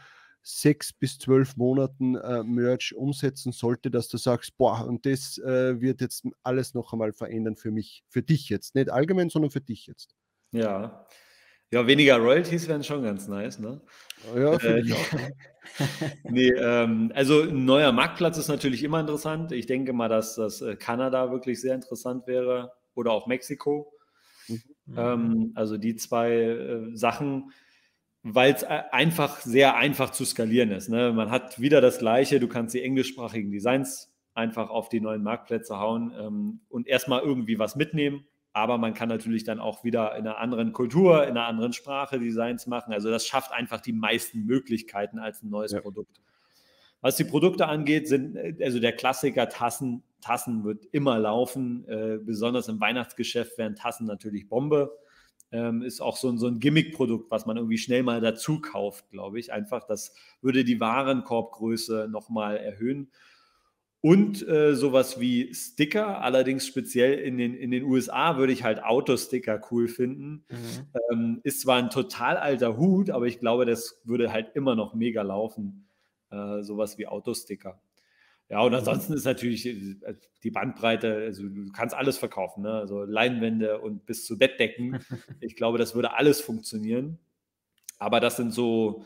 [0.47, 5.81] sechs bis zwölf Monaten äh, Merch umsetzen sollte, dass du sagst, boah, und das äh,
[5.81, 8.75] wird jetzt alles noch einmal verändern für mich, für dich jetzt.
[8.75, 10.15] Nicht allgemein, sondern für dich jetzt.
[10.51, 11.07] Ja.
[11.71, 13.81] Ja, weniger Royalties wären schon ganz nice, ne?
[14.35, 15.19] Ja, äh, ich auch.
[16.29, 19.51] nee, ähm, also ein neuer Marktplatz ist natürlich immer interessant.
[19.51, 23.91] Ich denke mal, dass das äh, Kanada wirklich sehr interessant wäre oder auch Mexiko.
[24.47, 24.61] Mhm.
[24.95, 27.51] Ähm, also die zwei äh, Sachen
[28.27, 30.89] weil es einfach sehr einfach zu skalieren ist.
[30.89, 31.13] Ne?
[31.13, 35.77] Man hat wieder das Gleiche, du kannst die englischsprachigen Designs einfach auf die neuen Marktplätze
[35.77, 38.25] hauen ähm, und erstmal irgendwie was mitnehmen.
[38.51, 42.17] Aber man kann natürlich dann auch wieder in einer anderen Kultur, in einer anderen Sprache
[42.17, 42.93] Designs machen.
[42.93, 45.81] Also das schafft einfach die meisten Möglichkeiten als ein neues ja.
[45.81, 46.19] Produkt.
[47.01, 50.01] Was die Produkte angeht, sind äh, also der Klassiker Tassen.
[50.21, 51.87] Tassen wird immer laufen.
[51.87, 54.97] Äh, besonders im Weihnachtsgeschäft wären Tassen natürlich Bombe.
[55.51, 59.09] Ähm, ist auch so ein, so ein Gimmick-Produkt, was man irgendwie schnell mal dazu kauft,
[59.09, 59.53] glaube ich.
[59.53, 63.11] Einfach, das würde die Warenkorbgröße nochmal erhöhen.
[64.01, 68.83] Und äh, sowas wie Sticker, allerdings speziell in den, in den USA würde ich halt
[68.83, 70.45] Autosticker cool finden.
[70.47, 71.01] Mhm.
[71.11, 74.93] Ähm, ist zwar ein total alter Hut, aber ich glaube, das würde halt immer noch
[74.93, 75.87] mega laufen.
[76.29, 77.81] Äh, sowas wie Autosticker.
[78.49, 82.73] Ja, und ansonsten ist natürlich äh, die Bandbreite, also du kannst alles verkaufen, ne?
[82.73, 84.99] also Leinwände und bis zu Bettdecken.
[85.41, 87.19] Ich glaube, das würde alles funktionieren.
[87.97, 89.05] Aber das sind so,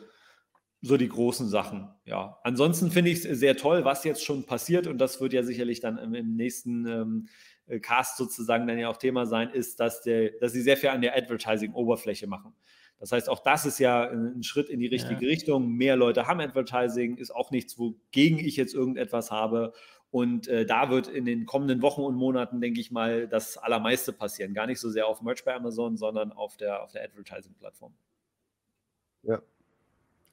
[0.81, 1.89] so die großen Sachen.
[2.05, 5.43] Ja, ansonsten finde ich es sehr toll, was jetzt schon passiert und das wird ja
[5.43, 7.27] sicherlich dann im, im nächsten ähm,
[7.67, 10.89] äh, Cast sozusagen dann ja auch Thema sein, ist, dass, der, dass sie sehr viel
[10.89, 12.53] an der Advertising-Oberfläche machen.
[12.99, 15.29] Das heißt, auch das ist ja ein Schritt in die richtige ja.
[15.29, 15.71] Richtung.
[15.71, 19.73] Mehr Leute haben Advertising, ist auch nichts, wogegen ich jetzt irgendetwas habe.
[20.11, 24.11] Und äh, da wird in den kommenden Wochen und Monaten, denke ich mal, das Allermeiste
[24.11, 24.53] passieren.
[24.53, 27.93] Gar nicht so sehr auf Merch bei Amazon, sondern auf der, auf der Advertising-Plattform.
[29.23, 29.41] Ja.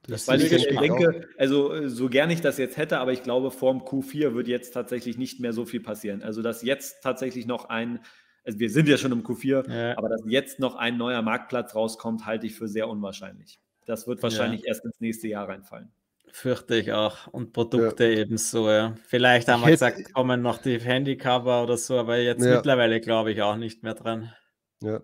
[0.09, 3.23] Das Weil ich, ich denke, also äh, so gern ich das jetzt hätte, aber ich
[3.23, 6.23] glaube, vorm Q4 wird jetzt tatsächlich nicht mehr so viel passieren.
[6.23, 8.01] Also, dass jetzt tatsächlich noch ein
[8.47, 9.99] also wir sind ja schon im Q4, ja.
[9.99, 13.59] aber dass jetzt noch ein neuer Marktplatz rauskommt, halte ich für sehr unwahrscheinlich.
[13.87, 14.69] Das wird wahrscheinlich ja.
[14.69, 15.91] erst ins nächste Jahr reinfallen.
[16.33, 17.27] Fürchte ich auch.
[17.29, 18.21] Und Produkte ja.
[18.21, 18.95] ebenso, ja.
[19.07, 23.33] Vielleicht haben ich wir gesagt, kommen noch die Handycover oder so, aber jetzt mittlerweile glaube
[23.33, 24.33] ich auch nicht mehr dran.
[24.83, 25.01] Ja.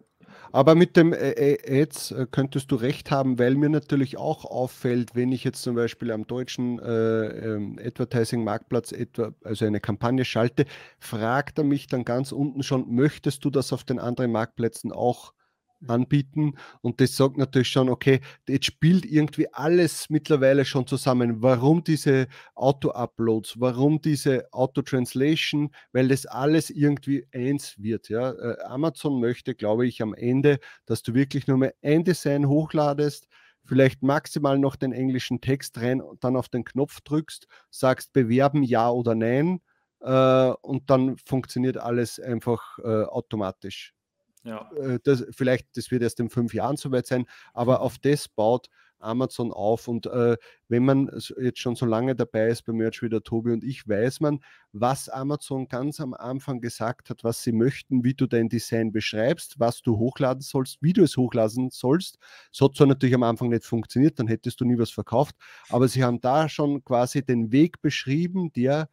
[0.53, 5.45] Aber mit dem Ads könntest du recht haben, weil mir natürlich auch auffällt, wenn ich
[5.45, 10.67] jetzt zum Beispiel am deutschen äh, ähm, Advertising-Marktplatz etwa, also eine Kampagne schalte,
[10.99, 15.33] fragt er mich dann ganz unten schon, möchtest du das auf den anderen Marktplätzen auch
[15.89, 16.55] anbieten.
[16.81, 21.43] Und das sagt natürlich schon, okay, jetzt spielt irgendwie alles mittlerweile schon zusammen.
[21.43, 28.09] Warum diese Auto-Uploads, warum diese Auto-Translation, weil das alles irgendwie eins wird.
[28.09, 28.33] Ja?
[28.33, 33.29] Äh, Amazon möchte, glaube ich, am Ende, dass du wirklich nur mehr ein Design hochladest,
[33.65, 38.63] vielleicht maximal noch den englischen Text rein und dann auf den Knopf drückst, sagst bewerben
[38.63, 39.61] ja oder nein
[40.03, 43.95] äh, und dann funktioniert alles einfach äh, automatisch.
[44.45, 44.71] Ja.
[44.73, 48.69] Äh, das, vielleicht, das wird erst in fünf Jahren soweit sein, aber auf das baut
[49.03, 49.89] Amazon auf.
[49.89, 50.37] Und äh,
[50.69, 51.11] wenn man
[51.41, 54.41] jetzt schon so lange dabei ist bei Merch wie der Tobi und ich, weiß man,
[54.73, 59.59] was Amazon ganz am Anfang gesagt hat, was sie möchten, wie du dein Design beschreibst,
[59.59, 62.19] was du hochladen sollst, wie du es hochladen sollst.
[62.53, 65.37] Es hat zwar natürlich am Anfang nicht funktioniert, dann hättest du nie was verkauft,
[65.69, 68.89] aber sie haben da schon quasi den Weg beschrieben, der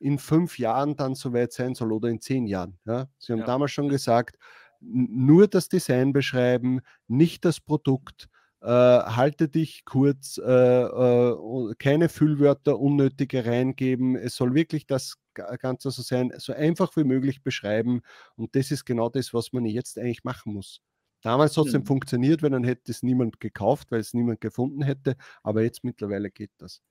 [0.00, 2.78] in fünf Jahren dann soweit sein soll oder in zehn Jahren.
[2.86, 3.08] Ja?
[3.18, 3.46] Sie haben ja.
[3.46, 4.36] damals schon gesagt,
[4.80, 8.28] nur das Design beschreiben, nicht das Produkt.
[8.60, 14.16] Äh, halte dich kurz, äh, äh, keine Füllwörter unnötige reingeben.
[14.16, 18.02] Es soll wirklich das Ganze so sein, so einfach wie möglich beschreiben.
[18.34, 20.80] Und das ist genau das, was man jetzt eigentlich machen muss.
[21.22, 21.86] Damals hat es mhm.
[21.86, 25.16] funktioniert, wenn dann hätte es niemand gekauft, weil es niemand gefunden hätte.
[25.42, 26.82] Aber jetzt mittlerweile geht das.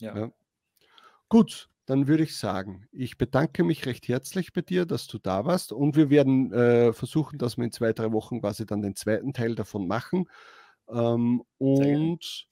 [0.00, 0.16] Ja.
[0.16, 0.32] ja.
[1.28, 5.44] Gut, dann würde ich sagen, ich bedanke mich recht herzlich bei dir, dass du da
[5.44, 8.96] warst und wir werden äh, versuchen, dass wir in zwei, drei Wochen quasi dann den
[8.96, 10.28] zweiten Teil davon machen.
[10.88, 12.46] Ähm, und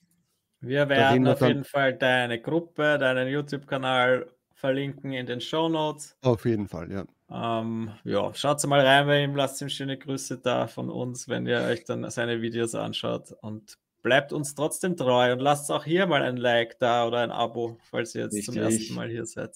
[0.61, 6.17] wir werden auf jeden Fall deine Gruppe, deinen YouTube-Kanal verlinken in den Show Notes.
[6.23, 7.05] Auf jeden Fall, ja.
[7.31, 11.47] Ähm, ja, schaut mal rein bei ihm, lasst ihm schöne Grüße da von uns, wenn
[11.47, 16.07] ihr euch dann seine Videos anschaut und bleibt uns trotzdem treu und lasst auch hier
[16.07, 18.55] mal ein Like da oder ein Abo, falls ihr jetzt Richtig.
[18.55, 19.51] zum ersten Mal hier seid.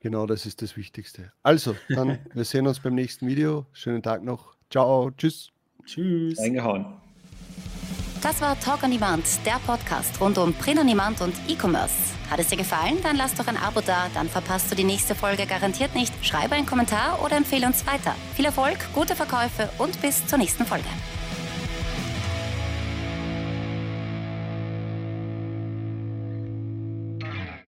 [0.00, 1.32] Genau, das ist das Wichtigste.
[1.42, 3.66] Also, dann, wir sehen uns beim nächsten Video.
[3.72, 4.54] Schönen Tag noch.
[4.70, 5.50] Ciao, tschüss.
[5.84, 6.38] Tschüss.
[6.38, 6.86] Eingehauen.
[8.22, 11.94] Das war Talk on Demand, der Podcast rund um Print on Demand und E-Commerce.
[12.28, 12.98] Hat es dir gefallen?
[13.02, 16.12] Dann lass doch ein Abo da, dann verpasst du die nächste Folge garantiert nicht.
[16.24, 18.14] Schreibe einen Kommentar oder empfehle uns weiter.
[18.34, 20.88] Viel Erfolg, gute Verkäufe und bis zur nächsten Folge.